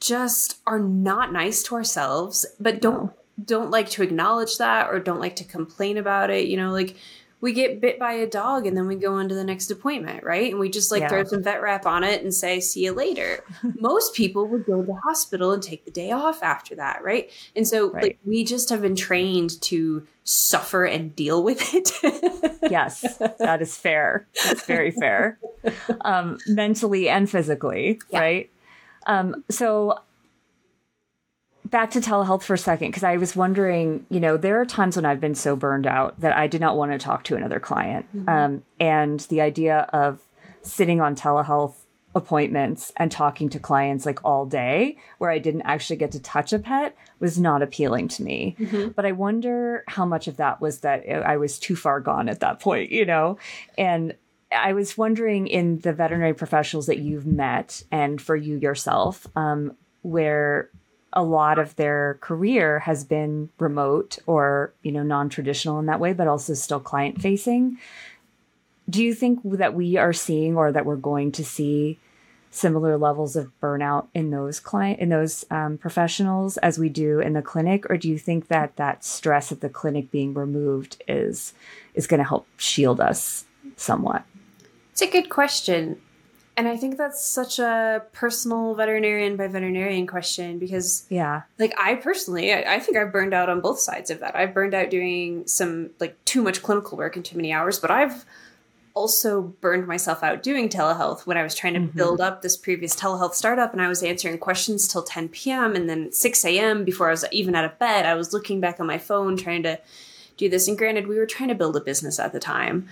just 0.05 0.59
are 0.67 0.79
not 0.81 1.33
nice 1.33 1.63
to 1.65 1.75
ourselves, 1.75 2.45
but 2.61 2.81
don't 2.81 3.13
don't 3.45 3.71
like 3.71 3.91
to 3.91 4.03
acknowledge 4.03 4.59
that 4.59 4.89
or 4.91 5.01
don't 5.01 5.19
like 5.21 5.37
to 5.37 5.45
complain 5.45 5.97
about 5.99 6.31
it. 6.31 6.47
You 6.47 6.57
know, 6.57 6.71
like 6.71 6.97
we 7.41 7.53
get 7.53 7.81
bit 7.81 7.99
by 7.99 8.13
a 8.13 8.27
dog 8.27 8.67
and 8.67 8.75
then 8.77 8.87
we 8.87 8.95
go 8.95 9.15
on 9.15 9.29
to 9.29 9.35
the 9.35 9.45
next 9.45 9.71
appointment, 9.71 10.25
right? 10.25 10.51
And 10.51 10.59
we 10.61 10.71
just 10.71 10.91
like 10.91 11.03
Yeah. 11.03 11.09
throw 11.09 11.25
some 11.25 11.43
vet 11.43 11.61
wrap 11.61 11.85
on 11.85 12.03
it 12.05 12.23
and 12.23 12.33
say, 12.33 12.61
see 12.61 12.85
you 12.85 12.93
later. 12.93 13.45
Most 13.81 14.15
people 14.15 14.47
would 14.49 14.65
go 14.65 14.81
to 14.81 14.87
the 14.87 14.95
hospital 15.05 15.53
and 15.53 15.63
take 15.63 15.85
the 15.85 15.91
day 15.91 16.11
off 16.11 16.43
after 16.43 16.75
that, 16.77 17.03
right? 17.05 17.31
And 17.57 17.67
so 17.69 17.89
like 17.89 18.19
we 18.25 18.45
just 18.45 18.71
have 18.71 18.81
been 18.81 18.97
trained 18.97 19.61
to 19.63 20.07
suffer 20.23 20.85
and 20.85 21.15
deal 21.15 21.43
with 21.43 21.61
it. 21.75 21.91
yes, 22.71 23.19
that 23.19 23.61
is 23.61 23.77
fair. 23.77 24.27
That's 24.45 24.65
very 24.65 24.91
fair. 24.93 25.39
Um, 26.03 26.37
mentally 26.47 27.09
and 27.09 27.29
physically, 27.29 27.99
Yeah. 28.11 28.21
right? 28.21 28.51
Um, 29.07 29.45
so 29.51 30.01
back 31.65 31.91
to 31.93 32.01
telehealth 32.01 32.43
for 32.43 32.55
a 32.55 32.59
second, 32.59 32.89
because 32.89 33.05
I 33.05 33.17
was 33.17 33.35
wondering, 33.35 34.07
you 34.11 34.21
know, 34.21 34.37
there 34.37 34.61
are 34.61 34.67
times 34.67 34.97
when 34.97 35.05
I've 35.05 35.21
been 35.21 35.35
so 35.35 35.57
burned 35.57 35.87
out 35.87 36.21
that 36.21 36.37
I 36.37 36.47
did 36.47 36.61
not 36.61 36.77
want 36.77 36.93
to 36.93 36.99
talk 36.99 37.25
to 37.25 37.37
another 37.37 37.59
client. 37.59 38.07
Um, 38.29 38.63
and 38.79 39.21
the 39.21 39.41
idea 39.41 39.89
of 39.93 40.21
sitting 40.63 41.01
on 41.01 41.17
telehealth 41.17 41.75
appointments 42.15 42.93
and 42.97 43.11
talking 43.11 43.49
to 43.49 43.59
clients 43.59 44.07
like 44.07 44.25
all 44.25 44.47
day 44.47 44.97
where 45.19 45.31
I 45.31 45.41
didn't 45.41 45.63
actually 45.63 45.97
get 45.97 46.13
to 46.13 46.21
touch 46.21 46.53
a 46.53 46.61
pet 46.61 46.97
was 47.19 47.41
not 47.41 47.61
appealing 47.61 48.07
to 48.09 48.23
me. 48.23 48.57
But 48.95 49.05
I 49.05 49.13
wonder 49.13 49.83
how 49.89 50.05
much 50.05 50.29
of 50.29 50.37
that 50.37 50.61
was 50.61 50.81
that 50.81 51.09
I 51.09 51.37
was 51.39 51.59
too 51.59 51.75
far 51.75 51.99
gone 51.99 52.29
at 52.29 52.39
that 52.41 52.61
point, 52.61 52.93
you 52.93 53.05
know? 53.05 53.39
And 53.77 54.15
I 54.55 54.73
was 54.73 54.97
wondering 54.97 55.47
in 55.47 55.81
the 55.81 55.93
veterinary 55.93 56.35
professionals 56.35 56.87
that 56.87 56.99
you've 56.99 57.27
met 57.27 57.83
and 57.91 58.21
for 58.21 58.37
you 58.37 58.57
yourself, 58.57 59.27
um, 59.37 59.77
where 60.03 60.71
a 61.13 61.23
lot 61.23 61.59
of 61.59 61.77
their 61.77 62.19
career 62.21 62.81
has 62.81 63.05
been 63.05 63.49
remote 63.59 64.19
or 64.27 64.73
you 64.83 64.91
know 64.93 65.03
non-traditional 65.03 65.79
in 65.79 65.87
that 65.87 66.01
way 66.01 66.13
but 66.13 66.27
also 66.27 66.55
still 66.55 66.81
client 66.81 67.21
facing 67.21 67.79
do 68.91 69.03
you 69.03 69.15
think 69.15 69.41
that 69.45 69.75
we 69.75 69.97
are 69.97 70.13
seeing 70.13 70.57
or 70.57 70.73
that 70.73 70.85
we're 70.85 70.97
going 70.97 71.33
to 71.33 71.45
see 71.45 71.99
similar 72.51 72.97
levels 72.97 73.35
of 73.35 73.51
burnout 73.61 74.07
in 74.15 74.31
those 74.31 74.61
client 74.61 75.01
in 75.01 75.09
those 75.09 75.45
um, 75.51 75.79
professionals 75.79 76.57
as 76.59 76.79
we 76.79 76.89
do 76.89 77.19
in 77.19 77.33
the 77.33 77.43
clinic? 77.43 77.89
Or 77.91 77.97
do 77.97 78.09
you 78.09 78.19
think 78.19 78.49
that 78.49 78.77
that 78.77 79.05
stress 79.05 79.51
at 79.51 79.61
the 79.61 79.69
clinic 79.69 80.11
being 80.11 80.35
removed 80.35 81.03
is 81.09 81.55
is 81.95 82.07
going 82.07 82.19
to 82.19 82.29
help 82.29 82.47
shield 82.57 83.01
us 83.01 83.45
somewhat 83.77 84.25
It's 84.95 85.03
a 85.03 85.09
good 85.09 85.29
question. 85.29 86.01
And 86.57 86.69
I 86.69 86.77
think 86.77 86.99
that's 86.99 87.21
such 87.21 87.59
a 87.59 88.05
personal 88.13 88.77
veterinarian 88.77 89.37
by 89.37 89.49
veterinarian 89.49 90.07
question 90.07 90.61
because, 90.61 91.05
yeah 91.11 91.43
like, 91.59 91.75
I 91.77 91.97
personally, 91.97 92.53
I, 92.53 92.77
I 92.77 92.79
think 92.79 92.97
I've 92.97 93.11
burned 93.11 93.35
out 93.35 93.51
on 93.51 93.61
both 93.61 93.81
sides 93.81 94.09
of 94.09 94.21
that. 94.21 94.37
I've 94.37 94.55
burned 94.55 94.73
out 94.73 94.91
doing 94.91 95.49
some, 95.49 95.91
like, 95.99 96.25
too 96.25 96.43
much 96.43 96.63
clinical 96.63 96.97
work 96.97 97.17
and 97.17 97.25
too 97.25 97.37
many 97.37 97.53
hours, 97.53 97.81
but 97.81 97.91
I've 97.91 98.25
also 98.95 99.43
burned 99.61 99.89
myself 99.89 100.23
out 100.23 100.45
doing 100.45 100.69
telehealth 100.69 101.27
when 101.27 101.37
I 101.37 101.43
was 101.43 101.57
trying 101.57 101.75
to 101.75 101.81
mm-hmm. 101.81 101.99
build 101.99 102.21
up 102.21 102.43
this 102.43 102.57
previous 102.57 102.95
telehealth 102.95 103.35
startup 103.35 103.73
and 103.73 103.83
I 103.83 103.89
was 103.89 104.05
answering 104.05 104.39
questions 104.39 104.87
till 104.87 105.03
10 105.03 105.31
p.m. 105.31 105.75
and 105.75 105.91
then 105.91 106.13
6 106.13 106.45
a.m. 106.45 106.85
before 106.85 107.09
I 107.09 107.11
was 107.11 107.25
even 107.33 107.57
out 107.57 107.65
of 107.65 107.77
bed. 107.81 108.07
I 108.07 108.15
was 108.15 108.33
looking 108.33 108.61
back 108.61 108.79
on 108.79 108.87
my 108.87 108.99
phone 108.99 109.37
trying 109.37 109.65
to 109.65 109.81
do 110.37 110.49
this. 110.49 110.69
And 110.69 110.79
granted, 110.79 111.09
we 111.09 111.19
were 111.19 111.27
trying 111.27 111.49
to 111.49 111.57
build 111.57 111.75
a 111.75 111.81
business 111.81 112.21
at 112.21 112.33
the 112.33 112.39
time 112.39 112.89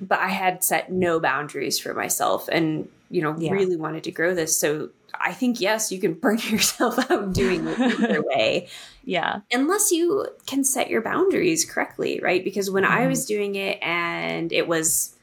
but 0.00 0.18
I 0.18 0.28
had 0.28 0.64
set 0.64 0.90
no 0.90 1.20
boundaries 1.20 1.78
for 1.78 1.94
myself 1.94 2.48
and, 2.50 2.88
you 3.10 3.22
know, 3.22 3.36
Yeah. 3.38 3.52
really 3.52 3.76
wanted 3.76 4.04
to 4.04 4.10
grow 4.10 4.34
this. 4.34 4.58
So 4.58 4.90
I 5.14 5.32
think, 5.32 5.60
yes, 5.60 5.92
you 5.92 5.98
can 6.00 6.14
burn 6.22 6.38
yourself 6.38 6.98
out 7.10 7.32
doing 7.32 7.66
it 7.66 7.78
either 7.78 8.22
way, 8.34 8.68
yeah 9.04 9.40
unless 9.52 9.90
you 9.90 10.26
can 10.46 10.62
set 10.64 10.88
your 10.90 11.02
boundaries 11.02 11.64
correctly, 11.64 12.20
right? 12.22 12.44
Because 12.44 12.70
when 12.70 12.84
I 12.84 13.02
Mhm. 13.04 13.08
was 13.08 13.26
doing 13.26 13.54
it 13.56 13.78
and 13.82 14.52
it 14.52 14.68
was 14.68 15.16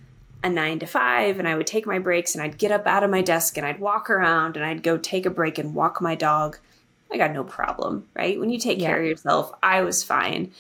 a 0.44 0.50
nine 0.50 0.78
to 0.80 0.86
five 0.86 1.40
and 1.40 1.48
I 1.48 1.56
would 1.56 1.66
take 1.68 1.88
my 1.88 1.98
breaks 2.00 2.36
and 2.36 2.44
I'd 2.44 2.58
get 2.58 2.72
up 2.72 2.86
out 2.86 3.04
of 3.04 3.10
my 3.10 3.22
desk 3.22 3.58
and 3.58 3.66
I'd 3.66 3.80
walk 3.80 4.10
around 4.10 4.56
and 4.56 4.64
I'd 4.66 4.84
go 4.84 4.98
take 4.98 5.26
a 5.26 5.32
break 5.32 5.58
and 5.58 5.74
walk 5.74 6.00
my 6.02 6.14
dog. 6.16 6.58
I 7.12 7.18
got 7.18 7.32
no 7.32 7.44
problem, 7.44 8.06
right? 8.16 8.40
When 8.40 8.50
you 8.50 8.60
take 8.60 8.80
yeah. 8.80 8.90
care 8.90 9.00
of 9.02 9.08
yourself, 9.08 9.52
I 9.64 9.82
was 9.82 10.04
fine. 10.04 10.52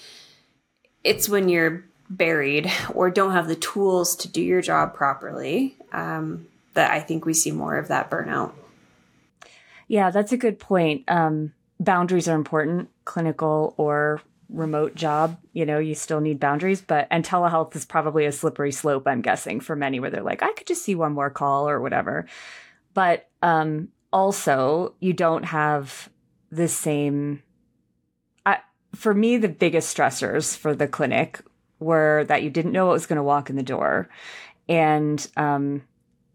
It's 1.03 1.30
when 1.30 1.49
you're 1.49 1.84
buried 2.10 2.72
or 2.93 3.10
don't 3.10 3.34
have 3.34 3.48
the 3.48 3.56
tools 3.56 4.15
to 4.17 4.28
do 4.28 4.41
your 4.41 4.62
job 4.62 4.93
properly 4.93 5.76
um, 5.91 6.48
that 6.74 6.91
I 6.91 7.00
think 7.00 7.26
we 7.26 7.34
see 7.34 7.52
more 7.52 7.78
of 7.78 7.88
that 7.89 8.10
burnout. 8.10 8.54
Yeah, 9.88 10.10
that's 10.10 10.32
a 10.32 10.38
good 10.38 10.60
point. 10.60 11.04
Um, 11.08 11.54
boundaries 11.80 12.28
are 12.28 12.36
important, 12.36 12.89
clinical 13.06 13.74
or 13.78 14.22
remote 14.50 14.96
job. 14.96 15.38
You 15.54 15.65
know, 15.65 15.80
you 15.80 15.96
still 15.96 16.22
need 16.22 16.39
boundaries, 16.39 16.82
but 16.82 17.08
and 17.12 17.26
telehealth 17.26 17.76
is 17.76 17.86
probably 17.86 18.26
a 18.26 18.32
slippery 18.32 18.72
slope, 18.72 19.08
I'm 19.08 19.22
guessing, 19.22 19.60
for 19.60 19.76
many 19.76 19.99
where 19.99 20.10
they're 20.10 20.22
like, 20.24 20.43
I 20.43 20.51
could 20.53 20.68
just 20.68 20.84
see 20.84 20.95
one 20.95 21.14
more 21.14 21.30
call 21.30 21.70
or 21.70 21.82
whatever. 21.82 22.28
But 22.93 23.30
um, 23.41 23.89
also, 24.12 24.95
you 24.99 25.14
don't 25.14 25.43
have 25.43 26.10
the 26.51 26.68
same. 26.68 27.43
For 28.95 29.14
me, 29.14 29.38
the 29.38 29.49
biggest 29.49 29.95
stressors 29.95 30.58
for 30.58 30.74
the 30.74 30.88
clinic 30.88 31.41
were 31.80 32.25
that 32.28 32.43
you 32.43 32.49
didn't 32.49 32.71
know 32.71 32.88
what 32.88 32.93
was 32.93 33.05
going 33.05 33.17
to 33.17 33.23
walk 33.23 33.49
in 33.49 33.55
the 33.55 33.63
door, 33.63 34.09
and 34.67 35.28
um, 35.38 35.84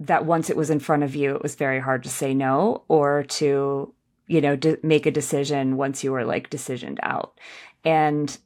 that 0.01 0.25
once 0.25 0.51
it 0.51 0.57
was 0.57 0.71
in 0.71 0.81
front 0.81 1.03
of 1.03 1.15
you, 1.15 1.35
it 1.35 1.43
was 1.43 1.55
very 1.55 1.81
hard 1.81 2.03
to 2.05 2.09
say 2.09 2.35
no 2.35 2.83
or 2.89 3.25
to 3.25 3.93
you 4.27 4.41
know 4.41 4.59
make 4.83 5.07
a 5.07 5.11
decision 5.11 5.77
once 5.77 6.05
you 6.05 6.13
were 6.13 6.25
like 6.25 6.51
decisioned 6.51 6.99
out, 7.03 7.39
and 7.85 8.39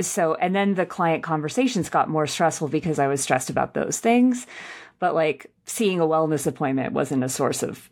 so 0.00 0.34
and 0.34 0.54
then 0.54 0.74
the 0.74 0.86
client 0.86 1.22
conversations 1.22 1.88
got 1.88 2.08
more 2.08 2.26
stressful 2.26 2.68
because 2.68 2.98
I 2.98 3.08
was 3.08 3.20
stressed 3.20 3.50
about 3.50 3.74
those 3.74 3.98
things, 3.98 4.46
but 4.98 5.14
like 5.14 5.52
seeing 5.66 6.00
a 6.00 6.06
wellness 6.06 6.46
appointment 6.46 6.92
wasn't 6.92 7.24
a 7.24 7.28
source 7.28 7.62
of 7.62 7.90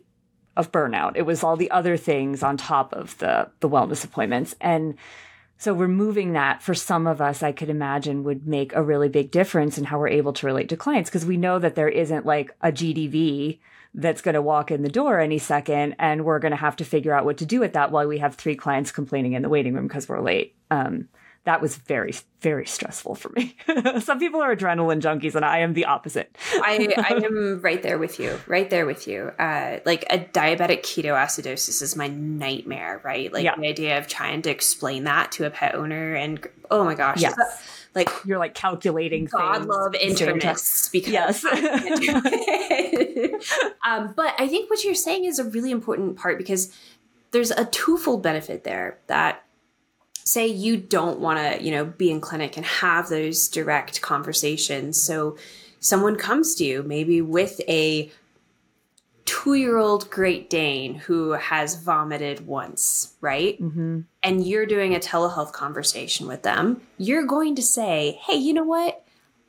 of 0.57 0.71
burnout. 0.71 1.13
It 1.15 1.25
was 1.25 1.43
all 1.43 1.55
the 1.55 1.71
other 1.71 1.97
things 1.97 2.43
on 2.43 2.57
top 2.57 2.93
of 2.93 3.17
the 3.19 3.49
the 3.61 3.69
wellness 3.69 4.03
appointments. 4.03 4.55
And 4.59 4.95
so 5.59 5.73
removing 5.73 6.31
that 6.33 6.63
for 6.63 6.73
some 6.73 7.05
of 7.05 7.19
us, 7.19 7.43
I 7.43 7.51
could 7.51 7.69
imagine 7.69 8.23
would 8.23 8.47
make 8.47 8.73
a 8.73 8.81
really 8.81 9.09
big 9.09 9.29
difference 9.29 9.77
in 9.77 9.83
how 9.83 9.99
we're 9.99 10.07
able 10.07 10.31
to 10.31 10.45
relate 10.45 10.69
to 10.69 10.77
clients 10.77 11.09
because 11.09 11.25
we 11.25 11.35
know 11.35 11.59
that 11.59 11.75
there 11.75 11.89
isn't 11.89 12.25
like 12.25 12.55
a 12.61 12.71
GDV 12.71 13.59
that's 13.93 14.21
going 14.21 14.35
to 14.35 14.41
walk 14.41 14.71
in 14.71 14.83
the 14.83 14.89
door 14.89 15.19
any 15.19 15.37
second 15.37 15.97
and 15.99 16.23
we're 16.23 16.39
going 16.39 16.51
to 16.51 16.55
have 16.55 16.77
to 16.77 16.85
figure 16.85 17.13
out 17.13 17.25
what 17.25 17.37
to 17.39 17.45
do 17.45 17.59
with 17.59 17.73
that 17.73 17.91
while 17.91 18.07
we 18.07 18.19
have 18.19 18.35
three 18.35 18.55
clients 18.55 18.93
complaining 18.93 19.33
in 19.33 19.41
the 19.41 19.49
waiting 19.49 19.73
room 19.73 19.87
because 19.87 20.07
we're 20.07 20.21
late. 20.21 20.55
Um, 20.71 21.09
that 21.49 21.61
was 21.61 21.77
very 21.77 22.13
very 22.41 22.65
stressful 22.65 23.15
for 23.15 23.29
me. 23.29 23.57
Some 23.99 24.17
people 24.17 24.39
are 24.41 24.55
adrenaline 24.55 25.01
junkies 25.01 25.35
and 25.35 25.43
i 25.43 25.57
am 25.57 25.73
the 25.73 25.85
opposite. 25.85 26.37
I, 26.53 26.93
I 26.95 27.13
am 27.25 27.59
right 27.61 27.81
there 27.81 27.97
with 27.97 28.19
you 28.19 28.39
right 28.45 28.69
there 28.69 28.85
with 28.85 29.07
you. 29.07 29.31
Uh, 29.39 29.79
like 29.83 30.05
a 30.11 30.19
diabetic 30.19 30.83
ketoacidosis 30.83 31.81
is 31.81 31.95
my 31.95 32.07
nightmare 32.07 33.01
right? 33.03 33.33
Like 33.33 33.45
yeah. 33.45 33.55
the 33.55 33.67
idea 33.67 33.97
of 33.97 34.07
trying 34.07 34.43
to 34.43 34.51
explain 34.51 35.05
that 35.05 35.31
to 35.33 35.47
a 35.47 35.49
pet 35.49 35.73
owner 35.73 36.13
and 36.13 36.47
oh 36.69 36.83
my 36.83 36.93
gosh 36.93 37.19
yes. 37.19 37.35
like 37.95 38.09
you're 38.25 38.37
like 38.37 38.53
calculating 38.53 39.25
god 39.25 39.55
things 39.55 39.65
love 39.67 39.93
internists 39.93 40.91
because 40.91 41.11
yes. 41.11 41.43
Um, 43.83 44.13
but 44.15 44.35
i 44.37 44.47
think 44.47 44.69
what 44.69 44.83
you're 44.83 44.93
saying 44.93 45.25
is 45.25 45.39
a 45.39 45.45
really 45.45 45.71
important 45.71 46.15
part 46.15 46.37
because 46.37 46.71
there's 47.31 47.49
a 47.49 47.65
twofold 47.65 48.21
benefit 48.21 48.63
there 48.63 48.99
that 49.07 49.43
say 50.29 50.45
you 50.45 50.77
don't 50.77 51.19
want 51.19 51.39
to, 51.39 51.63
you 51.63 51.71
know, 51.71 51.83
be 51.83 52.11
in 52.11 52.21
clinic 52.21 52.55
and 52.55 52.63
have 52.63 53.09
those 53.09 53.47
direct 53.47 53.99
conversations. 54.01 55.01
So 55.01 55.37
someone 55.79 56.17
comes 56.17 56.53
to 56.55 56.63
you 56.63 56.83
maybe 56.83 57.19
with 57.19 57.59
a 57.67 58.11
two 59.25 59.55
year 59.55 59.77
old 59.77 60.07
Great 60.11 60.47
Dane 60.47 60.93
who 60.93 61.31
has 61.31 61.81
vomited 61.81 62.45
once, 62.45 63.15
right? 63.21 63.59
Mm-hmm. 63.59 64.01
And 64.21 64.45
you're 64.45 64.67
doing 64.67 64.93
a 64.93 64.99
telehealth 64.99 65.51
conversation 65.51 66.27
with 66.27 66.43
them. 66.43 66.81
You're 66.99 67.25
going 67.25 67.55
to 67.55 67.63
say, 67.63 68.19
hey, 68.27 68.35
you 68.35 68.53
know 68.53 68.63
what? 68.63 69.03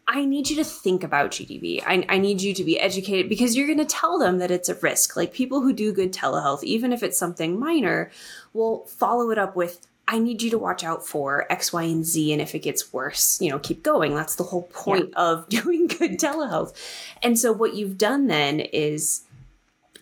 I 0.09 0.25
need 0.25 0.49
you 0.49 0.57
to 0.57 0.65
think 0.65 1.05
about 1.05 1.31
GDV. 1.31 1.83
I, 1.87 2.07
I 2.09 2.17
need 2.17 2.41
you 2.41 2.55
to 2.55 2.65
be 2.65 2.81
educated 2.81 3.29
because 3.29 3.55
you're 3.55 3.67
going 3.67 3.79
to 3.79 3.85
tell 3.85 4.19
them 4.19 4.39
that 4.39 4.51
it's 4.51 4.71
a 4.71 4.75
risk. 4.77 5.15
Like 5.15 5.35
people 5.35 5.61
who 5.61 5.75
do 5.75 5.93
good 5.93 6.15
telehealth, 6.15 6.65
even 6.65 6.95
if 6.95 7.03
it's 7.03 7.19
something 7.19 7.61
minor, 7.61 8.11
will 8.55 8.87
follow 8.87 9.31
it 9.31 9.37
up 9.37 9.55
with, 9.55 9.87
I 10.13 10.19
need 10.19 10.43
you 10.43 10.51
to 10.51 10.59
watch 10.59 10.83
out 10.83 11.07
for 11.07 11.51
X, 11.53 11.73
Y, 11.73 11.85
and 11.85 12.05
Z. 12.05 12.33
And 12.33 12.43
if 12.43 12.57
it 12.57 12.59
gets 12.59 12.93
worse, 12.93 13.41
you 13.41 13.49
know, 13.49 13.61
keep 13.61 13.85
going. 13.85 14.13
That's 14.17 14.35
the 14.35 14.43
whole 14.43 14.65
point 14.65 15.11
yeah. 15.13 15.23
of 15.23 15.49
doing 15.49 15.87
good 15.87 16.19
telehealth. 16.19 16.75
And 17.23 17.39
so 17.39 17.53
what 17.53 17.75
you've 17.75 17.97
done 17.97 18.27
then 18.27 18.59
is 18.59 19.23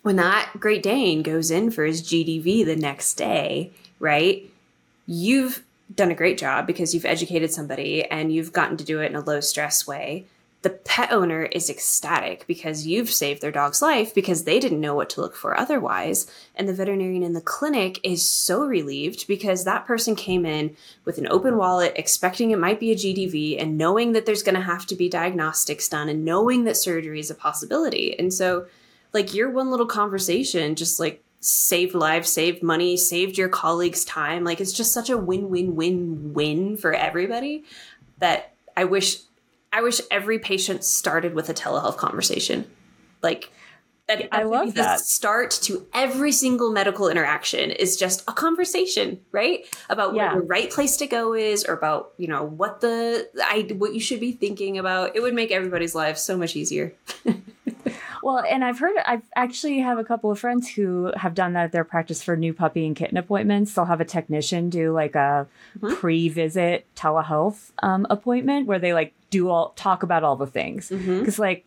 when 0.02 0.16
that 0.16 0.50
Great 0.58 0.82
Dane 0.82 1.22
goes 1.22 1.50
in 1.50 1.70
for 1.70 1.84
his 1.84 2.02
GDV 2.02 2.64
the 2.64 2.74
next 2.74 3.14
day, 3.14 3.70
right? 3.98 4.50
You've 5.06 5.62
done 5.94 6.10
a 6.10 6.14
great 6.14 6.38
job 6.38 6.66
because 6.66 6.94
you've 6.94 7.04
educated 7.04 7.52
somebody 7.52 8.04
and 8.04 8.32
you've 8.32 8.54
gotten 8.54 8.78
to 8.78 8.84
do 8.84 9.00
it 9.00 9.10
in 9.10 9.16
a 9.16 9.20
low 9.20 9.40
stress 9.40 9.86
way 9.86 10.24
the 10.62 10.70
pet 10.70 11.12
owner 11.12 11.44
is 11.44 11.70
ecstatic 11.70 12.44
because 12.48 12.84
you've 12.84 13.10
saved 13.10 13.40
their 13.40 13.52
dog's 13.52 13.80
life 13.80 14.12
because 14.12 14.42
they 14.42 14.58
didn't 14.58 14.80
know 14.80 14.94
what 14.94 15.08
to 15.10 15.20
look 15.20 15.36
for 15.36 15.56
otherwise. 15.56 16.26
And 16.56 16.68
the 16.68 16.74
veterinarian 16.74 17.22
in 17.22 17.32
the 17.32 17.40
clinic 17.40 18.00
is 18.02 18.28
so 18.28 18.64
relieved 18.64 19.28
because 19.28 19.64
that 19.64 19.86
person 19.86 20.16
came 20.16 20.44
in 20.44 20.76
with 21.04 21.16
an 21.16 21.28
open 21.30 21.56
wallet, 21.56 21.92
expecting 21.94 22.50
it 22.50 22.58
might 22.58 22.80
be 22.80 22.90
a 22.90 22.96
GDV 22.96 23.62
and 23.62 23.78
knowing 23.78 24.12
that 24.12 24.26
there's 24.26 24.42
going 24.42 24.56
to 24.56 24.60
have 24.60 24.84
to 24.86 24.96
be 24.96 25.08
diagnostics 25.08 25.88
done 25.88 26.08
and 26.08 26.24
knowing 26.24 26.64
that 26.64 26.76
surgery 26.76 27.20
is 27.20 27.30
a 27.30 27.36
possibility. 27.36 28.18
And 28.18 28.34
so, 28.34 28.66
like, 29.12 29.34
your 29.34 29.50
one 29.50 29.70
little 29.70 29.86
conversation 29.86 30.74
just 30.74 30.98
like 30.98 31.22
saved 31.38 31.94
lives, 31.94 32.30
saved 32.30 32.64
money, 32.64 32.96
saved 32.96 33.38
your 33.38 33.48
colleagues' 33.48 34.04
time. 34.04 34.42
Like, 34.42 34.60
it's 34.60 34.72
just 34.72 34.92
such 34.92 35.08
a 35.08 35.16
win 35.16 35.50
win 35.50 35.76
win 35.76 36.34
win 36.34 36.76
for 36.76 36.92
everybody 36.92 37.64
that 38.18 38.54
I 38.76 38.84
wish 38.84 39.18
I 39.72 39.82
wish 39.82 40.00
every 40.10 40.38
patient 40.38 40.84
started 40.84 41.34
with 41.34 41.48
a 41.48 41.54
telehealth 41.54 41.96
conversation. 41.96 42.70
Like 43.22 43.50
that, 44.06 44.28
I 44.32 44.44
love 44.44 44.68
the 44.68 44.82
that. 44.82 45.00
start 45.00 45.50
to 45.62 45.86
every 45.92 46.32
single 46.32 46.72
medical 46.72 47.08
interaction 47.08 47.70
is 47.70 47.96
just 47.96 48.22
a 48.26 48.32
conversation, 48.32 49.20
right? 49.32 49.66
About 49.90 50.14
yeah. 50.14 50.32
where 50.32 50.40
the 50.40 50.46
right 50.46 50.70
place 50.70 50.96
to 50.98 51.06
go 51.06 51.34
is, 51.34 51.64
or 51.64 51.74
about 51.74 52.12
you 52.16 52.28
know 52.28 52.44
what 52.44 52.80
the 52.80 53.28
I 53.38 53.68
what 53.74 53.92
you 53.92 54.00
should 54.00 54.20
be 54.20 54.32
thinking 54.32 54.78
about. 54.78 55.14
It 55.14 55.20
would 55.20 55.34
make 55.34 55.50
everybody's 55.50 55.94
lives 55.94 56.22
so 56.22 56.36
much 56.36 56.56
easier. 56.56 56.94
Well, 58.22 58.44
and 58.46 58.64
I've 58.64 58.78
heard, 58.78 58.96
I've 59.06 59.22
actually 59.36 59.78
have 59.80 59.98
a 59.98 60.04
couple 60.04 60.30
of 60.30 60.38
friends 60.38 60.68
who 60.68 61.12
have 61.16 61.34
done 61.34 61.52
that 61.54 61.64
at 61.64 61.72
their 61.72 61.84
practice 61.84 62.22
for 62.22 62.36
new 62.36 62.52
puppy 62.52 62.86
and 62.86 62.96
kitten 62.96 63.16
appointments. 63.16 63.72
They'll 63.72 63.84
have 63.84 64.00
a 64.00 64.04
technician 64.04 64.70
do 64.70 64.92
like 64.92 65.14
a 65.14 65.46
mm-hmm. 65.78 65.94
pre-visit 65.94 66.86
telehealth 66.96 67.70
um, 67.82 68.06
appointment 68.10 68.66
where 68.66 68.78
they 68.78 68.92
like 68.92 69.14
do 69.30 69.48
all 69.48 69.70
talk 69.70 70.02
about 70.02 70.24
all 70.24 70.36
the 70.36 70.46
things 70.46 70.88
because 70.88 71.06
mm-hmm. 71.06 71.42
like 71.42 71.64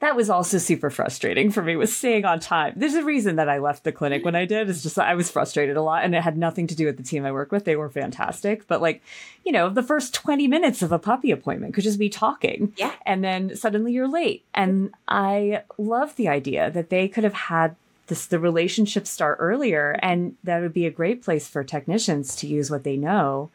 that 0.00 0.14
was 0.14 0.30
also 0.30 0.58
super 0.58 0.90
frustrating 0.90 1.50
for 1.50 1.62
me 1.62 1.74
was 1.74 1.94
staying 1.94 2.24
on 2.24 2.38
time. 2.38 2.72
There's 2.76 2.94
a 2.94 3.02
reason 3.02 3.36
that 3.36 3.48
I 3.48 3.58
left 3.58 3.82
the 3.82 3.90
clinic 3.90 4.24
when 4.24 4.36
I 4.36 4.44
did. 4.44 4.70
It's 4.70 4.82
just 4.82 4.98
I 4.98 5.14
was 5.14 5.30
frustrated 5.30 5.76
a 5.76 5.82
lot 5.82 6.04
and 6.04 6.14
it 6.14 6.22
had 6.22 6.38
nothing 6.38 6.68
to 6.68 6.76
do 6.76 6.86
with 6.86 6.96
the 6.96 7.02
team 7.02 7.24
I 7.24 7.32
work 7.32 7.50
with. 7.50 7.64
They 7.64 7.74
were 7.74 7.88
fantastic. 7.88 8.68
But 8.68 8.80
like, 8.80 9.02
you 9.44 9.50
know, 9.50 9.68
the 9.68 9.82
first 9.82 10.14
20 10.14 10.46
minutes 10.46 10.82
of 10.82 10.92
a 10.92 11.00
puppy 11.00 11.32
appointment 11.32 11.74
could 11.74 11.82
just 11.82 11.98
be 11.98 12.08
talking. 12.08 12.72
Yeah. 12.76 12.94
And 13.04 13.24
then 13.24 13.56
suddenly 13.56 13.92
you're 13.92 14.08
late. 14.08 14.44
And 14.54 14.94
I 15.08 15.62
love 15.78 16.14
the 16.14 16.28
idea 16.28 16.70
that 16.70 16.90
they 16.90 17.08
could 17.08 17.24
have 17.24 17.34
had 17.34 17.74
this 18.06 18.26
the 18.26 18.38
relationship 18.38 19.06
start 19.06 19.36
earlier 19.38 19.98
and 20.00 20.34
that 20.42 20.62
would 20.62 20.72
be 20.72 20.86
a 20.86 20.90
great 20.90 21.22
place 21.22 21.46
for 21.46 21.62
technicians 21.62 22.34
to 22.36 22.46
use 22.46 22.70
what 22.70 22.82
they 22.82 22.96
know 22.96 23.50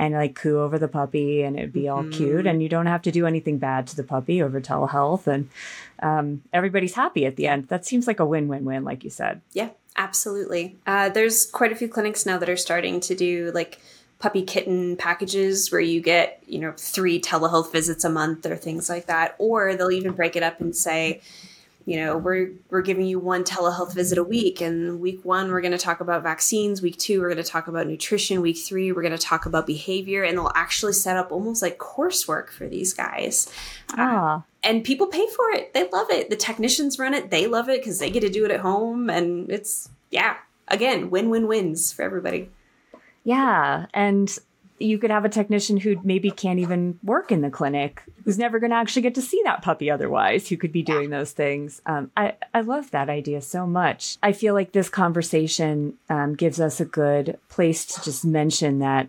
and 0.00 0.14
like 0.14 0.34
coo 0.34 0.58
over 0.58 0.78
the 0.78 0.88
puppy 0.88 1.42
and 1.42 1.58
it'd 1.58 1.72
be 1.72 1.88
all 1.88 2.02
mm-hmm. 2.02 2.12
cute 2.12 2.46
and 2.46 2.62
you 2.62 2.68
don't 2.68 2.86
have 2.86 3.02
to 3.02 3.12
do 3.12 3.26
anything 3.26 3.58
bad 3.58 3.86
to 3.86 3.94
the 3.94 4.02
puppy 4.02 4.42
over 4.42 4.60
telehealth. 4.60 5.26
And 5.26 5.50
um, 6.02 6.42
everybody's 6.52 6.94
happy 6.94 7.26
at 7.26 7.36
the 7.36 7.46
end. 7.46 7.68
That 7.68 7.84
seems 7.84 8.06
like 8.06 8.18
a 8.18 8.24
win-win-win 8.24 8.82
like 8.82 9.04
you 9.04 9.10
said. 9.10 9.42
Yeah 9.52 9.70
absolutely. 9.96 10.78
Uh, 10.86 11.10
there's 11.10 11.44
quite 11.44 11.72
a 11.72 11.76
few 11.76 11.88
clinics 11.88 12.24
now 12.24 12.38
that 12.38 12.48
are 12.48 12.56
starting 12.56 13.00
to 13.00 13.14
do 13.14 13.52
like 13.54 13.78
puppy 14.18 14.42
kitten 14.42 14.96
packages 14.96 15.70
where 15.70 15.80
you 15.80 16.00
get 16.00 16.42
you 16.46 16.58
know 16.58 16.72
three 16.76 17.20
telehealth 17.20 17.72
visits 17.72 18.04
a 18.04 18.10
month 18.10 18.46
or 18.46 18.56
things 18.56 18.88
like 18.88 19.06
that. 19.06 19.34
Or 19.38 19.74
they'll 19.74 19.90
even 19.90 20.12
break 20.12 20.36
it 20.36 20.42
up 20.42 20.60
and 20.60 20.74
say 20.74 21.20
you 21.90 21.96
know 21.96 22.16
we're 22.16 22.52
we're 22.68 22.82
giving 22.82 23.04
you 23.04 23.18
one 23.18 23.42
telehealth 23.42 23.92
visit 23.92 24.16
a 24.16 24.22
week 24.22 24.60
and 24.60 25.00
week 25.00 25.24
one 25.24 25.50
we're 25.50 25.60
going 25.60 25.72
to 25.72 25.78
talk 25.78 26.00
about 26.00 26.22
vaccines. 26.22 26.80
Week 26.80 26.96
two 26.96 27.20
we're 27.20 27.34
going 27.34 27.42
to 27.44 27.50
talk 27.50 27.66
about 27.66 27.88
nutrition. 27.88 28.40
Week 28.42 28.58
three 28.58 28.92
we're 28.92 29.02
going 29.02 29.10
to 29.10 29.18
talk 29.18 29.44
about 29.44 29.66
behavior 29.66 30.22
and 30.22 30.38
they'll 30.38 30.52
actually 30.54 30.92
set 30.92 31.16
up 31.16 31.32
almost 31.32 31.62
like 31.62 31.78
coursework 31.78 32.50
for 32.50 32.68
these 32.68 32.94
guys. 32.94 33.52
Ah. 33.98 34.36
Uh, 34.36 34.42
and 34.62 34.84
people 34.84 35.08
pay 35.08 35.26
for 35.34 35.50
it. 35.50 35.74
They 35.74 35.88
love 35.90 36.08
it. 36.10 36.30
The 36.30 36.36
technicians 36.36 36.96
run 36.96 37.12
it. 37.12 37.32
They 37.32 37.48
love 37.48 37.68
it 37.68 37.80
because 37.80 37.98
they 37.98 38.08
get 38.08 38.20
to 38.20 38.28
do 38.28 38.44
it 38.44 38.52
at 38.52 38.60
home 38.60 39.10
and 39.10 39.50
it's 39.50 39.88
yeah 40.12 40.36
again 40.68 41.10
win-win 41.10 41.48
wins 41.48 41.92
for 41.92 42.02
everybody. 42.02 42.50
Yeah 43.24 43.86
and 43.92 44.38
you 44.80 44.98
could 44.98 45.10
have 45.10 45.24
a 45.24 45.28
technician 45.28 45.76
who 45.76 46.00
maybe 46.02 46.30
can't 46.30 46.58
even 46.58 46.98
work 47.02 47.30
in 47.30 47.42
the 47.42 47.50
clinic, 47.50 48.02
who's 48.24 48.38
never 48.38 48.58
going 48.58 48.70
to 48.70 48.76
actually 48.76 49.02
get 49.02 49.14
to 49.14 49.22
see 49.22 49.40
that 49.44 49.62
puppy 49.62 49.90
otherwise, 49.90 50.48
who 50.48 50.56
could 50.56 50.72
be 50.72 50.82
doing 50.82 51.10
those 51.10 51.32
things. 51.32 51.82
Um, 51.84 52.10
I, 52.16 52.34
I 52.54 52.62
love 52.62 52.90
that 52.90 53.10
idea 53.10 53.42
so 53.42 53.66
much. 53.66 54.16
I 54.22 54.32
feel 54.32 54.54
like 54.54 54.72
this 54.72 54.88
conversation 54.88 55.98
um, 56.08 56.34
gives 56.34 56.60
us 56.60 56.80
a 56.80 56.86
good 56.86 57.38
place 57.50 57.84
to 57.84 58.02
just 58.02 58.24
mention 58.24 58.78
that 58.78 59.08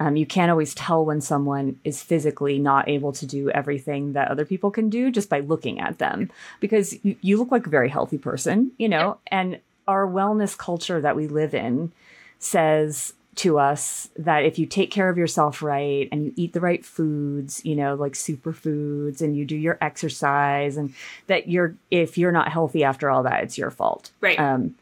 um, 0.00 0.16
you 0.16 0.26
can't 0.26 0.50
always 0.50 0.74
tell 0.74 1.04
when 1.04 1.20
someone 1.20 1.78
is 1.84 2.02
physically 2.02 2.58
not 2.58 2.88
able 2.88 3.12
to 3.12 3.26
do 3.26 3.50
everything 3.50 4.14
that 4.14 4.28
other 4.28 4.44
people 4.44 4.72
can 4.72 4.90
do 4.90 5.12
just 5.12 5.28
by 5.28 5.40
looking 5.40 5.80
at 5.80 5.98
them 5.98 6.30
because 6.58 6.98
you, 7.04 7.16
you 7.20 7.36
look 7.36 7.52
like 7.52 7.66
a 7.66 7.70
very 7.70 7.88
healthy 7.88 8.18
person, 8.18 8.72
you 8.76 8.88
know, 8.88 9.18
and 9.28 9.60
our 9.86 10.06
wellness 10.06 10.58
culture 10.58 11.00
that 11.00 11.14
we 11.14 11.28
live 11.28 11.54
in 11.54 11.92
says 12.40 13.12
to 13.36 13.58
us 13.58 14.08
that 14.16 14.44
if 14.44 14.58
you 14.58 14.66
take 14.66 14.90
care 14.90 15.08
of 15.08 15.18
yourself 15.18 15.62
right 15.62 16.08
and 16.12 16.26
you 16.26 16.32
eat 16.36 16.52
the 16.52 16.60
right 16.60 16.84
foods, 16.84 17.64
you 17.64 17.74
know, 17.74 17.94
like 17.94 18.12
superfoods 18.12 19.20
and 19.20 19.36
you 19.36 19.44
do 19.44 19.56
your 19.56 19.78
exercise 19.80 20.76
and 20.76 20.94
that 21.26 21.48
you're 21.48 21.74
if 21.90 22.16
you're 22.16 22.32
not 22.32 22.48
healthy 22.48 22.84
after 22.84 23.10
all 23.10 23.22
that, 23.22 23.42
it's 23.42 23.58
your 23.58 23.70
fault. 23.70 24.10
Right. 24.20 24.38
Um, 24.38 24.74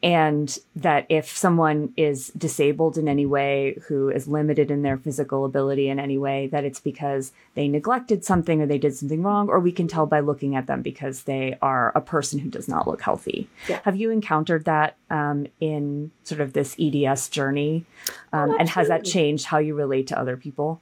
and 0.00 0.58
that 0.76 1.06
if 1.08 1.36
someone 1.36 1.92
is 1.96 2.28
disabled 2.36 2.96
in 2.96 3.08
any 3.08 3.26
way 3.26 3.76
who 3.88 4.08
is 4.08 4.28
limited 4.28 4.70
in 4.70 4.82
their 4.82 4.96
physical 4.96 5.44
ability 5.44 5.88
in 5.88 5.98
any 5.98 6.16
way 6.16 6.46
that 6.46 6.64
it's 6.64 6.78
because 6.78 7.32
they 7.54 7.66
neglected 7.66 8.24
something 8.24 8.62
or 8.62 8.66
they 8.66 8.78
did 8.78 8.94
something 8.94 9.22
wrong 9.24 9.48
or 9.48 9.58
we 9.58 9.72
can 9.72 9.88
tell 9.88 10.06
by 10.06 10.20
looking 10.20 10.54
at 10.54 10.68
them 10.68 10.82
because 10.82 11.24
they 11.24 11.58
are 11.60 11.90
a 11.96 12.00
person 12.00 12.38
who 12.38 12.48
does 12.48 12.68
not 12.68 12.86
look 12.86 13.02
healthy 13.02 13.48
Yeah. 13.68 13.80
have 13.84 13.96
you 13.96 14.10
encountered 14.10 14.64
that 14.66 14.96
um, 15.10 15.46
in 15.60 16.12
sort 16.22 16.40
of 16.40 16.52
this 16.52 16.76
EDS 16.78 17.28
journey 17.28 17.84
um, 18.32 18.54
and 18.58 18.68
has 18.68 18.86
that 18.88 19.04
changed 19.04 19.46
how 19.46 19.58
you 19.58 19.74
relate 19.74 20.06
to 20.08 20.18
other 20.18 20.36
people 20.36 20.80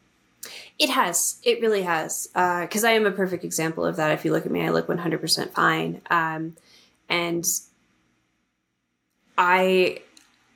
It 0.78 0.90
has. 0.90 1.40
It 1.42 1.60
really 1.60 1.82
has. 1.82 2.28
Because 2.34 2.84
I 2.84 2.92
am 2.92 3.06
a 3.06 3.10
perfect 3.10 3.42
example 3.44 3.84
of 3.84 3.96
that. 3.96 4.12
If 4.12 4.24
you 4.24 4.30
look 4.30 4.46
at 4.46 4.52
me, 4.52 4.62
I 4.62 4.68
look 4.70 4.86
100% 4.86 5.50
fine. 5.52 6.02
Um, 6.08 6.54
and 7.08 7.44
I 9.38 10.00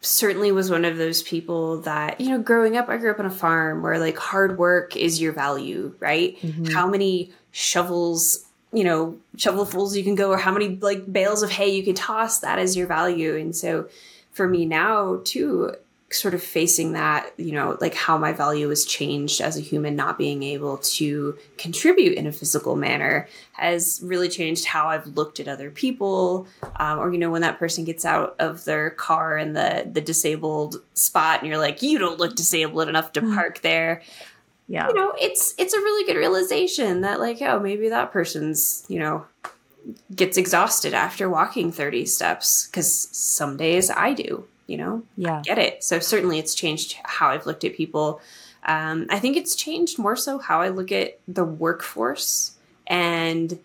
certainly 0.00 0.50
was 0.50 0.70
one 0.70 0.84
of 0.84 0.96
those 0.96 1.22
people 1.22 1.82
that, 1.82 2.20
you 2.20 2.30
know, 2.30 2.40
growing 2.40 2.76
up, 2.76 2.88
I 2.88 2.96
grew 2.96 3.10
up 3.10 3.18
on 3.18 3.26
a 3.26 3.30
farm 3.30 3.82
where 3.82 3.98
like 3.98 4.16
hard 4.16 4.56
work 4.58 4.96
is 4.96 5.20
your 5.20 5.32
value, 5.32 5.94
right? 6.00 6.40
Mm-hmm. 6.40 6.66
How 6.66 6.88
many 6.88 7.32
shovels, 7.52 8.46
you 8.72 8.84
know, 8.84 9.18
shovelfuls 9.36 9.94
you 9.96 10.02
can 10.02 10.14
go, 10.14 10.30
or 10.30 10.38
how 10.38 10.52
many 10.52 10.76
like 10.76 11.12
bales 11.12 11.42
of 11.42 11.50
hay 11.50 11.68
you 11.70 11.82
can 11.82 11.94
toss, 11.94 12.38
that 12.38 12.58
is 12.58 12.76
your 12.76 12.86
value. 12.86 13.36
And 13.36 13.54
so 13.54 13.88
for 14.32 14.48
me 14.48 14.64
now, 14.64 15.20
too, 15.24 15.74
sort 16.12 16.34
of 16.34 16.42
facing 16.42 16.92
that, 16.92 17.32
you 17.36 17.52
know, 17.52 17.78
like 17.80 17.94
how 17.94 18.18
my 18.18 18.32
value 18.32 18.68
has 18.68 18.84
changed 18.84 19.40
as 19.40 19.56
a 19.56 19.60
human, 19.60 19.94
not 19.94 20.18
being 20.18 20.42
able 20.42 20.78
to 20.78 21.38
contribute 21.56 22.14
in 22.14 22.26
a 22.26 22.32
physical 22.32 22.74
manner 22.74 23.28
has 23.52 24.00
really 24.02 24.28
changed 24.28 24.64
how 24.64 24.88
I've 24.88 25.06
looked 25.06 25.38
at 25.38 25.46
other 25.46 25.70
people. 25.70 26.48
Um, 26.76 26.98
or, 26.98 27.12
you 27.12 27.18
know, 27.18 27.30
when 27.30 27.42
that 27.42 27.60
person 27.60 27.84
gets 27.84 28.04
out 28.04 28.34
of 28.40 28.64
their 28.64 28.90
car 28.90 29.38
in 29.38 29.52
the, 29.52 29.88
the 29.90 30.00
disabled 30.00 30.82
spot 30.94 31.40
and 31.40 31.48
you're 31.48 31.58
like, 31.58 31.80
you 31.80 31.98
don't 31.98 32.18
look 32.18 32.34
disabled 32.34 32.88
enough 32.88 33.12
to 33.12 33.22
park 33.22 33.60
there. 33.60 34.02
yeah 34.66 34.88
You 34.88 34.94
know, 34.94 35.14
it's, 35.20 35.54
it's 35.58 35.74
a 35.74 35.78
really 35.78 36.12
good 36.12 36.18
realization 36.18 37.02
that 37.02 37.20
like, 37.20 37.40
oh, 37.40 37.60
maybe 37.60 37.88
that 37.88 38.10
person's, 38.10 38.84
you 38.88 38.98
know, 38.98 39.26
gets 40.14 40.36
exhausted 40.36 40.92
after 40.92 41.30
walking 41.30 41.70
30 41.70 42.04
steps 42.06 42.66
because 42.66 42.92
some 43.12 43.56
days 43.56 43.90
I 43.90 44.12
do, 44.12 44.44
you 44.70 44.76
know? 44.76 45.02
yeah 45.16 45.42
get 45.44 45.58
it. 45.58 45.82
So 45.82 45.98
certainly 45.98 46.38
it's 46.38 46.54
changed 46.54 46.96
how 47.04 47.28
I've 47.28 47.46
looked 47.46 47.64
at 47.64 47.74
people. 47.74 48.20
Um, 48.64 49.06
I 49.10 49.18
think 49.18 49.36
it's 49.36 49.56
changed 49.56 49.98
more 49.98 50.16
so 50.16 50.38
how 50.38 50.60
I 50.60 50.68
look 50.68 50.92
at 50.92 51.18
the 51.26 51.44
workforce 51.44 52.56
and 52.86 53.58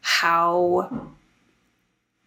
how 0.00 1.08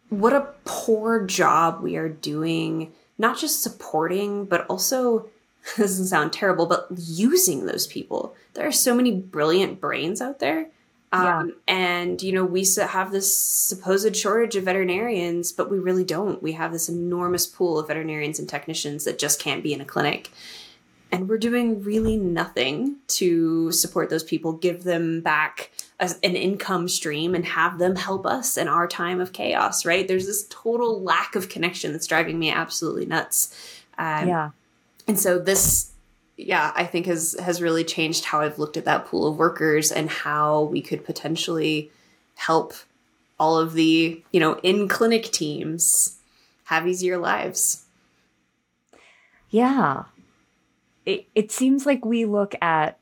what 0.10 0.34
a 0.34 0.48
poor 0.66 1.26
job 1.26 1.82
we 1.82 1.96
are 1.96 2.10
doing, 2.10 2.92
not 3.18 3.38
just 3.38 3.62
supporting, 3.62 4.46
but 4.46 4.66
also 4.68 5.28
this 5.78 5.92
doesn't 5.92 6.08
sound 6.08 6.34
terrible, 6.34 6.66
but 6.66 6.88
using 6.98 7.66
those 7.66 7.88
people. 7.88 8.36
There 8.54 8.68
are 8.68 8.72
so 8.72 8.96
many 8.96 9.12
brilliant 9.12 9.80
brains 9.80 10.22
out 10.22 10.40
there. 10.40 10.68
Um, 11.14 11.54
And, 11.68 12.22
you 12.22 12.32
know, 12.32 12.44
we 12.44 12.66
have 12.78 13.12
this 13.12 13.36
supposed 13.36 14.16
shortage 14.16 14.56
of 14.56 14.64
veterinarians, 14.66 15.52
but 15.52 15.70
we 15.70 15.80
really 15.80 16.04
don't. 16.04 16.42
We 16.42 16.54
have 16.54 16.72
this 16.72 16.90
enormous 16.90 17.46
pool 17.46 17.80
of 17.80 17.88
veterinarians 17.88 18.40
and 18.40 18.50
technicians 18.50 19.06
that 19.06 19.20
just 19.20 19.40
can't 19.40 19.64
be 19.64 19.74
in 19.74 19.82
a 19.82 19.86
clinic. 19.86 20.32
And 21.12 21.30
we're 21.30 21.38
doing 21.38 21.84
really 21.84 22.18
nothing 22.18 22.96
to 23.10 23.72
support 23.72 24.10
those 24.10 24.24
people, 24.24 24.54
give 24.54 24.84
them 24.84 25.22
back 25.22 25.70
a, 26.00 26.10
an 26.24 26.36
income 26.36 26.88
stream, 26.90 27.36
and 27.36 27.46
have 27.46 27.78
them 27.78 27.96
help 27.96 28.26
us 28.26 28.58
in 28.58 28.68
our 28.68 28.88
time 28.88 29.22
of 29.22 29.32
chaos, 29.32 29.86
right? 29.86 30.08
There's 30.08 30.26
this 30.26 30.48
total 30.50 31.04
lack 31.04 31.36
of 31.36 31.50
connection 31.50 31.92
that's 31.92 32.08
driving 32.08 32.40
me 32.40 32.50
absolutely 32.50 33.06
nuts. 33.06 33.56
Um, 34.00 34.28
yeah 34.28 34.50
and 35.08 35.20
so 35.20 35.40
this 35.40 35.92
yeah 36.38 36.72
i 36.76 36.84
think 36.86 37.06
has 37.06 37.36
has 37.40 37.62
really 37.62 37.84
changed 37.84 38.26
how 38.26 38.42
i've 38.42 38.60
looked 38.60 38.78
at 38.78 38.86
that 38.86 39.06
pool 39.06 39.28
of 39.28 39.38
workers 39.38 39.92
and 39.92 40.10
how 40.10 40.64
we 40.64 40.82
could 40.82 41.06
potentially 41.06 41.92
help 42.36 42.74
all 43.40 43.58
of 43.58 43.74
the 43.74 44.22
you 44.32 44.40
know 44.40 44.60
in 44.64 44.88
clinic 44.88 45.26
teams 45.32 46.18
have 46.66 46.88
easier 46.88 47.18
lives 47.18 47.84
Yeah. 49.54 50.06
It, 51.06 51.28
it 51.36 51.52
seems 51.52 51.86
like 51.86 52.04
we 52.04 52.26
look 52.26 52.56
at 52.60 52.98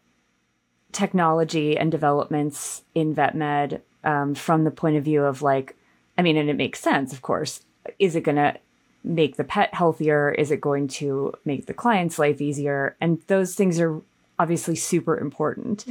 technology 0.91 1.77
and 1.77 1.89
developments 1.89 2.84
in 2.93 3.13
vet 3.13 3.36
med 3.36 3.82
um, 4.03 4.36
from 4.36 4.65
the 4.65 4.71
point 4.71 4.97
of 4.97 5.05
view 5.05 5.23
of 5.23 5.41
like, 5.41 5.77
I 6.17 6.21
mean, 6.21 6.36
and 6.36 6.49
it 6.49 6.57
makes 6.57 6.82
sense, 6.82 7.13
of 7.13 7.21
course. 7.21 7.61
Is 7.99 8.17
it 8.17 8.25
to 8.36 8.57
make 9.04 9.36
the 9.36 9.43
pet 9.43 9.74
healthier? 9.74 10.32
Is 10.32 10.52
it 10.52 10.62
going 10.62 10.88
to 10.89 11.34
make 11.45 11.66
the 11.66 11.74
client's 11.74 12.20
life 12.20 12.41
easier? 12.41 12.95
And 13.02 13.22
those 13.28 13.56
things 13.56 13.80
are 13.80 14.02
obviously 14.39 14.76
super 14.76 15.18
important. 15.18 15.86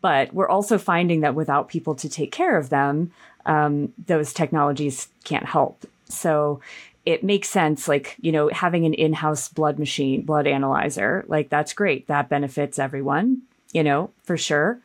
But 0.00 0.32
we're 0.32 0.48
also 0.48 0.78
finding 0.78 1.20
that 1.20 1.34
without 1.34 1.68
people 1.68 1.94
to 1.96 2.08
take 2.08 2.32
care 2.32 2.56
of 2.56 2.68
them, 2.68 3.12
um, 3.46 3.92
those 4.06 4.32
technologies 4.32 5.08
can't 5.24 5.46
help. 5.46 5.84
So 6.08 6.60
it 7.04 7.22
makes 7.22 7.48
sense, 7.48 7.86
like, 7.86 8.16
you 8.20 8.32
know, 8.32 8.48
having 8.48 8.84
an 8.84 8.94
in 8.94 9.12
house 9.12 9.48
blood 9.48 9.78
machine, 9.78 10.22
blood 10.22 10.46
analyzer, 10.46 11.24
like, 11.28 11.48
that's 11.48 11.72
great. 11.72 12.08
That 12.08 12.28
benefits 12.28 12.78
everyone, 12.78 13.42
you 13.72 13.84
know, 13.84 14.10
for 14.24 14.36
sure. 14.36 14.80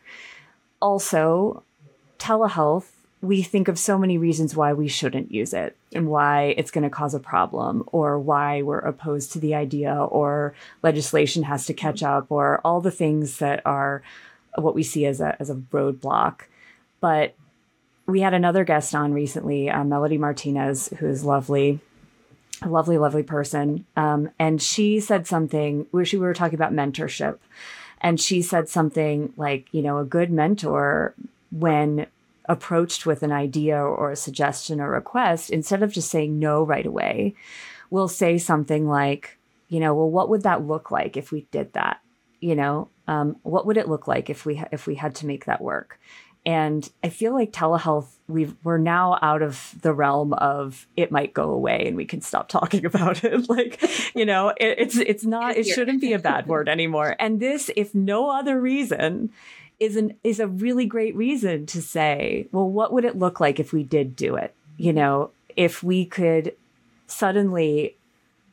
Also, 0.79 1.63
telehealth, 2.19 2.89
we 3.21 3.43
think 3.43 3.67
of 3.67 3.77
so 3.77 3.97
many 3.99 4.17
reasons 4.17 4.55
why 4.55 4.73
we 4.73 4.87
shouldn't 4.87 5.31
use 5.31 5.53
it 5.53 5.77
and 5.93 6.07
why 6.07 6.55
it's 6.57 6.71
going 6.71 6.83
to 6.83 6.89
cause 6.89 7.13
a 7.13 7.19
problem 7.19 7.83
or 7.91 8.17
why 8.17 8.63
we're 8.63 8.79
opposed 8.79 9.31
to 9.31 9.39
the 9.39 9.53
idea 9.53 9.93
or 9.93 10.55
legislation 10.81 11.43
has 11.43 11.65
to 11.67 11.73
catch 11.73 12.01
up 12.01 12.31
or 12.31 12.59
all 12.65 12.81
the 12.81 12.89
things 12.89 13.37
that 13.37 13.61
are 13.65 14.01
what 14.55 14.73
we 14.73 14.81
see 14.81 15.05
as 15.05 15.21
a, 15.21 15.35
as 15.39 15.51
a 15.51 15.55
roadblock. 15.55 16.41
But 16.99 17.35
we 18.07 18.21
had 18.21 18.33
another 18.33 18.63
guest 18.63 18.95
on 18.95 19.13
recently, 19.13 19.69
uh, 19.69 19.83
Melody 19.83 20.17
Martinez, 20.17 20.89
who 20.99 21.07
is 21.07 21.23
lovely, 21.23 21.79
a 22.63 22.69
lovely, 22.69 22.97
lovely 22.97 23.23
person. 23.23 23.85
Um, 23.95 24.31
and 24.39 24.59
she 24.59 24.99
said 24.99 25.27
something 25.27 25.85
where 25.91 26.05
she 26.05 26.17
we 26.17 26.25
were 26.25 26.33
talking 26.33 26.55
about 26.55 26.73
mentorship. 26.73 27.37
And 28.01 28.19
she 28.19 28.41
said 28.41 28.67
something 28.67 29.31
like, 29.37 29.67
you 29.71 29.83
know, 29.83 29.99
a 29.99 30.05
good 30.05 30.31
mentor, 30.31 31.13
when 31.51 32.07
approached 32.45 33.05
with 33.05 33.23
an 33.23 33.31
idea 33.31 33.77
or 33.77 34.11
a 34.11 34.15
suggestion 34.15 34.81
or 34.81 34.89
request, 34.89 35.49
instead 35.49 35.83
of 35.83 35.91
just 35.91 36.09
saying 36.09 36.39
no 36.39 36.63
right 36.63 36.85
away, 36.85 37.35
we'll 37.89 38.07
say 38.07 38.37
something 38.37 38.87
like, 38.87 39.37
you 39.67 39.79
know, 39.79 39.93
well, 39.93 40.09
what 40.09 40.29
would 40.29 40.43
that 40.43 40.65
look 40.65 40.91
like 40.91 41.17
if 41.17 41.31
we 41.31 41.47
did 41.51 41.73
that? 41.73 42.01
You 42.39 42.55
know, 42.55 42.89
um, 43.07 43.37
what 43.43 43.67
would 43.67 43.77
it 43.77 43.87
look 43.87 44.07
like 44.07 44.29
if 44.29 44.45
we 44.45 44.55
ha- 44.55 44.67
if 44.71 44.87
we 44.87 44.95
had 44.95 45.15
to 45.15 45.25
make 45.25 45.45
that 45.45 45.61
work? 45.61 45.99
And 46.45 46.89
I 47.03 47.09
feel 47.09 47.33
like 47.33 47.51
telehealth, 47.51 48.07
we've, 48.27 48.55
we're 48.63 48.79
now 48.79 49.19
out 49.21 49.43
of 49.43 49.75
the 49.81 49.93
realm 49.93 50.33
of 50.33 50.87
it 50.97 51.11
might 51.11 51.33
go 51.33 51.51
away 51.51 51.85
and 51.85 51.95
we 51.95 52.05
can 52.05 52.21
stop 52.21 52.49
talking 52.49 52.85
about 52.85 53.23
it. 53.23 53.47
like, 53.49 53.81
you 54.15 54.25
know, 54.25 54.49
it, 54.49 54.75
it's, 54.79 54.97
it's 54.97 55.23
not, 55.23 55.55
it 55.55 55.65
shouldn't 55.65 56.01
be 56.01 56.13
a 56.13 56.19
bad 56.19 56.47
word 56.47 56.67
anymore. 56.67 57.15
And 57.19 57.39
this, 57.39 57.69
if 57.75 57.93
no 57.93 58.31
other 58.31 58.59
reason, 58.59 59.31
is 59.81 59.95
an, 59.95 60.15
is 60.23 60.39
a 60.39 60.47
really 60.47 60.85
great 60.85 61.15
reason 61.15 61.65
to 61.65 61.81
say, 61.81 62.47
well, 62.51 62.69
what 62.69 62.93
would 62.93 63.03
it 63.03 63.17
look 63.17 63.39
like 63.39 63.59
if 63.59 63.73
we 63.73 63.83
did 63.83 64.15
do 64.15 64.35
it? 64.35 64.53
You 64.77 64.93
know, 64.93 65.31
if 65.55 65.81
we 65.81 66.05
could 66.05 66.55
suddenly 67.07 67.95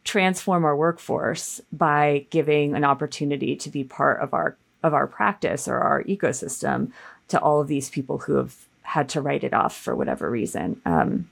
transform 0.05 0.65
our 0.65 0.75
workforce 0.75 1.61
by 1.71 2.25
giving 2.31 2.75
an 2.75 2.83
opportunity 2.83 3.55
to 3.57 3.69
be 3.69 3.85
part 3.85 4.21
of 4.23 4.33
our 4.33 4.57
of 4.83 4.95
our 4.95 5.07
practice 5.07 5.69
or 5.69 5.77
our 5.77 6.03
ecosystem 6.05 6.93
to 7.29 7.39
all 7.39 7.61
of 7.61 7.69
these 7.69 7.91
people 7.91 8.19
who 8.19 8.37
have 8.37 8.57
had 8.83 9.09
to 9.11 9.21
write 9.21 9.45
it 9.45 9.53
off 9.53 9.77
for 9.77 9.95
whatever 9.95 10.31
reason. 10.31 10.81
Um, 10.87 11.29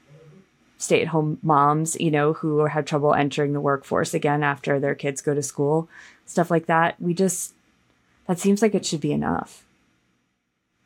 stay 0.76 1.00
at 1.00 1.08
home 1.08 1.38
moms, 1.42 1.96
you 1.98 2.10
know, 2.10 2.34
who 2.34 2.66
had 2.66 2.86
trouble 2.86 3.14
entering 3.14 3.54
the 3.54 3.60
workforce 3.60 4.12
again 4.12 4.42
after 4.42 4.78
their 4.78 4.96
kids 4.96 5.22
go 5.22 5.32
to 5.32 5.42
school, 5.42 5.88
stuff 6.26 6.50
like 6.50 6.66
that. 6.66 7.00
We 7.00 7.14
just, 7.14 7.54
that 8.26 8.40
seems 8.40 8.60
like 8.60 8.74
it 8.74 8.84
should 8.84 9.00
be 9.00 9.12
enough 9.12 9.65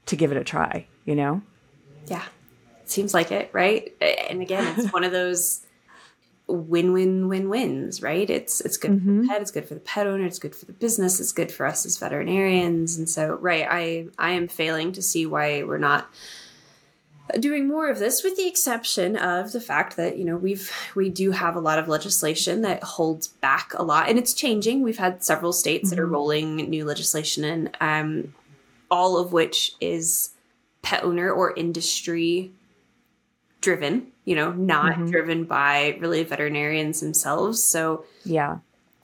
to 0.07 0.17
give 0.17 0.33
it 0.33 0.39
a 0.39 0.45
try, 0.45 0.87
you 1.05 1.15
know? 1.15 1.43
Yeah. 2.07 2.25
Seems 2.85 3.15
like 3.15 3.31
it, 3.31 3.51
right? 3.53 3.95
And 4.01 4.43
again, 4.43 4.75
it's 4.77 4.93
one 4.93 5.05
of 5.05 5.13
those 5.13 5.65
win-win-win-wins, 6.49 8.03
right? 8.03 8.29
It's 8.29 8.61
it's 8.61 8.77
good 8.77 8.93
mm-hmm. 8.93 9.21
for 9.21 9.23
the 9.23 9.29
pet, 9.29 9.43
it's 9.43 9.51
good 9.51 9.69
for 9.69 9.75
the 9.75 9.81
pet 9.81 10.07
owner, 10.07 10.25
it's 10.25 10.39
good 10.39 10.55
for 10.55 10.67
the 10.67 10.73
business, 10.73 11.21
it's 11.21 11.33
good 11.33 11.53
for 11.53 11.67
us 11.67 11.87
as 11.87 11.97
veterinarians. 11.97 12.97
And 12.97 13.09
so, 13.09 13.37
right, 13.37 13.67
I 13.69 14.09
I 14.19 14.31
am 14.33 14.49
failing 14.49 14.93
to 14.93 15.03
see 15.03 15.27
why 15.27 15.63
we're 15.63 15.79
not 15.79 16.11
doing 17.39 17.69
more 17.69 17.89
of 17.89 17.99
this 17.99 18.25
with 18.25 18.37
the 18.37 18.47
exception 18.47 19.17
of 19.17 19.53
the 19.53 19.61
fact 19.61 19.97
that 19.97 20.19
you 20.19 20.25
know 20.25 20.37
we've 20.37 20.73
we 20.97 21.09
do 21.09 21.31
have 21.31 21.55
a 21.55 21.61
lot 21.61 21.79
of 21.79 21.87
legislation 21.87 22.63
that 22.63 22.83
holds 22.83 23.29
back 23.29 23.73
a 23.75 23.83
lot 23.83 24.09
and 24.09 24.19
it's 24.19 24.35
changing 24.35 24.83
we've 24.83 24.99
had 24.99 25.23
several 25.23 25.53
states 25.53 25.85
mm-hmm. 25.85 25.97
that 25.97 26.03
are 26.03 26.07
mm-hmm. 26.07 26.15
rolling 26.15 26.57
new 26.57 26.85
legislation 26.85 27.45
in 27.45 27.71
um, 27.81 28.35
all 28.91 29.19
of 29.19 29.33
which 29.33 29.73
is 29.81 30.31
pet 30.83 31.05
owner 31.05 31.31
or 31.31 31.55
industry 31.57 32.53
driven 33.61 34.07
you 34.25 34.35
know 34.35 34.53
not 34.53 34.93
mm-hmm. 34.93 35.11
driven 35.11 35.45
by 35.45 35.97
really 36.01 36.23
veterinarians 36.25 37.01
themselves 37.01 37.63
so 37.63 38.05
yeah 38.25 38.59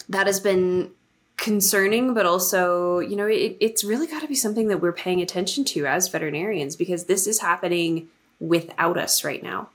that 0.08 0.26
has 0.26 0.40
been 0.40 0.90
concerning, 1.36 2.14
but 2.14 2.26
also, 2.26 2.98
you 2.98 3.16
know, 3.16 3.26
it, 3.26 3.56
it's 3.60 3.84
really 3.84 4.06
got 4.06 4.22
to 4.22 4.28
be 4.28 4.34
something 4.34 4.68
that 4.68 4.80
we're 4.80 4.92
paying 4.92 5.20
attention 5.20 5.64
to 5.64 5.86
as 5.86 6.08
veterinarians 6.08 6.76
because 6.76 7.04
this 7.04 7.26
is 7.26 7.40
happening 7.40 8.08
without 8.40 8.96
us 8.96 9.24
right 9.24 9.42
now. 9.42 9.68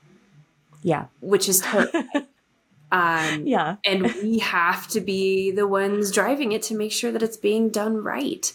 Yeah. 0.82 1.06
Which 1.20 1.48
is 1.48 1.62
um, 2.92 3.46
yeah. 3.46 3.76
and 3.84 4.12
we 4.22 4.40
have 4.40 4.88
to 4.88 5.00
be 5.00 5.50
the 5.50 5.66
ones 5.66 6.10
driving 6.10 6.52
it 6.52 6.62
to 6.64 6.74
make 6.74 6.92
sure 6.92 7.12
that 7.12 7.22
it's 7.22 7.36
being 7.36 7.68
done 7.68 8.02
right. 8.02 8.52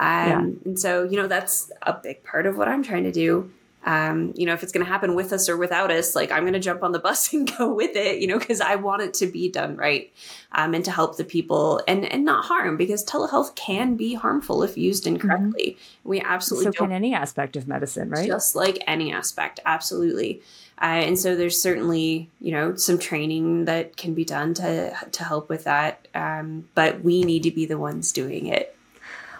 Um, 0.00 0.28
yeah. 0.28 0.40
And 0.64 0.80
so, 0.80 1.04
you 1.04 1.16
know, 1.16 1.28
that's 1.28 1.70
a 1.82 1.92
big 1.92 2.24
part 2.24 2.46
of 2.46 2.56
what 2.56 2.66
I'm 2.66 2.82
trying 2.82 3.04
to 3.04 3.12
do 3.12 3.50
um, 3.84 4.34
you 4.36 4.44
know, 4.44 4.52
if 4.52 4.62
it's 4.62 4.72
going 4.72 4.84
to 4.84 4.90
happen 4.90 5.14
with 5.14 5.32
us 5.32 5.48
or 5.48 5.56
without 5.56 5.90
us, 5.90 6.14
like 6.14 6.30
I'm 6.30 6.42
going 6.42 6.52
to 6.52 6.60
jump 6.60 6.82
on 6.82 6.92
the 6.92 6.98
bus 6.98 7.32
and 7.32 7.50
go 7.56 7.72
with 7.72 7.96
it, 7.96 8.20
you 8.20 8.26
know, 8.26 8.38
because 8.38 8.60
I 8.60 8.74
want 8.74 9.02
it 9.02 9.14
to 9.14 9.26
be 9.26 9.50
done 9.50 9.76
right 9.76 10.12
um, 10.52 10.74
and 10.74 10.84
to 10.84 10.90
help 10.90 11.16
the 11.16 11.24
people 11.24 11.80
and 11.88 12.04
and 12.04 12.24
not 12.24 12.44
harm 12.44 12.76
because 12.76 13.04
telehealth 13.04 13.54
can 13.54 13.96
be 13.96 14.14
harmful 14.14 14.62
if 14.62 14.76
used 14.76 15.04
mm-hmm. 15.04 15.14
incorrectly. 15.14 15.72
Mm-hmm. 15.72 16.08
We 16.08 16.20
absolutely 16.20 16.72
so 16.72 16.84
can 16.84 16.92
any 16.92 17.14
aspect 17.14 17.56
of 17.56 17.66
medicine, 17.66 18.10
right? 18.10 18.26
Just 18.26 18.54
like 18.54 18.82
any 18.86 19.12
aspect, 19.12 19.60
absolutely. 19.64 20.42
Uh, 20.82 21.04
and 21.04 21.18
so 21.18 21.36
there's 21.36 21.60
certainly 21.60 22.28
you 22.40 22.52
know 22.52 22.74
some 22.74 22.98
training 22.98 23.64
that 23.64 23.96
can 23.96 24.14
be 24.14 24.24
done 24.24 24.52
to 24.54 24.94
to 25.12 25.24
help 25.24 25.48
with 25.48 25.64
that, 25.64 26.06
um, 26.14 26.68
but 26.74 27.02
we 27.02 27.22
need 27.22 27.42
to 27.44 27.50
be 27.50 27.64
the 27.64 27.78
ones 27.78 28.12
doing 28.12 28.46
it. 28.46 28.76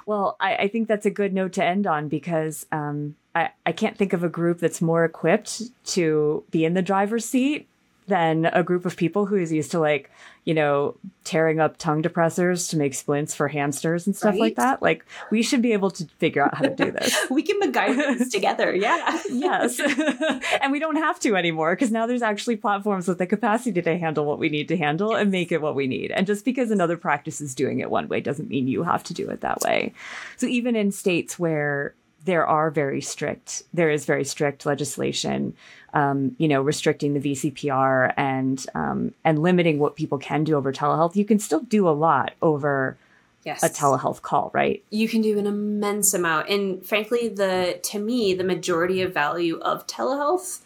Well, 0.07 0.37
I, 0.41 0.57
I 0.57 0.69
think 0.69 0.89
that's 0.89 1.07
a 1.07 1.11
good 1.11 1.33
note 1.33 1.53
to 1.55 1.65
end 1.65 1.87
on 1.87 2.09
because 2.09 2.67
um, 2.73 3.17
I, 3.35 3.51
I 3.65 3.73
can't 3.73 3.97
think 3.97 4.13
of 4.13 4.25
a 4.25 4.29
group 4.29 4.59
that's 4.59 4.81
more 4.81 5.05
equipped 5.05 5.63
to 5.93 6.45
be 6.51 6.65
in 6.65 6.75
the 6.75 6.83
driver's 6.83 7.25
seat 7.25 7.69
than 8.07 8.47
a 8.47 8.63
group 8.63 8.85
of 8.85 8.97
people 8.97 9.27
who 9.27 9.37
is 9.37 9.53
used 9.53 9.71
to 9.71 9.79
like, 9.79 10.11
you 10.45 10.55
know, 10.55 10.97
tearing 11.25 11.61
up 11.61 11.77
tongue 11.77 12.03
depressors 12.03 12.71
to 12.71 12.77
make 12.77 12.95
splints 12.95 13.35
for 13.35 13.47
hamsters 13.49 14.07
and 14.07 14.17
stuff 14.17 14.33
right? 14.33 14.41
like 14.41 14.57
that. 14.57 14.81
Like 14.81 15.05
we 15.31 15.43
should 15.43 15.61
be 15.61 15.73
able 15.73 15.91
to 15.93 16.07
figure 16.19 16.45
out 16.45 16.55
how 16.55 16.65
to 16.65 16.75
do 16.75 16.91
this. 16.91 17.15
we 17.31 17.43
can 17.43 17.61
MacGyver 17.61 18.19
this 18.19 18.31
together. 18.33 18.75
Yeah. 18.75 19.21
yes. 19.31 19.79
and 20.61 20.73
we 20.73 20.79
don't 20.79 20.97
have 20.97 21.21
to 21.21 21.37
anymore 21.37 21.75
because 21.75 21.91
now 21.91 22.07
there's 22.07 22.23
actually 22.23 22.57
platforms 22.57 23.07
with 23.07 23.19
the 23.19 23.27
capacity 23.27 23.83
to 23.83 23.99
handle 23.99 24.25
what 24.25 24.39
we 24.39 24.49
need 24.49 24.69
to 24.69 24.77
handle 24.77 25.13
yes. 25.13 25.21
and 25.21 25.31
make 25.31 25.53
it 25.53 25.61
what 25.61 25.75
we 25.75 25.87
need. 25.87 26.11
And 26.11 26.27
just 26.27 26.45
because 26.45 26.71
another 26.71 26.97
practice 26.97 27.41
is 27.41 27.55
doing 27.55 27.81
it 27.81 27.91
one 27.91 28.09
way 28.09 28.21
doesn't 28.21 28.49
mean 28.49 28.67
you 28.67 28.83
have 28.83 29.05
to 29.05 29.15
do 29.15 29.29
it 29.29 29.43
that 29.43 29.61
way. 29.61 29.93
So 30.39 30.47
even 30.47 30.75
in 30.75 30.91
states 30.91 31.39
where 31.39 31.95
there 32.25 32.47
are 32.47 32.71
very 32.71 33.01
strict 33.01 33.63
there 33.73 33.91
is 33.91 34.05
very 34.05 34.25
strict 34.25 34.67
legislation 34.67 35.55
um, 35.95 36.35
you 36.39 36.49
know 36.49 36.63
restricting 36.63 37.15
the 37.15 37.21
VCPR 37.21 38.13
and 38.17 38.65
um, 38.75 39.13
and 39.25 39.41
limiting 39.41 39.79
what 39.79 39.97
people 39.97 40.19
can 40.19 40.45
do 40.45 40.57
over 40.57 40.73
telehealth 40.73 41.17
you 41.17 41.25
can 41.25 41.39
still 41.39 41.61
do 41.61 41.89
a 41.89 41.91
lot 41.91 42.33
over 42.43 42.97
yes. 43.45 43.63
a 43.63 43.69
telehealth 43.69 44.23
call 44.23 44.51
right 44.55 44.85
you 44.91 45.09
can 45.09 45.23
do 45.23 45.39
an 45.39 45.47
immense 45.47 46.15
amount 46.15 46.49
and 46.49 46.85
frankly 46.85 47.29
the 47.29 47.79
to 47.83 47.99
me 47.99 48.35
the 48.35 48.45
majority 48.45 49.03
of 49.03 49.13
value 49.13 49.59
of 49.61 49.87
telehealth 49.87 50.61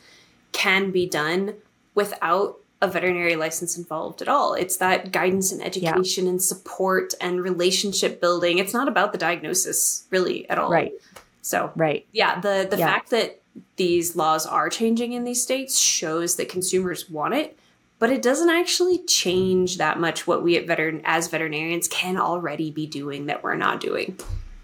can 0.52 0.90
be 0.90 1.06
done 1.06 1.54
without 1.94 2.58
a 2.84 2.88
veterinary 2.88 3.34
license 3.36 3.78
involved 3.78 4.20
at 4.20 4.28
all. 4.28 4.54
It's 4.54 4.76
that 4.76 5.10
guidance 5.10 5.50
and 5.50 5.62
education 5.62 6.24
yeah. 6.24 6.30
and 6.30 6.42
support 6.42 7.14
and 7.20 7.42
relationship 7.42 8.20
building. 8.20 8.58
It's 8.58 8.74
not 8.74 8.88
about 8.88 9.12
the 9.12 9.18
diagnosis 9.18 10.06
really 10.10 10.48
at 10.50 10.58
all. 10.58 10.70
Right. 10.70 10.92
So 11.40 11.72
right, 11.76 12.06
yeah, 12.12 12.40
the 12.40 12.66
the 12.70 12.78
yeah. 12.78 12.86
fact 12.86 13.10
that 13.10 13.40
these 13.76 14.16
laws 14.16 14.46
are 14.46 14.68
changing 14.68 15.12
in 15.12 15.24
these 15.24 15.42
states 15.42 15.78
shows 15.78 16.36
that 16.36 16.48
consumers 16.48 17.08
want 17.08 17.34
it, 17.34 17.58
but 17.98 18.10
it 18.10 18.22
doesn't 18.22 18.50
actually 18.50 18.98
change 19.04 19.78
that 19.78 19.98
much 19.98 20.26
what 20.26 20.42
we 20.42 20.56
at 20.56 20.66
veteran 20.66 21.00
as 21.04 21.28
veterinarians 21.28 21.88
can 21.88 22.16
already 22.16 22.70
be 22.70 22.86
doing 22.86 23.26
that 23.26 23.42
we're 23.42 23.54
not 23.54 23.80
doing. 23.80 24.18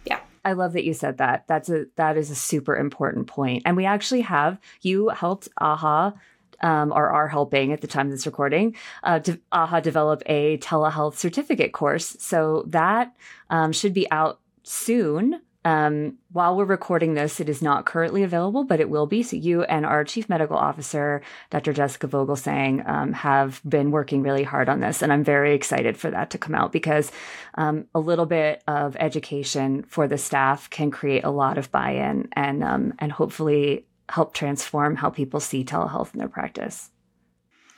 Yeah. 0.04 0.20
I 0.44 0.52
love 0.52 0.72
that 0.72 0.84
you 0.84 0.94
said 0.94 1.18
that. 1.18 1.46
That's 1.46 1.68
a 1.68 1.86
that 1.96 2.16
is 2.16 2.30
a 2.30 2.34
super 2.34 2.76
important 2.76 3.26
point. 3.26 3.62
And 3.64 3.76
we 3.76 3.84
actually 3.84 4.22
have 4.22 4.58
you 4.82 5.08
helped 5.08 5.48
AAHA 5.60 6.14
um, 6.62 6.92
or 6.92 7.08
are 7.10 7.28
helping 7.28 7.72
at 7.72 7.80
the 7.80 7.86
time 7.86 8.06
of 8.06 8.12
this 8.12 8.26
recording, 8.26 8.76
uh, 9.02 9.20
AAHA 9.20 9.82
develop 9.82 10.22
a 10.26 10.58
telehealth 10.58 11.14
certificate 11.14 11.72
course. 11.72 12.16
So 12.20 12.64
that 12.68 13.14
um, 13.48 13.72
should 13.72 13.94
be 13.94 14.10
out 14.10 14.40
soon. 14.62 15.40
Um, 15.64 16.16
while 16.32 16.56
we're 16.56 16.64
recording 16.64 17.14
this, 17.14 17.38
it 17.38 17.48
is 17.48 17.60
not 17.60 17.84
currently 17.84 18.22
available, 18.22 18.64
but 18.64 18.80
it 18.80 18.88
will 18.88 19.06
be. 19.06 19.22
So 19.22 19.36
you 19.36 19.62
and 19.64 19.84
our 19.84 20.04
chief 20.04 20.28
medical 20.28 20.56
officer, 20.56 21.20
Dr. 21.50 21.74
Jessica 21.74 22.08
Vogelsang, 22.08 22.88
um, 22.88 23.12
have 23.12 23.60
been 23.68 23.90
working 23.90 24.22
really 24.22 24.42
hard 24.42 24.70
on 24.70 24.80
this, 24.80 25.02
and 25.02 25.12
I'm 25.12 25.22
very 25.22 25.54
excited 25.54 25.98
for 25.98 26.10
that 26.10 26.30
to 26.30 26.38
come 26.38 26.54
out 26.54 26.72
because 26.72 27.12
um, 27.56 27.86
a 27.94 28.00
little 28.00 28.26
bit 28.26 28.62
of 28.66 28.96
education 28.98 29.82
for 29.82 30.08
the 30.08 30.16
staff 30.16 30.70
can 30.70 30.90
create 30.90 31.24
a 31.24 31.30
lot 31.30 31.58
of 31.58 31.70
buy-in 31.70 32.28
and 32.32 32.64
um, 32.64 32.94
and 32.98 33.12
hopefully 33.12 33.84
help 34.08 34.32
transform 34.32 34.96
how 34.96 35.10
people 35.10 35.40
see 35.40 35.64
telehealth 35.64 36.14
in 36.14 36.18
their 36.18 36.28
practice. 36.28 36.90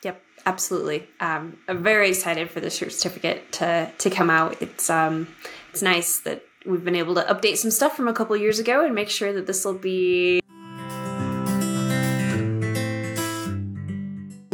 Yep, 0.02 0.22
absolutely. 0.46 1.08
Um, 1.20 1.58
I'm 1.68 1.82
very 1.82 2.10
excited 2.10 2.50
for 2.50 2.60
the 2.60 2.70
certificate 2.70 3.50
to 3.52 3.90
to 3.98 4.08
come 4.08 4.30
out. 4.30 4.62
It's 4.62 4.88
um, 4.88 5.26
it's 5.70 5.82
nice 5.82 6.20
that 6.20 6.44
we've 6.66 6.84
been 6.84 6.96
able 6.96 7.14
to 7.14 7.22
update 7.22 7.56
some 7.56 7.70
stuff 7.70 7.96
from 7.96 8.08
a 8.08 8.12
couple 8.12 8.36
years 8.36 8.58
ago 8.58 8.84
and 8.84 8.94
make 8.94 9.08
sure 9.08 9.32
that 9.32 9.46
this 9.46 9.64
will 9.64 9.74
be 9.74 10.40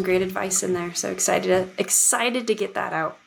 great 0.03 0.23
advice 0.23 0.63
in 0.63 0.73
there. 0.73 0.95
So 0.95 1.11
excited 1.11 1.49
to, 1.49 1.69
excited 1.81 2.47
to 2.47 2.55
get 2.55 2.75
that 2.75 2.93
out. 2.93 3.19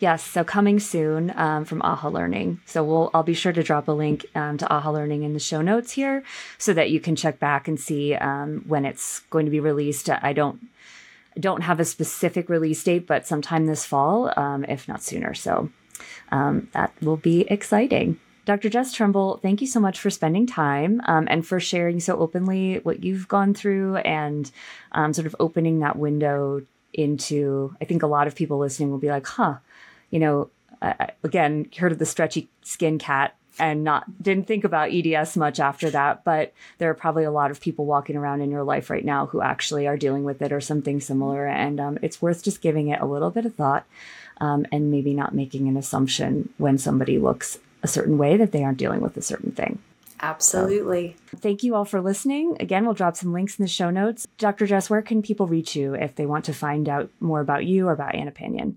Yes, 0.00 0.22
so 0.22 0.44
coming 0.44 0.78
soon 0.78 1.32
um, 1.36 1.64
from 1.64 1.80
AAHA 1.80 2.12
Learning. 2.12 2.60
So 2.66 2.84
we'll 2.84 3.10
I'll 3.14 3.24
be 3.24 3.34
sure 3.34 3.52
to 3.52 3.62
drop 3.64 3.88
a 3.88 3.92
link 3.92 4.26
um, 4.34 4.56
to 4.58 4.64
AAHA 4.64 4.92
Learning 4.92 5.22
in 5.24 5.32
the 5.32 5.40
show 5.40 5.60
notes 5.60 5.92
here, 5.92 6.22
so 6.56 6.72
that 6.72 6.90
you 6.90 7.00
can 7.00 7.16
check 7.16 7.40
back 7.40 7.66
and 7.66 7.78
see 7.80 8.14
um, 8.14 8.64
when 8.66 8.84
it's 8.84 9.20
going 9.30 9.44
to 9.44 9.50
be 9.50 9.60
released. 9.60 10.08
I 10.08 10.32
don't 10.32 10.68
don't 11.38 11.62
have 11.62 11.80
a 11.80 11.84
specific 11.84 12.48
release 12.48 12.82
date, 12.82 13.06
but 13.06 13.26
sometime 13.26 13.66
this 13.66 13.84
fall, 13.84 14.32
um, 14.36 14.64
if 14.64 14.86
not 14.88 15.02
sooner. 15.02 15.34
So 15.34 15.70
um, 16.30 16.68
that 16.72 16.92
will 17.00 17.16
be 17.16 17.42
exciting. 17.42 18.18
Dr. 18.44 18.70
Jess 18.70 18.94
Trimble, 18.94 19.38
thank 19.42 19.60
you 19.60 19.66
so 19.66 19.78
much 19.78 20.00
for 20.00 20.08
spending 20.08 20.46
time 20.46 21.02
um, 21.04 21.28
and 21.28 21.46
for 21.46 21.60
sharing 21.60 22.00
so 22.00 22.18
openly 22.18 22.76
what 22.82 23.04
you've 23.04 23.28
gone 23.28 23.52
through 23.52 23.96
and 23.96 24.50
um, 24.92 25.12
sort 25.12 25.26
of 25.26 25.36
opening 25.38 25.80
that 25.80 25.98
window 25.98 26.62
into. 26.94 27.76
I 27.80 27.84
think 27.84 28.02
a 28.02 28.06
lot 28.06 28.26
of 28.26 28.34
people 28.34 28.56
listening 28.56 28.90
will 28.90 28.98
be 28.98 29.10
like, 29.10 29.26
huh, 29.26 29.56
you 30.10 30.18
know, 30.18 30.50
uh, 30.80 31.08
again, 31.22 31.68
heard 31.78 31.92
of 31.92 31.98
the 31.98 32.06
stretchy 32.06 32.48
skin 32.62 32.98
cat 32.98 33.36
and 33.58 33.84
not 33.84 34.22
didn't 34.22 34.46
think 34.46 34.64
about 34.64 34.92
EDS 34.92 35.36
much 35.36 35.60
after 35.60 35.90
that, 35.90 36.24
but 36.24 36.52
there 36.78 36.88
are 36.90 36.94
probably 36.94 37.24
a 37.24 37.30
lot 37.30 37.50
of 37.50 37.60
people 37.60 37.84
walking 37.84 38.16
around 38.16 38.40
in 38.40 38.50
your 38.50 38.62
life 38.62 38.88
right 38.88 39.04
now 39.04 39.26
who 39.26 39.42
actually 39.42 39.86
are 39.86 39.96
dealing 39.96 40.24
with 40.24 40.40
it 40.42 40.52
or 40.52 40.60
something 40.60 41.00
similar, 41.00 41.46
and 41.46 41.80
um, 41.80 41.98
it's 42.02 42.22
worth 42.22 42.42
just 42.42 42.62
giving 42.62 42.88
it 42.88 43.00
a 43.00 43.06
little 43.06 43.30
bit 43.30 43.44
of 43.44 43.54
thought 43.54 43.84
um, 44.40 44.66
and 44.72 44.90
maybe 44.90 45.14
not 45.14 45.34
making 45.34 45.68
an 45.68 45.76
assumption 45.76 46.48
when 46.58 46.78
somebody 46.78 47.18
looks 47.18 47.58
a 47.82 47.88
certain 47.88 48.18
way 48.18 48.36
that 48.36 48.52
they 48.52 48.64
aren't 48.64 48.78
dealing 48.78 49.00
with 49.00 49.16
a 49.16 49.22
certain 49.22 49.52
thing. 49.52 49.78
Absolutely. 50.20 51.16
So, 51.30 51.38
thank 51.38 51.62
you 51.62 51.74
all 51.74 51.84
for 51.84 52.00
listening. 52.00 52.56
Again, 52.58 52.84
we'll 52.84 52.94
drop 52.94 53.16
some 53.16 53.32
links 53.32 53.58
in 53.58 53.62
the 53.62 53.68
show 53.68 53.90
notes. 53.90 54.26
Dr. 54.36 54.66
Jess, 54.66 54.90
where 54.90 55.02
can 55.02 55.22
people 55.22 55.46
reach 55.46 55.76
you 55.76 55.94
if 55.94 56.16
they 56.16 56.26
want 56.26 56.44
to 56.46 56.52
find 56.52 56.88
out 56.88 57.10
more 57.20 57.40
about 57.40 57.66
you 57.66 57.86
or 57.86 57.92
about 57.92 58.14
Anipanion? 58.14 58.74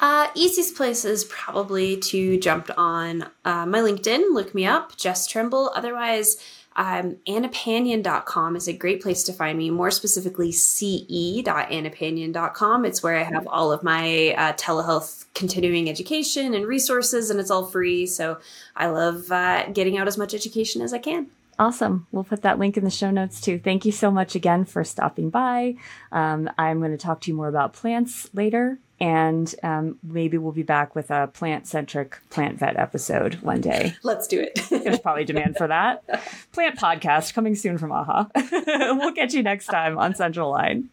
Uh, 0.00 0.26
easiest 0.34 0.74
place 0.74 1.04
is 1.04 1.22
probably 1.24 1.96
to 1.96 2.36
jump 2.40 2.68
on 2.76 3.22
uh, 3.44 3.64
my 3.64 3.78
LinkedIn, 3.78 4.32
look 4.32 4.52
me 4.52 4.66
up, 4.66 4.96
Jess 4.96 5.28
Trimble. 5.28 5.70
Otherwise, 5.76 6.38
Um, 6.76 7.16
Anipanion.com 7.26 8.56
is 8.56 8.68
a 8.68 8.72
great 8.72 9.02
place 9.02 9.24
to 9.24 9.32
find 9.32 9.58
me, 9.58 9.70
more 9.70 9.90
specifically, 9.90 10.52
ce.anipanion.com. 10.52 12.84
It's 12.84 13.02
where 13.02 13.16
I 13.16 13.22
have 13.22 13.46
all 13.46 13.72
of 13.72 13.82
my 13.82 14.34
uh, 14.36 14.52
telehealth 14.54 15.26
continuing 15.34 15.90
education 15.90 16.54
and 16.54 16.66
resources, 16.66 17.30
and 17.30 17.40
it's 17.40 17.50
all 17.50 17.66
free. 17.66 18.06
So 18.06 18.38
I 18.76 18.88
love 18.88 19.32
uh, 19.32 19.66
getting 19.72 19.98
out 19.98 20.06
as 20.08 20.16
much 20.16 20.34
education 20.34 20.82
as 20.82 20.92
I 20.92 20.98
can. 20.98 21.28
Awesome. 21.58 22.06
We'll 22.10 22.24
put 22.24 22.42
that 22.42 22.58
link 22.58 22.76
in 22.76 22.84
the 22.84 22.90
show 22.90 23.10
notes 23.10 23.40
too. 23.40 23.58
Thank 23.58 23.84
you 23.84 23.92
so 23.92 24.10
much 24.10 24.34
again 24.34 24.64
for 24.64 24.84
stopping 24.84 25.30
by. 25.30 25.76
Um, 26.10 26.50
I'm 26.58 26.80
going 26.80 26.92
to 26.92 26.98
talk 26.98 27.20
to 27.22 27.30
you 27.30 27.36
more 27.36 27.48
about 27.48 27.72
plants 27.72 28.30
later, 28.32 28.78
and 29.02 29.52
um, 29.64 29.98
maybe 30.04 30.38
we'll 30.38 30.52
be 30.52 30.62
back 30.62 30.94
with 30.94 31.10
a 31.10 31.26
plant 31.26 31.66
centric 31.66 32.20
plant 32.30 32.60
vet 32.60 32.76
episode 32.76 33.34
one 33.42 33.60
day. 33.60 33.96
Let's 34.04 34.28
do 34.28 34.40
it. 34.40 34.60
There's 34.70 35.00
probably 35.00 35.24
demand 35.24 35.56
for 35.56 35.66
that. 35.66 36.04
Plant 36.52 36.78
podcast 36.78 37.34
coming 37.34 37.56
soon 37.56 37.78
from 37.78 37.90
AAHA. 37.90 38.30
we'll 39.00 39.12
catch 39.12 39.34
you 39.34 39.42
next 39.42 39.66
time 39.66 39.98
on 39.98 40.14
Central 40.14 40.52
Line. 40.52 40.88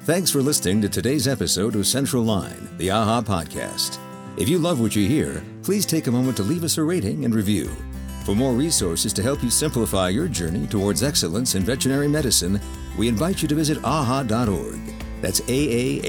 Thanks 0.00 0.30
for 0.30 0.40
listening 0.40 0.80
to 0.80 0.88
today's 0.88 1.28
episode 1.28 1.76
of 1.76 1.86
Central 1.86 2.22
Line, 2.22 2.70
the 2.78 2.88
AAHA 2.88 3.24
podcast. 3.26 3.98
If 4.38 4.48
you 4.48 4.58
love 4.58 4.80
what 4.80 4.96
you 4.96 5.06
hear, 5.06 5.44
please 5.62 5.84
take 5.84 6.06
a 6.06 6.10
moment 6.10 6.38
to 6.38 6.42
leave 6.42 6.64
us 6.64 6.78
a 6.78 6.82
rating 6.82 7.26
and 7.26 7.34
review. 7.34 7.70
For 8.24 8.34
more 8.34 8.54
resources 8.54 9.12
to 9.12 9.22
help 9.22 9.42
you 9.42 9.50
simplify 9.50 10.08
your 10.08 10.26
journey 10.26 10.66
towards 10.66 11.02
excellence 11.02 11.54
in 11.54 11.64
veterinary 11.64 12.08
medicine, 12.08 12.58
we 12.96 13.08
invite 13.08 13.42
you 13.42 13.48
to 13.48 13.54
visit 13.54 13.76
aaha.org. 13.82 14.95
That's 15.20 15.40
A 15.48 16.00